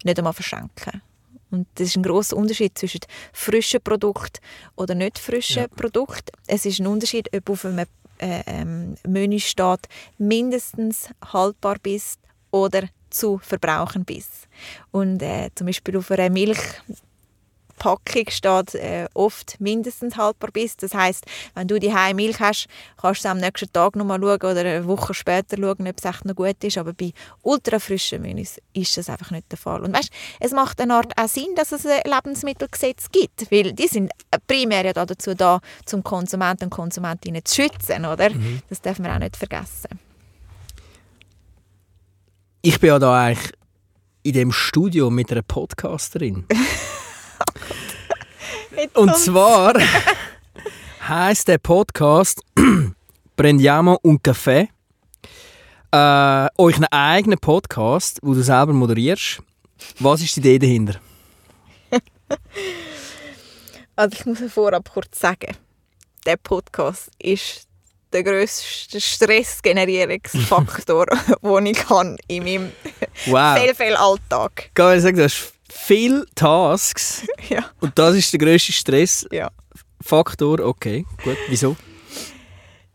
nicht 0.05 0.18
einmal 0.18 0.32
verschenken. 0.34 1.03
Und 1.51 1.66
das 1.76 1.88
ist 1.88 1.97
ein 1.97 2.03
großer 2.03 2.36
Unterschied 2.36 2.76
zwischen 2.76 3.01
frischen 3.32 3.80
Produkt 3.80 4.40
oder 4.76 4.94
nicht 4.94 5.18
frischen 5.18 5.62
Ja. 5.62 5.68
Produkt. 5.68 6.30
Es 6.47 6.66
ist 6.66 6.80
ein 6.80 6.86
Unterschied, 6.86 7.34
ob 7.34 7.49
auf 7.51 7.64
einem 7.64 7.86
ähm, 8.21 8.95
Menü 9.07 9.39
steht 9.39 9.89
mindestens 10.19 11.11
haltbar 11.33 11.77
bis 11.83 12.19
oder 12.51 12.89
zu 13.11 13.39
verbrauchen 13.39 14.05
bis. 14.05 14.49
Und 14.91 15.23
äh, 15.23 15.51
zum 15.55 15.67
Beispiel 15.67 15.97
auf 15.97 16.11
einer 16.11 16.31
Milchpackung 17.77 18.31
steht 18.31 18.74
äh, 18.74 19.07
oft 19.14 19.61
mindestens 19.61 20.16
haltbar 20.16 20.51
bis. 20.53 20.77
Das 20.77 20.95
heißt, 20.95 21.24
wenn 21.55 21.68
du 21.68 21.79
die 21.79 21.93
Milch 22.14 22.41
hast, 22.41 22.66
kannst 23.01 23.24
du 23.24 23.29
am 23.29 23.39
nächsten 23.39 23.72
Tag 23.72 23.97
noch 23.97 24.05
mal 24.05 24.20
schauen 24.20 24.37
oder 24.37 24.61
eine 24.61 24.87
Woche 24.87 25.14
später 25.14 25.57
schauen, 25.57 25.87
ob 25.87 25.99
es 25.99 26.05
echt 26.05 26.24
noch 26.24 26.35
gut 26.35 26.62
ist. 26.62 26.79
Aber 26.79 26.93
bei 26.93 27.12
ultrafrischen 27.43 28.22
Menüs 28.22 28.61
ist 28.72 28.97
das 28.97 29.09
einfach 29.09 29.31
nicht 29.31 29.51
der 29.51 29.59
Fall. 29.59 29.83
Und 29.83 29.95
weißt, 29.95 30.11
es 30.41 30.53
macht 30.53 30.81
eine 30.81 30.95
Art 30.95 31.12
auch 31.16 31.29
Sinn, 31.29 31.55
dass 31.55 31.72
es 31.72 31.87
ein 31.87 32.01
Lebensmittelgesetz 32.05 33.11
gibt, 33.11 33.51
weil 33.51 33.72
die 33.72 33.89
sind 33.89 34.11
primär 34.47 34.85
ja 34.85 34.93
da 34.93 35.07
dazu 35.07 35.35
da, 35.35 35.61
zum 35.85 36.03
Konsumenten 36.03 36.64
und 36.64 36.70
Konsumentinnen 36.70 37.45
zu 37.45 37.62
schützen, 37.62 38.05
oder? 38.05 38.31
Das 38.68 38.81
darf 38.81 38.99
man 38.99 39.12
auch 39.12 39.18
nicht 39.18 39.37
vergessen. 39.37 40.01
Ich 42.62 42.81
bin 42.81 42.89
ja 42.89 42.99
da 42.99 43.27
eigentlich 43.27 43.53
in 44.22 44.33
dem 44.33 44.53
Studio 44.53 45.09
mit 45.09 45.31
einer 45.31 45.43
Podcasterin. 45.43 46.47
Und 48.94 49.16
zwar 49.16 49.74
heißt 51.09 51.48
der 51.48 51.59
Podcast 51.59 52.42
Prendiamo 53.36 53.98
un 54.02 54.18
Café. 54.18 54.68
Äh, 55.92 56.48
euch 56.59 56.76
einen 56.76 56.86
eigenen 56.86 57.38
Podcast, 57.38 58.18
wo 58.22 58.34
du 58.34 58.42
selber 58.42 58.72
moderierst. 58.72 59.40
Was 60.00 60.20
ist 60.22 60.36
die 60.36 60.40
Idee 60.40 60.59
dahinter? 60.59 61.00
Also 63.98 64.14
ich 64.18 64.26
muss 64.26 64.40
vorab 64.52 64.90
kurz 64.92 65.18
sagen, 65.18 65.57
der 66.26 66.36
Podcast 66.36 67.09
ist 67.18 67.66
der 68.12 68.22
grösste 68.22 69.00
Stressgenerierungsfaktor, 69.00 71.07
den 71.42 71.66
ich 71.66 71.78
kann 71.78 72.18
in 72.28 72.44
meinem 72.44 72.72
Wow. 73.24 73.59
viel, 73.62 73.74
viel 73.74 73.96
Alltag. 73.96 74.68
Kann 74.74 74.98
ich 74.98 75.02
sagen, 75.02 75.16
du 75.16 75.24
hast 75.24 75.54
viele 75.77 76.27
Tasks 76.35 77.27
Ja, 77.49 77.70
und 77.81 77.99
das 77.99 78.14
ist 78.16 78.33
der 78.33 78.41
grösste 78.41 78.72
Stressfaktor. 78.72 80.59
ja. 80.59 80.64
Okay, 80.66 81.05
gut. 81.24 81.37
Wieso? 81.49 81.77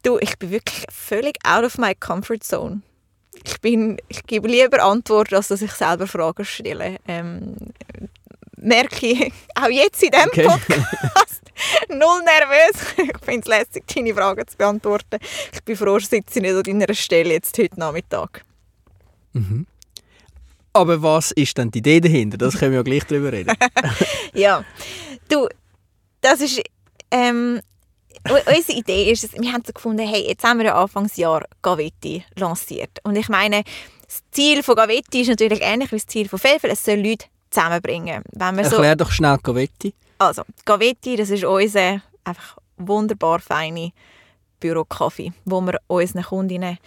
Du, 0.03 0.17
ich 0.19 0.37
bin 0.39 0.49
wirklich 0.51 0.85
völlig 0.89 1.37
out 1.45 1.63
of 1.63 1.77
my 1.77 1.93
comfort 1.95 2.39
zone. 2.43 2.81
Ich, 3.43 3.59
bin, 3.61 3.97
ich 4.07 4.23
gebe 4.25 4.47
lieber 4.47 4.83
Antworten, 4.83 5.35
als 5.35 5.47
dass 5.49 5.61
ich 5.61 5.71
selber 5.71 6.07
Fragen 6.07 6.43
stelle. 6.45 6.97
Ähm, 7.07 7.55
merke 8.57 9.05
ich 9.07 9.33
auch 9.55 9.69
jetzt 9.69 10.01
in 10.03 10.11
diesem 10.11 10.27
Okay. 10.27 10.43
Podcast 10.47 11.41
null 11.89 12.21
nervös. 12.23 12.81
Ich 12.97 13.25
finde 13.25 13.41
es 13.41 13.47
lässig, 13.47 13.83
deine 13.87 14.13
Fragen 14.13 14.47
zu 14.47 14.57
beantworten. 14.57 15.19
Ich 15.53 15.63
bin 15.63 15.75
froh, 15.75 15.97
ich 15.97 16.07
sitze 16.07 16.39
nicht 16.41 16.53
an 16.55 16.63
deiner 16.79 16.93
Stelle 16.93 17.33
jetzt 17.33 17.57
heute 17.57 17.79
Nachmittag. 17.79 18.43
Aber 20.73 21.01
was 21.01 21.31
ist 21.31 21.57
denn 21.57 21.69
die 21.71 21.79
Idee 21.79 21.99
dahinter? 21.99 22.37
Das 22.37 22.57
können 22.57 22.71
wir 22.71 22.77
ja 22.79 22.83
gleich 22.83 23.03
drüber 23.05 23.31
reden. 23.31 23.53
Ja, 24.33 24.63
du, 25.27 25.49
das 26.21 26.39
ist, 26.39 26.61
ähm, 27.11 27.59
unsere 28.29 28.77
Idee 28.77 29.11
ist, 29.11 29.33
wir 29.39 29.51
haben 29.51 29.63
so 29.65 29.73
gefunden, 29.73 30.07
hey, 30.07 30.25
jetzt 30.27 30.43
haben 30.45 30.59
wir 30.59 30.67
ja 30.67 30.81
Anfangsjahr 30.81 31.45
Gavetti 31.61 32.23
lanciert. 32.37 32.99
Und 33.03 33.17
ich 33.17 33.27
meine, 33.27 33.63
das 34.05 34.21
Ziel 34.31 34.63
von 34.63 34.75
Gavetti 34.75 35.21
ist 35.21 35.27
natürlich 35.27 35.59
ähnlich 35.61 35.91
wie 35.91 35.97
das 35.97 36.07
Ziel 36.07 36.29
von 36.29 36.39
Felfel, 36.39 36.69
es 36.71 36.83
soll 36.85 36.99
Leute 36.99 37.25
zusammenbringen. 37.49 38.23
Wenn 38.31 38.55
wir 38.55 38.63
so, 38.65 38.77
Erklär 38.77 38.95
doch 38.95 39.11
schnell 39.11 39.37
Gavetti. 39.43 39.93
also, 40.17 40.43
Gavetti, 40.63 41.17
das 41.17 41.29
ist 41.29 41.43
unser 41.43 42.01
einfach 42.23 42.57
wunderbar 42.77 43.39
feine 43.39 43.91
Bürokaffee, 44.61 45.33
wo 45.43 45.59
wir 45.61 45.79
unseren 45.87 46.23
Kundinnen 46.23 46.77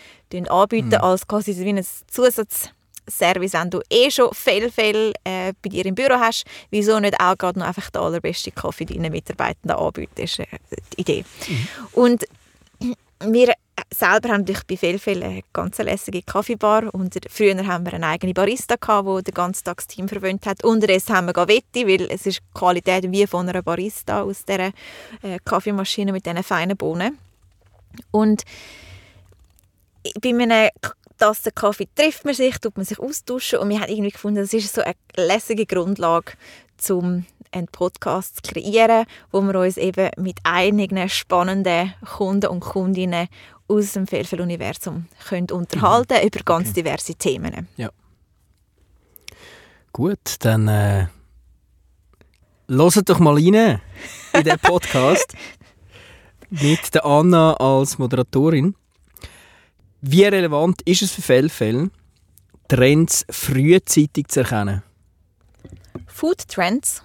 anbieten 0.49 0.95
als 0.95 1.27
quasi 1.27 1.53
so 1.53 1.61
wie 1.63 1.71
ein 1.71 1.85
Zusatzservice, 3.07 3.53
wenn 3.55 3.71
du 3.71 3.81
eh 3.91 4.11
schon 4.11 4.33
Fellfell 4.33 5.13
äh, 5.25 5.53
bei 5.63 5.69
dir 5.69 5.87
im 5.87 5.95
Büro 5.95 6.15
hast, 6.15 6.45
wieso 6.71 6.99
nicht 7.01 7.19
auch 7.21 7.37
gerade 7.37 7.59
noch 7.59 7.67
einfach 7.67 7.91
den 7.91 8.03
allerbesten 8.03 8.55
Kaffee 8.55 8.85
deinen 8.85 9.13
Mitarbeitenden 9.13 9.77
anbieten, 9.77 10.23
ist 10.23 10.39
äh, 10.39 10.47
die 10.97 11.01
Idee. 11.01 11.25
Und 11.93 12.25
wir 13.21 13.55
selber 13.93 14.29
haben 14.29 14.41
natürlich 14.41 14.67
bei 14.67 14.77
Fellfell 14.77 15.23
eine 15.23 15.43
ganz 15.53 15.79
lässige 15.79 16.23
Kaffeebar 16.23 16.93
und 16.93 17.17
früher 17.29 17.67
haben 17.67 17.87
wir 17.87 17.95
eine 17.95 18.07
eigene 18.07 18.35
Barista 18.35 18.77
gehabt, 18.77 19.07
wo 19.07 19.21
der 19.21 19.35
ganze 19.35 19.65
Tag 19.65 19.77
das 19.79 19.87
Team 19.87 20.09
verwöhnt 20.09 20.47
hat. 20.47 20.65
Unterdessen 20.65 21.15
haben 21.15 21.27
wir 21.27 21.33
Gavetti, 21.33 21.87
weil 21.87 22.09
es 22.11 22.27
ist 22.27 22.39
die 22.39 22.59
Qualität 22.59 23.11
wie 23.11 23.27
von 23.27 23.49
einer 23.49 23.63
Barista 23.63 24.23
aus 24.23 24.45
dieser 24.45 24.73
äh, 25.23 25.39
Kaffeemaschine 25.45 26.13
mit 26.13 26.27
diesen 26.27 26.43
feinen 26.43 26.77
Bohnen. 26.77 27.19
Und 28.11 28.43
bei 30.21 30.31
einer 30.31 30.71
Tasse 31.19 31.53
Kaffee 31.53 31.89
trifft 31.95 32.25
man 32.25 32.35
sich, 32.35 32.59
tut 32.59 32.77
man 32.77 32.85
sich 32.85 32.99
austauschen 32.99 33.59
und 33.61 33.69
wir 33.69 33.81
haben 33.81 33.91
irgendwie 33.91 34.11
gefunden, 34.11 34.41
das 34.41 34.53
ist 34.53 34.75
so 34.75 34.83
eine 34.83 34.95
lässige 35.17 35.67
Grundlage, 35.67 36.33
um 36.91 37.25
einen 37.53 37.69
Podcast 37.69 38.37
zu 38.37 38.53
kreieren, 38.53 39.07
wo 39.31 39.41
wir 39.41 39.59
uns 39.61 39.77
eben 39.77 40.11
mit 40.17 40.39
einigen 40.43 41.09
spannenden 41.09 41.95
Kunden 42.05 42.49
und 42.49 42.61
Kundinnen 42.61 43.29
aus 43.69 43.93
dem 43.93 44.07
Fellfell-Universum 44.07 45.07
können 45.29 45.51
unterhalten 45.51 46.27
über 46.27 46.41
ganz 46.45 46.73
diverse 46.73 47.15
Themen. 47.15 47.69
Gut, 49.93 50.37
dann 50.41 50.69
äh, 50.69 51.07
hört 52.69 53.09
doch 53.09 53.21
mal 53.21 53.35
rein 53.35 53.81
in 54.33 54.45
den 54.45 54.59
Podcast 54.59 55.35
mit 56.51 56.95
der 56.95 57.05
Anna 57.05 57.55
als 57.55 57.99
Moderatorin. 57.99 58.75
Wie 60.07 60.23
relevant 60.25 60.83
ist 60.83 61.01
es 61.01 61.13
für 61.13 61.23
Fellfell, 61.23 61.91
Trends 62.69 63.25
frühzeitig 63.31 64.29
zu 64.29 64.41
erkennen? 64.41 64.83
Food 66.07 66.47
Trends. 66.47 67.03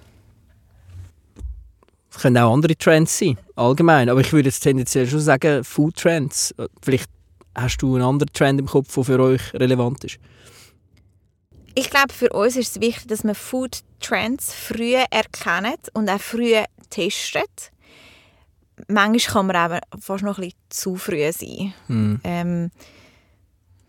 Es 2.12 2.18
können 2.18 2.38
auch 2.39 2.52
andere 2.52 2.76
Trends 2.76 3.18
sein, 3.18 3.38
allgemein. 3.56 4.10
Aber 4.10 4.20
ich 4.20 4.34
würde 4.34 4.50
jetzt 4.50 4.60
tendenziell 4.60 5.08
schon 5.08 5.22
sagen, 5.22 5.64
Food 5.64 5.95
Trends. 5.95 6.54
Vielleicht 6.82 7.10
hast 7.56 7.78
du 7.78 7.95
einen 7.95 8.04
anderen 8.04 8.34
Trend 8.34 8.60
im 8.60 8.66
Kopf, 8.66 8.93
der 8.93 9.04
für 9.06 9.20
euch 9.22 9.54
relevant 9.54 10.04
ist. 10.04 10.20
Ich 11.76 11.89
glaube, 11.89 12.12
für 12.12 12.30
uns 12.32 12.58
ist 12.58 12.76
es 12.76 12.82
wichtig, 12.82 13.08
dass 13.08 13.24
man 13.24 13.34
Food 13.34 13.80
Trends 14.02 14.54
früh 14.54 14.95
erkennt 14.95 15.88
und 15.93 16.10
auch 16.10 16.20
früh 16.20 16.54
testet. 16.89 17.72
Manchmal 18.88 19.34
kann 19.34 19.48
man 19.48 19.56
aber 19.56 19.80
fast 20.00 20.24
noch 20.24 20.38
ein 20.38 20.46
bisschen 20.46 20.60
zu 20.70 20.96
früh 20.96 21.32
sein. 21.32 21.74
Hm. 21.88 22.22
Ähm, 22.24 22.72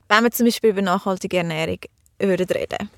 wenn 0.09 0.25
wir 0.25 0.31
zum 0.31 0.47
Beispiel 0.47 0.71
über 0.71 0.83
nachhaltige 0.83 1.39
Ernährung 1.39 1.79
würden 2.19 2.49
reden 2.49 2.91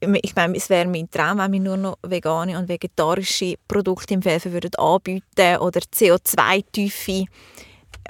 ich 0.00 0.36
meine, 0.36 0.56
es 0.56 0.70
wäre 0.70 0.88
mein 0.88 1.10
Traum, 1.10 1.38
wenn 1.38 1.52
wir 1.52 1.60
nur 1.60 1.76
noch 1.76 1.98
vegane 2.02 2.58
und 2.58 2.68
vegetarische 2.68 3.54
Produkte 3.66 4.14
im 4.14 4.22
Pfeffer 4.22 4.52
würden 4.52 4.74
anbieten 4.76 5.56
oder 5.58 5.80
CO2-tiefe 5.80 7.24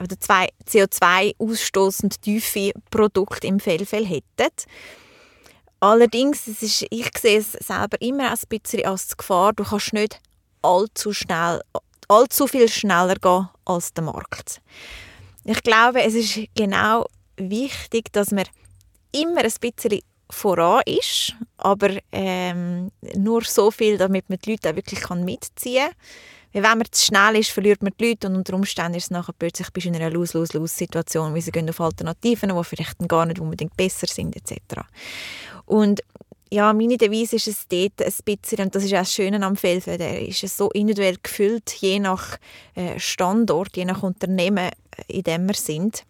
oder 0.00 0.20
zwei 0.20 0.48
CO2-ausstoßend 0.68 2.20
tiefe 2.20 2.72
Produkte 2.90 3.46
im 3.46 3.58
Fellfell 3.58 4.06
hätten. 4.06 4.52
Allerdings, 5.80 6.46
es 6.46 6.62
ist, 6.62 6.86
ich 6.90 7.10
sehe 7.16 7.38
es 7.38 7.52
selber 7.52 8.00
immer 8.00 8.30
ein 8.30 8.38
bisschen 8.48 8.84
als 8.84 9.16
Gefahr, 9.16 9.52
du 9.52 9.64
kannst 9.64 9.92
nicht 9.92 10.20
allzu 10.62 11.12
schnell, 11.12 11.60
allzu 12.08 12.46
viel 12.46 12.68
schneller 12.68 13.16
gehen 13.16 13.48
als 13.64 13.92
der 13.92 14.04
Markt. 14.04 14.60
Ich 15.44 15.62
glaube, 15.62 16.02
es 16.02 16.14
ist 16.14 16.40
genau 16.54 17.06
wichtig, 17.36 18.12
dass 18.12 18.30
man 18.30 18.44
immer 19.12 19.42
ein 19.42 19.52
bisschen 19.60 20.00
voran 20.30 20.82
ist, 20.86 21.34
aber 21.56 21.96
ähm, 22.12 22.90
nur 23.14 23.42
so 23.44 23.70
viel, 23.70 23.96
damit 23.96 24.28
man 24.28 24.38
die 24.38 24.52
Leute 24.52 24.70
auch 24.70 24.76
wirklich 24.76 25.08
mitziehen 25.08 25.88
kann. 25.88 25.94
Weil 26.52 26.62
wenn 26.62 26.78
man 26.78 26.86
zu 26.90 27.04
schnell 27.04 27.36
ist, 27.36 27.50
verliert 27.50 27.82
man 27.82 27.92
die 27.98 28.08
Leute 28.08 28.26
und 28.26 28.36
unter 28.36 28.54
Umständen 28.54 28.94
ist 28.94 29.04
es 29.04 29.10
nachher 29.10 29.34
plötzlich 29.38 29.86
in 29.86 29.96
einer 29.96 30.10
Lose-Lose-Lose-Situation, 30.10 31.34
weil 31.34 31.42
sie 31.42 31.50
gehen 31.50 31.68
auf 31.68 31.80
Alternativen, 31.80 32.54
die 32.54 32.64
vielleicht 32.64 32.98
gar 33.06 33.26
nicht 33.26 33.38
unbedingt 33.38 33.76
besser 33.76 34.06
sind 34.06 34.34
etc. 34.34 34.80
Und 35.66 36.00
ja, 36.50 36.72
meine 36.72 36.96
Devise 36.96 37.36
ist 37.36 37.48
es 37.48 37.68
dort 37.68 38.02
ein 38.02 38.12
bisschen, 38.24 38.64
und 38.64 38.74
das 38.74 38.84
ist 38.84 38.94
auch 38.94 38.98
das 38.98 39.12
Schöne 39.12 39.44
am 39.44 39.56
Felsen, 39.56 39.98
der 39.98 40.26
ist 40.26 40.40
so 40.56 40.70
individuell 40.70 41.16
gefüllt, 41.22 41.70
je 41.72 41.98
nach 41.98 42.38
äh, 42.74 42.98
Standort, 42.98 43.76
je 43.76 43.84
nach 43.84 44.02
Unternehmen, 44.02 44.68
äh, 44.68 44.72
in 45.08 45.22
dem 45.22 45.46
wir 45.46 45.54
sind, 45.54 46.04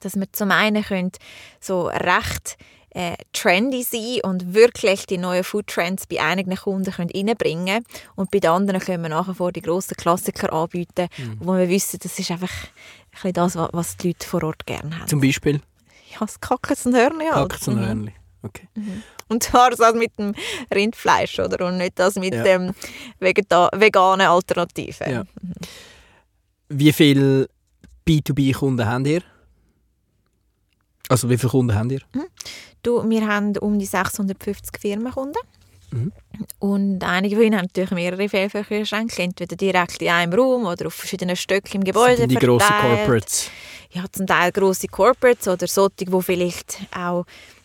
dass 0.00 0.16
wir 0.16 0.30
zum 0.32 0.50
einen 0.50 0.82
können 0.82 1.12
so 1.60 1.86
recht 1.86 2.56
äh, 2.90 3.16
trendy 3.32 3.82
sein 3.82 4.20
und 4.22 4.54
wirklich 4.54 5.06
die 5.06 5.18
neuen 5.18 5.44
Food 5.44 5.66
Trends 5.66 6.06
bei 6.06 6.20
einigen 6.20 6.54
Kunden 6.56 6.92
können 6.92 7.10
reinbringen 7.10 7.84
und 8.14 8.30
bei 8.30 8.38
den 8.38 8.50
anderen 8.50 8.80
können 8.80 9.02
wir 9.02 9.10
nachher 9.10 9.34
vor 9.34 9.52
die 9.52 9.62
grossen 9.62 9.96
Klassiker 9.96 10.52
anbieten, 10.52 11.08
mhm. 11.18 11.38
wo 11.40 11.54
wir 11.54 11.68
wissen, 11.68 11.98
das 12.02 12.18
ist 12.18 12.30
einfach 12.30 12.52
ein 12.52 13.10
bisschen 13.10 13.32
das, 13.32 13.56
was 13.56 13.96
die 13.96 14.08
Leute 14.08 14.26
vor 14.26 14.44
Ort 14.44 14.66
gerne 14.66 14.98
haben. 14.98 15.08
Zum 15.08 15.20
Beispiel? 15.20 15.60
Ja, 16.12 16.20
das 16.20 16.40
Kackens 16.40 16.86
und 16.86 16.94
Hörnli 16.94 17.26
halt. 17.26 17.50
Kackens 17.50 17.68
und 17.68 17.76
mhm. 17.76 17.86
Hörnli, 17.86 18.12
okay. 18.44 18.68
Mhm. 18.74 19.02
Und 19.28 19.42
zwar 19.42 19.70
das 19.70 19.94
mit 19.94 20.18
dem 20.18 20.34
Rindfleisch, 20.72 21.38
oder? 21.38 21.66
Und 21.66 21.78
nicht 21.78 21.98
das 21.98 22.16
mit 22.16 22.34
ja. 22.34 22.42
dem 22.42 22.74
veganen 23.20 24.26
Alternativen. 24.26 25.10
Ja. 25.10 25.22
Mhm. 25.22 25.52
Wie 26.68 26.92
viele 26.92 27.48
B2B-Kunden 28.06 28.86
habt 28.86 29.06
ihr? 29.06 29.22
Also 31.08 31.28
wie 31.28 31.38
viele 31.38 31.50
Kunden 31.50 31.74
habt 31.74 31.92
ihr? 31.92 32.00
Mhm. 32.14 32.26
Du, 32.82 33.08
wir 33.08 33.26
haben 33.26 33.56
um 33.58 33.78
die 33.78 33.86
650 33.86 34.80
Firmenkunden. 34.80 35.40
Mhm. 35.90 36.12
Und 36.58 37.04
einige 37.04 37.36
von 37.36 37.44
ihnen 37.44 37.56
haben 37.56 37.66
natürlich 37.66 37.90
mehrere 37.92 38.28
Fehlverkehrsschränke, 38.28 39.22
entweder 39.22 39.56
direkt 39.56 40.02
in 40.02 40.08
einem 40.08 40.32
Raum 40.32 40.66
oder 40.66 40.86
auf 40.86 40.94
verschiedenen 40.94 41.36
Stöcken 41.36 41.76
im 41.76 41.84
Gebäude 41.84 42.18
Sind 42.18 42.32
die 42.32 42.36
grossen 42.36 42.74
Corporates? 42.80 43.50
Ja, 43.92 44.04
zum 44.10 44.26
Teil 44.26 44.50
grosse 44.50 44.88
Corporates 44.88 45.46
oder 45.46 45.66
solche, 45.68 46.04
die 46.04 46.22
vielleicht 46.22 46.78
auch 46.96 47.24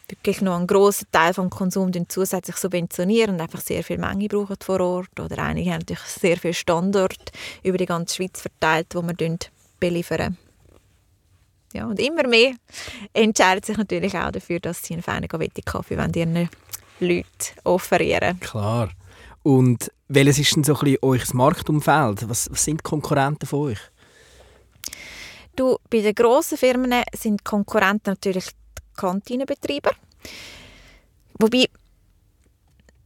wirklich 0.10 0.42
noch 0.42 0.56
einen 0.56 0.68
grossen 0.68 1.08
Teil 1.12 1.34
des 1.34 1.50
Konsums 1.50 1.98
zusätzlich 2.10 2.56
subventionieren 2.56 3.36
und 3.36 3.42
einfach 3.42 3.62
sehr 3.62 3.84
viel 3.84 3.98
Menge 3.98 4.28
brauchen 4.28 4.56
vor 4.60 4.80
Ort. 4.80 5.20
Oder 5.20 5.40
einige 5.40 5.72
haben 5.72 5.80
natürlich 5.80 6.00
sehr 6.00 6.38
viele 6.38 6.54
Standorte 6.54 7.32
über 7.64 7.78
die 7.78 7.86
ganze 7.86 8.16
Schweiz 8.16 8.42
verteilt, 8.42 8.88
wo 8.94 9.02
wir 9.02 9.38
beliefern. 9.80 10.38
Ja, 11.74 11.86
und 11.86 12.00
immer 12.00 12.28
mehr 12.28 12.54
entscheiden 13.14 13.64
sich 13.64 13.78
natürlich 13.78 14.18
auch 14.18 14.32
dafür, 14.32 14.60
dass 14.60 14.84
sie 14.84 14.94
einen 14.94 15.04
feinen 15.04 15.28
Kaffee 15.28 15.96
ihren 16.16 16.50
Leuten 17.00 17.26
offerieren. 17.64 18.40
Klar. 18.40 18.90
Und 19.44 19.92
welches 20.08 20.40
ist 20.40 20.56
denn 20.56 20.64
so 20.64 20.74
ein 20.74 20.80
bisschen 20.80 20.98
euer 21.02 21.22
Marktumfeld? 21.34 22.28
Was, 22.28 22.50
was 22.52 22.64
sind 22.64 22.80
die 22.80 22.84
Konkurrenten 22.84 23.46
von 23.46 23.70
euch? 23.70 23.80
Du, 25.56 25.78
bei 25.90 26.02
den 26.02 26.16
grossen 26.16 26.58
Firmen 26.58 27.04
sind 27.14 27.44
Konkurrenten 27.44 28.12
natürlich 28.12 28.46
Kantinenbetreiber. 29.00 29.92
Wobei, 31.40 31.66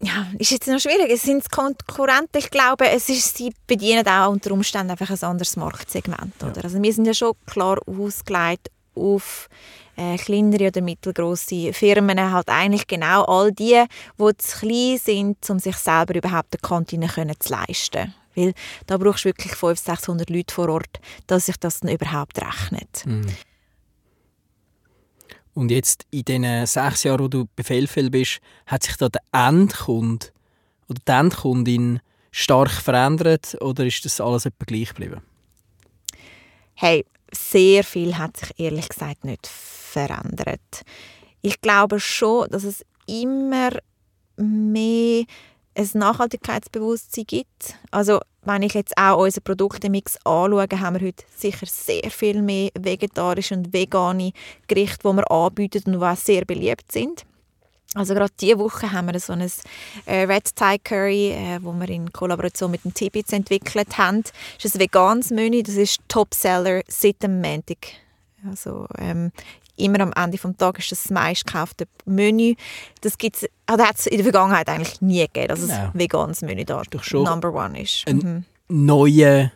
ja, 0.01 0.27
ist 0.37 0.51
jetzt 0.51 0.67
noch 0.67 0.79
schwierig. 0.79 1.09
Es 1.11 1.21
sind 1.21 1.49
Konkurrenten. 1.49 2.37
Ich 2.37 2.49
glaube, 2.49 2.89
es 2.89 3.07
ist, 3.09 3.37
sie 3.37 3.53
bedienen 3.67 4.05
auch 4.07 4.31
unter 4.31 4.51
Umständen 4.51 4.91
einfach 4.91 5.09
ein 5.09 5.29
anderes 5.29 5.55
Marktsegment. 5.55 6.43
Oder? 6.43 6.57
Ja. 6.57 6.63
Also 6.63 6.81
wir 6.81 6.93
sind 6.93 7.05
ja 7.05 7.13
schon 7.13 7.33
klar 7.45 7.77
ausgelegt 7.87 8.69
auf 8.95 9.47
äh, 9.95 10.17
kleinere 10.17 10.67
oder 10.67 10.81
mittelgroße 10.81 11.73
Firmen, 11.73 12.19
halt 12.31 12.49
eigentlich 12.49 12.87
genau 12.87 13.23
all 13.25 13.51
die, 13.51 13.83
die 14.19 14.37
zu 14.37 14.59
klein 14.59 14.97
sind, 14.97 15.49
um 15.49 15.59
sich 15.59 15.75
selber 15.77 16.15
überhaupt 16.15 16.53
eine 16.53 16.67
Kantine 16.67 17.07
können 17.07 17.35
zu 17.39 17.53
leisten. 17.53 18.13
Weil 18.35 18.53
da 18.87 18.97
brauchst 18.97 19.25
du 19.25 19.29
wirklich 19.29 19.53
500, 19.53 19.99
600 19.99 20.29
Leute 20.29 20.53
vor 20.53 20.69
Ort, 20.69 20.99
dass 21.27 21.45
sich 21.45 21.57
das 21.57 21.79
dann 21.79 21.91
überhaupt 21.91 22.39
rechnet. 22.41 23.05
Mhm. 23.05 23.27
Und 25.53 25.69
jetzt 25.69 26.05
in 26.09 26.23
den 26.23 26.65
sechs 26.65 27.03
Jahren, 27.03 27.21
wo 27.21 27.27
du 27.27 27.45
bei 27.55 27.63
Fellfell 27.63 28.09
bist, 28.09 28.39
hat 28.65 28.83
sich 28.83 28.95
da 28.97 29.09
der 29.09 29.21
Endkunde 29.31 30.27
oder 30.89 30.99
die 31.07 31.11
Endkundin 31.11 31.99
stark 32.31 32.71
verändert 32.71 33.55
oder 33.61 33.85
ist 33.85 34.03
das 34.05 34.19
alles 34.19 34.45
etwa 34.45 34.65
gleich 34.65 34.89
geblieben? 34.89 35.21
Hey, 36.73 37.05
sehr 37.31 37.83
viel 37.83 38.17
hat 38.17 38.37
sich 38.37 38.59
ehrlich 38.59 38.89
gesagt 38.89 39.23
nicht 39.23 39.47
verändert. 39.47 40.83
Ich 41.41 41.61
glaube 41.61 41.99
schon, 41.99 42.49
dass 42.49 42.63
es 42.63 42.83
immer 43.05 43.71
mehr 44.37 45.25
ein 45.75 45.89
Nachhaltigkeitsbewusstsein 45.93 47.25
gibt. 47.25 47.75
Also 47.91 48.19
wenn 48.45 48.61
ich 48.61 48.73
jetzt 48.73 48.97
auch 48.97 49.19
unseren 49.19 49.43
Produktemix 49.43 50.17
anschaue, 50.25 50.67
haben 50.79 50.99
wir 50.99 51.07
heute 51.07 51.23
sicher 51.35 51.65
sehr 51.65 52.09
viel 52.09 52.41
mehr 52.41 52.69
vegetarische 52.77 53.55
und 53.55 53.73
vegane 53.73 54.33
Gerichte, 54.67 55.07
die 55.09 55.15
wir 55.15 55.31
anbieten 55.31 55.83
und 55.85 56.01
die 56.01 56.05
auch 56.05 56.15
sehr 56.15 56.45
beliebt 56.45 56.91
sind. 56.91 57.25
Also 57.95 58.15
gerade 58.15 58.33
diese 58.39 58.57
Woche 58.57 58.91
haben 58.91 59.11
wir 59.11 59.19
so 59.19 59.33
ein 59.33 59.41
äh, 60.05 60.23
Red 60.23 60.55
Thai 60.55 60.77
Curry, 60.79 61.29
äh, 61.29 61.59
wo 61.61 61.73
wir 61.73 61.87
in 61.89 62.11
Kollaboration 62.11 62.71
mit 62.71 62.83
dem 62.83 62.93
Tibits 62.93 63.31
entwickelt 63.31 63.97
haben. 63.97 64.23
Das 64.55 64.65
ist 64.65 64.75
ein 64.75 64.81
veganes 64.81 65.29
Menü, 65.29 65.61
das 65.61 65.75
ist 65.75 65.99
Topseller 66.07 66.81
seit 66.87 67.21
dem 67.21 67.39
Montag. 67.39 67.77
Also 68.49 68.87
ähm, 68.97 69.31
immer 69.75 69.99
am 70.01 70.13
Ende 70.13 70.37
des 70.37 70.57
Tages 70.57 70.91
ist 70.91 71.05
das, 71.05 71.11
meistgekaufte 71.11 71.87
Menü. 72.05 72.55
Das 73.01 73.17
gibt's, 73.17 73.45
also 73.65 73.83
hat 73.83 73.97
es 73.97 74.07
in 74.07 74.17
der 74.17 74.23
Vergangenheit 74.23 74.69
eigentlich 74.69 75.01
nie 75.01 75.21
gegeben, 75.21 75.47
dass 75.47 75.61
genau. 75.61 75.73
ein 75.73 75.91
veganes 75.93 76.41
Menü 76.41 76.65
da 76.65 76.81
Number 77.13 77.53
One 77.53 77.81
ist. 77.81 78.03
Ein 78.07 78.17
mhm. 78.17 78.45
neuer 78.67 79.51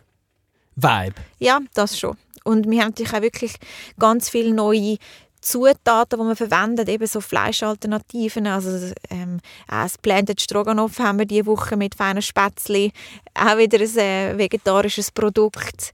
Vibe. 0.76 1.14
Ja, 1.38 1.60
das 1.74 1.98
schon. 1.98 2.16
Und 2.44 2.70
wir 2.70 2.80
haben 2.80 2.88
natürlich 2.88 3.12
auch 3.12 3.22
wirklich 3.22 3.56
ganz 3.98 4.30
viele 4.30 4.54
neue 4.54 4.96
Zutaten, 5.40 6.18
die 6.18 6.24
man 6.24 6.36
verwendet, 6.36 6.88
eben 6.88 7.06
so 7.06 7.20
Fleischalternativen. 7.20 8.46
Also 8.46 8.92
ähm, 9.10 9.40
das 9.68 9.98
Blended 9.98 10.40
Stroganoff 10.40 10.98
haben 10.98 11.18
wir 11.18 11.26
diese 11.26 11.46
Woche 11.46 11.76
mit 11.76 11.94
feinen 11.94 12.22
Spätzli. 12.22 12.92
Auch 13.34 13.58
wieder 13.58 13.78
ein 13.78 13.98
äh, 13.98 14.38
vegetarisches 14.38 15.10
Produkt. 15.10 15.92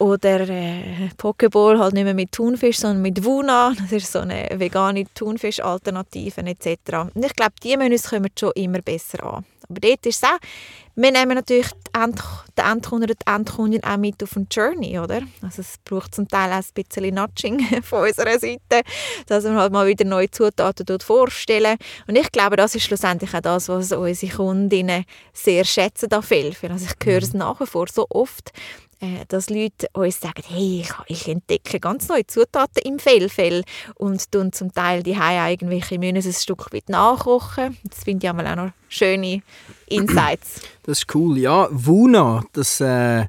Oder 0.00 0.48
äh, 0.48 1.10
Pokeball 1.18 1.78
halt 1.78 1.92
nicht 1.92 2.04
mehr 2.04 2.14
mit 2.14 2.32
Thunfisch, 2.32 2.78
sondern 2.78 3.02
mit 3.02 3.22
Wuna. 3.22 3.74
Das 3.78 3.92
ist 3.92 4.10
so 4.10 4.20
eine 4.20 4.48
vegane 4.54 5.04
Thunfisch-Alternative 5.14 6.40
etc. 6.40 7.12
Und 7.14 7.22
ich 7.22 7.34
glaube, 7.34 7.52
die 7.62 7.76
Menüs 7.76 8.08
kommen 8.08 8.30
schon 8.38 8.52
immer 8.54 8.80
besser 8.80 9.22
an. 9.22 9.44
Aber 9.68 9.78
dort 9.78 10.06
ist 10.06 10.16
es 10.16 10.22
auch, 10.24 10.38
wir 10.96 11.12
nehmen 11.12 11.34
natürlich 11.34 11.68
den 11.94 12.14
Endkunden 12.56 13.10
oder 13.10 13.14
die 13.14 13.30
Endkundin 13.30 13.84
auch 13.84 13.98
mit 13.98 14.22
auf 14.22 14.36
eine 14.36 14.46
Journey, 14.50 14.98
oder? 14.98 15.20
Also 15.42 15.60
es 15.60 15.76
braucht 15.84 16.14
zum 16.14 16.26
Teil 16.26 16.50
auch 16.50 16.64
ein 16.64 16.84
bisschen 16.84 17.14
Nudging 17.14 17.60
von 17.82 18.08
unserer 18.08 18.38
Seite, 18.38 18.82
dass 19.26 19.44
wir 19.44 19.54
halt 19.54 19.70
mal 19.70 19.86
wieder 19.86 20.06
neue 20.06 20.30
Zutaten 20.30 20.86
dort 20.86 21.02
vorstellen. 21.02 21.76
Und 22.06 22.16
ich 22.16 22.32
glaube, 22.32 22.56
das 22.56 22.74
ist 22.74 22.84
schlussendlich 22.84 23.34
auch 23.34 23.42
das, 23.42 23.68
was 23.68 23.92
unsere 23.92 24.32
Kundinnen 24.32 25.04
sehr 25.34 25.66
schätzen 25.66 26.10
an 26.10 26.22
Felfen. 26.22 26.72
Also 26.72 26.86
ich 26.86 27.06
höre 27.06 27.22
es 27.22 27.34
mhm. 27.34 27.40
nach 27.40 27.60
wie 27.60 27.66
vor 27.66 27.86
so 27.92 28.06
oft, 28.08 28.50
dass 29.28 29.48
Leute 29.48 29.88
uns 29.94 30.20
sagen, 30.20 30.42
hey, 30.46 30.84
ich, 31.06 31.28
entdecke 31.28 31.80
ganz 31.80 32.08
neue 32.08 32.26
Zutaten 32.26 32.82
im 32.84 32.98
Fellfell 32.98 33.64
und 33.94 34.30
tun 34.30 34.52
zum 34.52 34.72
Teil 34.72 35.02
die 35.02 35.12
irgendwelche 35.12 35.98
Menüs 35.98 36.26
ein 36.26 36.32
Stück 36.32 36.72
weit 36.72 36.88
nachkochen. 36.88 37.78
Das 37.84 38.04
finde 38.04 38.26
ich 38.26 38.30
auch 38.30 38.56
noch 38.56 38.72
schöne 38.88 39.42
Insights. 39.86 40.60
Das 40.82 40.98
ist 40.98 41.14
cool. 41.14 41.38
Ja, 41.38 41.68
Wuna, 41.70 42.44
das 42.52 42.80
äh, 42.80 43.26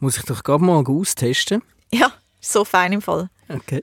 muss 0.00 0.18
ich 0.18 0.24
doch 0.24 0.42
gerade 0.42 0.62
mal 0.62 0.84
austesten. 0.84 1.62
Ja, 1.92 2.12
so 2.40 2.64
fein 2.64 2.92
im 2.92 3.02
Fall. 3.02 3.30
Okay. 3.48 3.82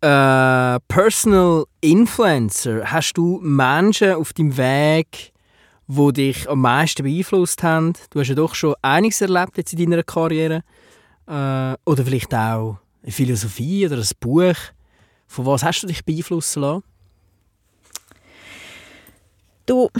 Äh, 0.00 0.78
Personal 0.86 1.64
Influencer. 1.80 2.84
Hast 2.92 3.14
du 3.14 3.40
Menschen 3.42 4.14
auf 4.14 4.32
deinem 4.32 4.56
Weg 4.56 5.32
die 5.88 6.12
dich 6.12 6.48
am 6.48 6.60
meisten 6.60 7.02
beeinflusst 7.02 7.62
haben? 7.62 7.92
Du 8.10 8.20
hast 8.20 8.28
ja 8.28 8.34
doch 8.34 8.54
schon 8.54 8.74
einiges 8.82 9.20
erlebt 9.20 9.56
jetzt 9.56 9.72
in 9.72 9.90
deiner 9.90 10.02
Karriere. 10.02 10.62
Äh, 11.26 11.76
oder 11.84 12.04
vielleicht 12.04 12.34
auch 12.34 12.78
eine 13.02 13.12
Philosophie 13.12 13.86
oder 13.86 13.96
ein 13.96 14.08
Buch. 14.20 14.56
Von 15.26 15.46
was 15.46 15.62
hast 15.62 15.82
du 15.82 15.86
dich 15.86 16.04
beeinflussen 16.04 16.62
lassen? 16.62 16.84
Du, 19.66 19.90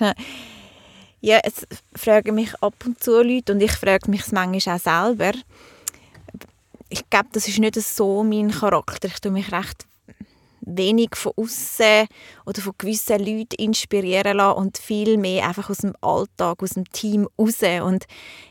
ja, 1.20 1.40
es 1.42 1.66
fragen 1.96 2.36
mich 2.36 2.54
ab 2.62 2.74
und 2.84 3.02
zu 3.02 3.22
Leute 3.22 3.52
und 3.52 3.60
ich 3.60 3.72
frage 3.72 4.08
mich 4.08 4.30
manchmal 4.30 4.76
auch 4.76 4.80
selber. 4.80 5.32
Ich 6.88 7.10
glaube, 7.10 7.30
das 7.32 7.48
ist 7.48 7.58
nicht 7.58 7.74
so 7.74 8.22
mein 8.22 8.52
Charakter. 8.52 9.08
Ich 9.08 9.20
tue 9.20 9.32
mich 9.32 9.50
recht 9.50 9.86
wenig 10.66 11.14
von 11.14 11.32
außen 11.36 12.06
oder 12.46 12.62
von 12.62 12.74
gewissen 12.78 13.18
Leuten 13.18 13.54
inspirieren 13.56 14.38
lassen 14.38 14.58
und 14.58 14.78
viel 14.78 15.16
mehr 15.16 15.46
einfach 15.46 15.70
aus 15.70 15.78
dem 15.78 15.94
Alltag, 16.00 16.62
aus 16.62 16.70
dem 16.70 16.90
Team 16.90 17.28
raus. 17.38 17.60
Und 17.82 18.06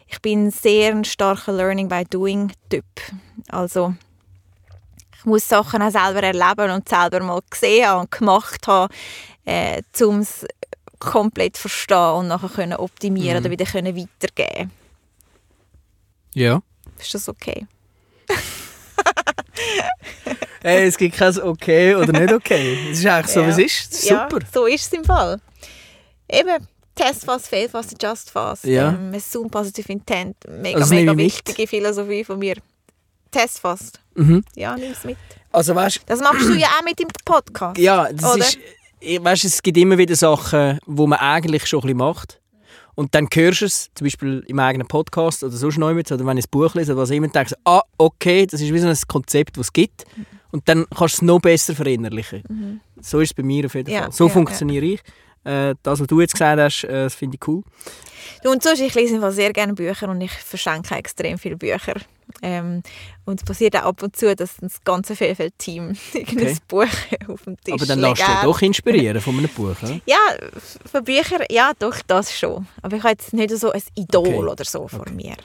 ich 0.08 0.22
bin 0.22 0.52
sehr 0.52 0.92
ein 0.92 1.04
starker 1.04 1.54
Learning 1.54 1.88
by 1.88 2.04
Doing 2.06 2.52
Typ. 2.70 2.86
Also 3.50 3.96
ich 5.18 5.26
muss 5.26 5.48
Sachen 5.48 5.82
auch 5.82 5.92
selber 5.92 6.24
erleben 6.24 6.72
und 6.72 6.90
selber 6.90 7.22
mal 7.22 7.42
gesehen 7.50 7.92
und 7.94 8.12
gemacht 8.12 8.68
haben, 8.68 8.94
äh, 9.46 9.82
um 10.02 10.20
es 10.20 10.46
komplett 11.00 11.56
zu 11.56 11.64
verstehen 11.64 12.16
und 12.16 12.28
nachher 12.28 12.50
können 12.50 12.74
optimieren 12.74 13.38
mhm. 13.38 13.44
oder 13.44 13.52
wieder 13.52 13.66
können 13.66 13.96
weitergeben. 13.96 14.72
Ja. 16.34 16.62
Ist 17.00 17.14
das 17.14 17.30
okay? 17.30 17.68
Hey, 20.64 20.88
es 20.88 20.98
gibt 20.98 21.16
kein 21.16 21.38
Okay 21.40 21.94
oder 21.96 22.18
nicht 22.20 22.34
okay. 22.34 22.78
Es 22.92 23.00
ist 23.00 23.06
eigentlich 23.06 23.28
so, 23.34 23.42
Ja. 23.42 23.48
wie 23.48 23.52
es 23.52 23.58
ist. 23.60 24.02
Super. 24.08 24.28
Ja, 24.32 24.48
so 24.54 24.66
ist 24.66 24.88
es 24.88 24.94
im 24.94 25.04
Fall. 25.04 25.40
Eben, 26.30 26.68
Test 26.96 27.26
fast, 27.26 27.48
fail 27.48 27.68
fast, 27.70 27.94
adjust 27.94 28.30
fast. 28.32 28.64
Ja. 28.66 28.90
Ähm, 28.90 29.12
Assume 29.16 29.50
positive 29.50 29.92
intent. 29.92 30.38
Mega, 30.48 30.80
Also, 30.80 30.94
mega 30.94 31.12
ich 31.12 31.18
mit. 31.18 31.26
wichtige 31.26 31.68
Philosophie 31.68 32.24
von 32.24 32.40
mir. 32.40 32.56
Test 33.32 33.60
fast. 33.60 34.00
Mhm. 34.16 34.44
Ja, 34.56 34.76
nimm 34.76 34.92
es 34.92 35.04
mit. 35.04 35.18
Also 35.52 35.74
weißt 35.76 36.02
Das 36.06 36.20
machst 36.20 36.48
du 36.48 36.54
ja 36.54 36.68
auch 36.80 36.84
mit 36.84 37.00
im 37.02 37.08
Podcast. 37.26 37.78
ja, 37.80 38.12
das 38.14 38.36
Oder? 38.36 38.46
ist, 38.46 38.58
weißt, 39.24 39.46
es 39.46 39.62
gibt 39.62 39.78
immer 39.78 39.98
wieder 39.98 40.16
Sachen, 40.16 40.80
wo 40.86 41.08
man 41.08 41.20
eigentlich 41.20 41.66
schon 41.66 41.80
ein 41.80 41.82
bisschen 41.84 41.98
macht. 41.98 42.40
Und 42.96 43.16
dann 43.16 43.28
hörst 43.34 43.62
du 43.62 43.66
es, 43.66 43.90
zum 43.96 44.06
Beispiel 44.06 44.44
im 44.48 44.60
eigenen 44.60 44.88
Podcast 44.88 45.44
oder 45.44 45.56
sonst 45.56 45.80
noch 45.80 45.90
oder 45.90 46.26
wenn 46.28 46.38
ich 46.38 46.46
ein 46.46 46.50
Buch 46.52 46.76
lese 46.76 46.92
oder 46.94 47.02
was 47.02 47.10
immer, 47.10 47.28
denkst 47.28 47.54
du, 47.54 47.58
ah, 47.66 47.82
okay, 47.98 48.46
das 48.46 48.62
ist 48.62 48.72
wie 48.72 48.78
so 48.80 48.88
ein 48.88 48.98
Konzept, 49.08 49.58
das 49.58 49.66
es 49.68 49.74
gibt. 49.74 50.06
Und 50.54 50.70
dann 50.70 50.86
kannst 50.96 51.16
du 51.16 51.18
es 51.18 51.22
noch 51.24 51.40
besser 51.42 51.74
verinnerlichen. 51.76 52.80
So 53.02 53.20
ist 53.20 53.32
es 53.32 53.34
bei 53.34 53.42
mir 53.44 53.66
auf 53.66 53.74
jeden 53.74 53.90
Ja, 53.92 54.04
Fall. 54.04 54.12
So 54.12 54.28
ja, 54.28 54.34
funktioniere 54.34 54.86
ich. 54.86 55.02
Äh, 55.44 55.74
das, 55.84 56.00
was 56.00 56.08
du 56.08 56.22
jetzt 56.22 56.34
gesagt 56.34 56.62
hast, 56.62 56.84
äh, 56.86 57.10
finde 57.10 57.38
ich 57.42 57.48
cool. 57.48 57.64
Du, 58.44 58.52
Und 58.52 58.62
sonst, 58.64 58.80
ich 58.80 58.94
lese 58.94 59.32
sehr 59.32 59.52
gerne 59.52 59.74
Bücher 59.74 60.08
und 60.10 60.22
ich 60.22 60.32
verschenke 60.32 60.96
extrem 60.96 61.38
viele 61.38 61.58
Bücher. 61.58 61.96
Ähm, 62.42 62.84
und 63.26 63.42
es 63.42 63.46
passiert 63.46 63.76
auch 63.76 63.84
ab 63.88 64.04
und 64.04 64.16
zu, 64.16 64.34
dass 64.36 64.58
das 64.58 64.82
ganze 64.84 65.16
Fehlfeld-Team 65.16 65.96
irgendein 66.14 66.48
Okay. 66.48 66.58
Buch 66.68 66.86
auf 67.28 67.42
dem 67.44 67.58
Tisch 67.60 67.74
Aber 67.74 67.86
dann 67.86 68.00
lässt 68.00 68.22
du 68.22 68.26
dich 68.32 68.42
doch 68.44 68.62
inspirieren 68.62 69.20
von 69.22 69.38
einem 69.38 69.50
Buch. 69.50 69.76
Oder? 69.82 70.00
Ja, 70.06 70.18
von 70.90 71.04
Büchern, 71.04 71.42
ja, 71.50 71.72
doch, 71.78 71.98
das 72.08 72.32
schon. 72.32 72.68
Aber 72.82 72.96
ich 72.96 73.04
habe 73.04 73.12
jetzt 73.14 73.34
nicht 73.34 73.50
so 73.58 73.72
ein 73.72 73.82
Idol 73.96 74.28
Okay. 74.28 74.52
oder 74.52 74.64
so 74.64 74.88
vor 74.88 75.10
mir. 75.10 75.36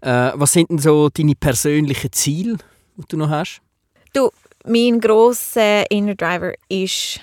Äh, 0.00 0.32
was 0.34 0.52
sind 0.52 0.70
denn 0.70 0.78
so 0.78 1.10
deine 1.10 1.34
persönlichen 1.34 2.12
Ziele, 2.12 2.56
die 3.02 3.08
du 3.08 3.16
noch 3.16 3.30
hast? 3.30 3.60
Du, 4.12 4.30
mein 4.64 5.00
grosser 5.00 5.90
Inner 5.90 6.14
Driver 6.14 6.52
ist 6.68 7.20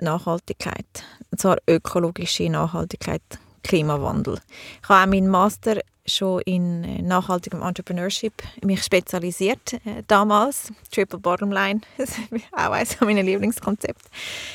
Nachhaltigkeit. 0.00 1.04
Und 1.30 1.40
zwar 1.40 1.58
ökologische 1.68 2.48
Nachhaltigkeit, 2.48 3.22
Klimawandel. 3.62 4.38
Ich 4.82 4.88
habe 4.88 5.02
auch 5.02 5.06
meinen 5.06 5.28
Master 5.28 5.80
schon 6.06 6.42
in 6.42 6.84
äh, 6.84 7.02
nachhaltigem 7.02 7.62
Entrepreneurship 7.62 8.34
mich 8.62 8.82
spezialisiert 8.82 9.74
äh, 9.84 10.02
damals. 10.06 10.72
Triple 10.90 11.18
Bottom 11.18 11.50
Line, 11.50 11.80
das 11.96 12.10
ist 12.10 12.18
auch 12.52 12.70
eines 12.70 13.00
meiner 13.00 13.22
Lieblingskonzepte. 13.22 14.04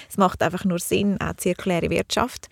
Es 0.08 0.18
macht 0.18 0.42
einfach 0.44 0.64
nur 0.66 0.80
Sinn, 0.80 1.20
auch 1.20 1.36
zirkuläre 1.38 1.90
Wirtschaft. 1.90 2.50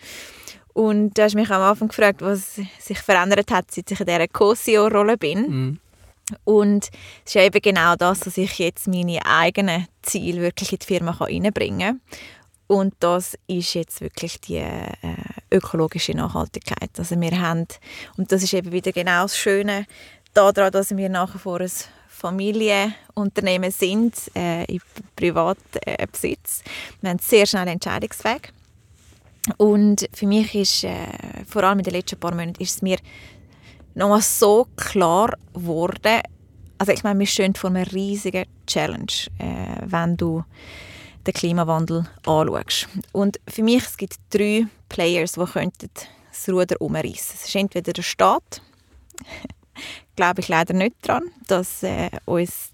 Und 0.74 1.18
du 1.18 1.24
hast 1.24 1.36
mich 1.36 1.50
am 1.50 1.62
Anfang 1.62 1.88
gefragt, 1.88 2.22
was 2.22 2.60
sich 2.80 3.00
verändert 3.00 3.52
hat, 3.52 3.72
seit 3.72 3.90
ich 3.92 4.00
in 4.00 4.06
dieser 4.06 4.28
Co-CEO-Rolle 4.28 5.18
bin. 5.18 5.42
Mhm. 5.42 5.80
Und 6.44 6.90
es 7.26 7.36
ist 7.36 7.42
eben 7.42 7.62
genau 7.62 7.96
das, 7.96 8.20
dass 8.22 8.38
ich 8.38 8.60
jetzt 8.60 8.88
meine 8.88 9.26
eigenen 9.26 9.88
Ziele 10.02 10.42
wirklich 10.42 10.74
in 10.74 10.80
die 10.80 10.86
Firma 10.86 11.12
reinbringen 11.12 11.80
kann. 11.80 12.02
Und 12.68 12.96
das 13.00 13.38
ist 13.48 13.74
jetzt 13.76 14.02
wirklich 14.02 14.42
die 14.42 14.58
äh, 14.58 14.92
ökologische 15.50 16.12
Nachhaltigkeit. 16.12 16.90
Also 16.98 17.20
wir 17.20 17.40
haben, 17.40 17.66
und 18.18 18.32
das 18.32 18.44
ist 18.44 18.54
eben 18.54 18.74
wieder 18.74 18.92
genau 18.92 19.22
das 19.24 19.38
Schöne 19.38 19.86
daran, 20.34 20.72
dass 20.72 20.96
wir 20.96 21.08
nachher 21.08 21.40
vor 21.40 21.62
ein 21.62 21.72
Familienunternehmen 22.10 23.72
sind, 23.72 24.16
äh, 24.36 24.66
im 24.66 24.82
Privatbesitz. 25.16 26.62
Wir 27.00 27.12
haben 27.12 27.20
sehr 27.20 27.46
schnell 27.46 27.70
Entscheidungsweg. 27.70 28.52
Und 29.56 30.10
für 30.14 30.28
mich 30.28 30.54
ist, 30.54 30.84
äh, 30.84 31.08
vor 31.48 31.64
allem 31.64 31.80
in 31.80 31.86
den 31.86 31.94
letzten 31.94 32.20
paar 32.20 32.32
Monaten, 32.36 32.62
ist 32.62 32.76
es 32.76 32.82
mir 32.82 32.98
nochmal 33.98 34.22
so 34.22 34.68
klar 34.76 35.34
geworden, 35.54 36.22
also 36.78 36.92
ich 36.92 37.04
meine, 37.04 37.20
wir 37.20 37.26
stehen 37.26 37.56
vor 37.56 37.72
einer 37.72 37.92
riesigen 37.92 38.46
Challenge, 38.68 39.12
äh, 39.40 39.82
wenn 39.86 40.16
du 40.16 40.44
den 41.26 41.34
Klimawandel 41.34 42.08
anschaust. 42.26 42.88
Und 43.12 43.40
für 43.48 43.64
mich 43.64 43.84
es 43.84 43.98
gibt 43.98 44.18
drei 44.30 44.68
Players, 44.88 45.34
die 45.34 45.46
könnten 45.46 45.90
das 46.30 46.48
Ruder 46.48 46.80
umreißen. 46.80 47.36
Es 47.36 47.48
ist 47.48 47.56
entweder 47.56 47.92
der 47.92 48.04
Staat, 48.04 48.62
glaube 50.16 50.42
ich 50.42 50.48
leider 50.48 50.74
nicht 50.74 50.96
dran, 51.02 51.24
dass 51.48 51.82
äh, 51.82 52.12
uns 52.26 52.70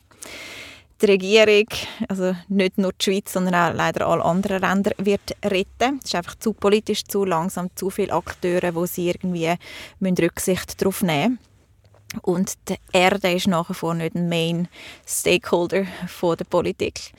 die 1.04 1.12
Regierung, 1.12 1.68
also 2.08 2.36
nicht 2.48 2.78
nur 2.78 2.94
die 2.94 3.04
Schweiz, 3.04 3.34
sondern 3.34 3.56
auch 3.56 3.76
leider 3.76 4.08
alle 4.08 4.24
anderen 4.24 4.62
Länder, 4.62 4.92
wird 4.98 5.36
retten. 5.44 6.00
Es 6.00 6.06
ist 6.06 6.16
einfach 6.16 6.36
zu 6.36 6.54
politisch, 6.54 7.04
zu 7.04 7.26
langsam, 7.26 7.70
zu 7.76 7.90
viele 7.90 8.14
Akteure, 8.14 8.74
wo 8.74 8.86
sie 8.86 9.10
irgendwie 9.10 9.54
müssen 10.00 10.18
Rücksicht 10.18 10.82
darauf 10.82 11.02
nehmen 11.04 11.40
Und 12.22 12.54
die 12.70 12.76
Erde 12.94 13.34
ist 13.34 13.48
nach 13.48 13.70
wie 13.70 13.74
vor 13.74 13.94
nicht 13.94 14.16
ein 14.16 14.30
Main 14.30 14.68
Stakeholder 15.06 15.86
von 16.08 16.38
der 16.38 16.46
Politik. 16.46 17.12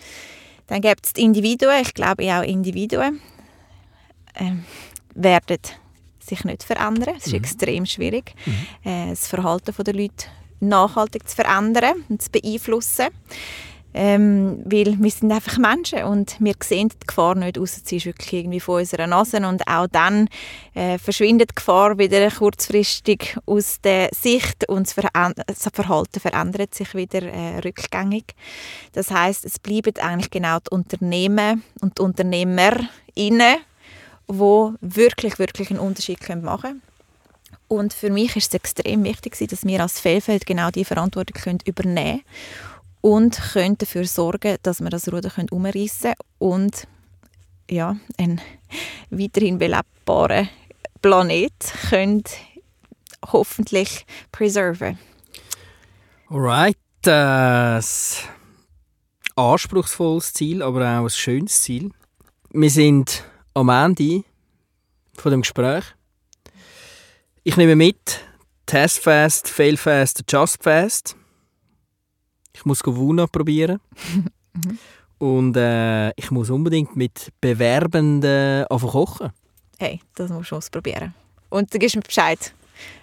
Dann 0.66 0.80
gibt 0.80 1.06
es 1.06 1.12
die 1.12 1.22
Individuen, 1.22 1.82
ich 1.82 1.92
glaube 1.92 2.24
auch 2.34 2.42
Individuen 2.42 3.20
ähm, 4.36 4.64
werden 5.14 5.58
sich 6.18 6.42
nicht 6.44 6.62
verändern. 6.62 7.14
Es 7.18 7.26
ist 7.26 7.34
extrem 7.34 7.84
schwierig, 7.84 8.34
äh, 8.82 9.10
das 9.10 9.26
Verhalten 9.26 9.74
der 9.84 9.94
Leute 9.94 10.26
nachhaltig 10.60 11.28
zu 11.28 11.36
verändern 11.36 12.04
und 12.08 12.22
zu 12.22 12.30
beeinflussen. 12.30 13.08
Ähm, 13.96 14.60
weil 14.64 14.96
wir 14.98 15.10
sind 15.12 15.30
einfach 15.30 15.56
Menschen 15.56 16.02
und 16.02 16.34
wir 16.40 16.54
sehen 16.64 16.88
die 16.88 17.06
Gefahr 17.06 17.36
nicht, 17.36 17.56
außer 17.56 17.80
sie 17.84 17.98
ist 17.98 18.06
wirklich 18.06 18.32
irgendwie 18.32 18.58
vor 18.58 18.78
unserer 18.78 19.06
Nase 19.06 19.36
und 19.36 19.68
auch 19.68 19.86
dann 19.86 20.28
äh, 20.74 20.98
verschwindet 20.98 21.50
die 21.50 21.54
Gefahr 21.54 21.96
wieder 21.96 22.28
kurzfristig 22.28 23.36
aus 23.46 23.80
der 23.82 24.08
Sicht 24.12 24.68
und 24.68 24.88
das, 24.88 25.68
Verhalten 25.72 26.18
verändert 26.18 26.74
sich 26.74 26.92
wieder 26.96 27.22
äh, 27.22 27.60
rückgängig. 27.60 28.34
Das 28.94 29.12
heißt, 29.12 29.44
es 29.44 29.60
bleiben 29.60 29.94
eigentlich 30.00 30.30
genau 30.30 30.58
die 30.58 30.74
Unternehmen 30.74 31.62
und 31.80 31.96
die 31.96 32.02
UnternehmerInnen, 32.02 33.58
die 34.28 34.74
wirklich, 34.80 35.38
wirklich 35.38 35.70
einen 35.70 35.78
Unterschied 35.78 36.18
machen 36.42 36.60
können. 36.62 36.82
Und 37.68 37.92
für 37.92 38.10
mich 38.10 38.34
ist 38.34 38.48
es 38.48 38.54
extrem 38.54 39.04
wichtig, 39.04 39.38
dass 39.48 39.64
wir 39.64 39.80
als 39.80 40.00
Fehlfeld 40.00 40.46
genau 40.46 40.70
diese 40.70 40.86
Verantwortung 40.86 41.40
können 41.40 41.58
übernehmen 41.64 42.22
können 42.22 42.73
und 43.04 43.38
können 43.52 43.76
dafür 43.76 44.06
sorgen, 44.06 44.56
dass 44.62 44.80
wir 44.80 44.88
das 44.88 45.12
Ruder 45.12 45.28
können 45.28 45.50
umreißen 45.50 46.14
und 46.38 46.88
ja, 47.70 47.96
einen 48.16 48.40
weiterhin 49.10 49.58
belebbaren 49.58 50.48
Planet 51.02 51.52
können 51.90 52.24
hoffentlich 53.30 54.06
preserven. 54.32 54.98
Alright, 56.30 56.78
ein 57.04 57.82
anspruchsvolles 59.36 60.32
Ziel, 60.32 60.62
aber 60.62 60.80
auch 60.80 61.04
ein 61.04 61.10
schönes 61.10 61.60
Ziel. 61.60 61.90
Wir 62.52 62.70
sind 62.70 63.22
am 63.52 63.68
Ende 63.68 64.24
von 65.12 65.30
dem 65.30 65.42
Gespräch. 65.42 65.84
Ich 67.42 67.58
nehme 67.58 67.76
mit, 67.76 68.24
Test 68.64 69.00
fast, 69.00 69.46
fail 69.50 69.76
fast, 69.76 70.20
adjust 70.20 70.62
fast. 70.62 71.16
Ich 72.54 72.64
muss 72.64 72.80
Wuna 72.84 73.26
probieren. 73.26 73.80
Und 75.18 75.56
äh, 75.56 76.10
ich 76.10 76.30
muss 76.30 76.50
unbedingt 76.50 76.96
mit 76.96 77.32
Bewerbenden 77.40 78.64
anfangen 78.66 78.92
kochen. 78.92 79.30
Hey, 79.78 80.00
das 80.14 80.30
musst 80.30 80.50
du 80.50 80.56
ausprobieren. 80.56 81.14
Und 81.50 81.72
du 81.72 81.78
gibst 81.78 81.96
mir 81.96 82.02
Bescheid, 82.02 82.54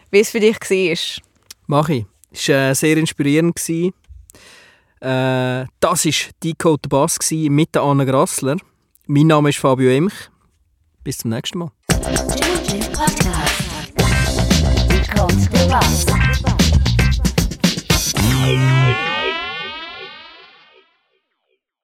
wie 0.10 0.20
es 0.20 0.30
für 0.32 0.40
dich 0.40 0.60
war. 0.60 1.24
Mach 1.68 1.90
ich. 1.90 2.06
Es 2.32 2.48
war 2.50 2.70
äh, 2.70 2.76
sehr 2.76 2.98
inspirierend. 2.98 3.56
gewesen. 3.56 3.94
Äh, 5.00 5.66
das 5.80 6.06
war 6.06 6.14
Decode 6.44 6.90
Bass 6.90 7.18
gewesen 7.20 7.56
mit 7.56 7.74
der 7.76 7.82
Anna 7.82 8.04
Grassler. 8.04 8.58
Mein 9.08 9.28
Name 9.28 9.50
ist 9.50 9.58
Fabio 9.58 9.90
Emch. 9.90 10.30
Bis 11.04 11.18
zum 11.18 11.32
nächsten 11.32 11.60
Mal. 11.60 11.72
Podcast. 12.94 13.62
Decode 14.88 15.34
the 15.34 15.48
Bus. 15.68 16.06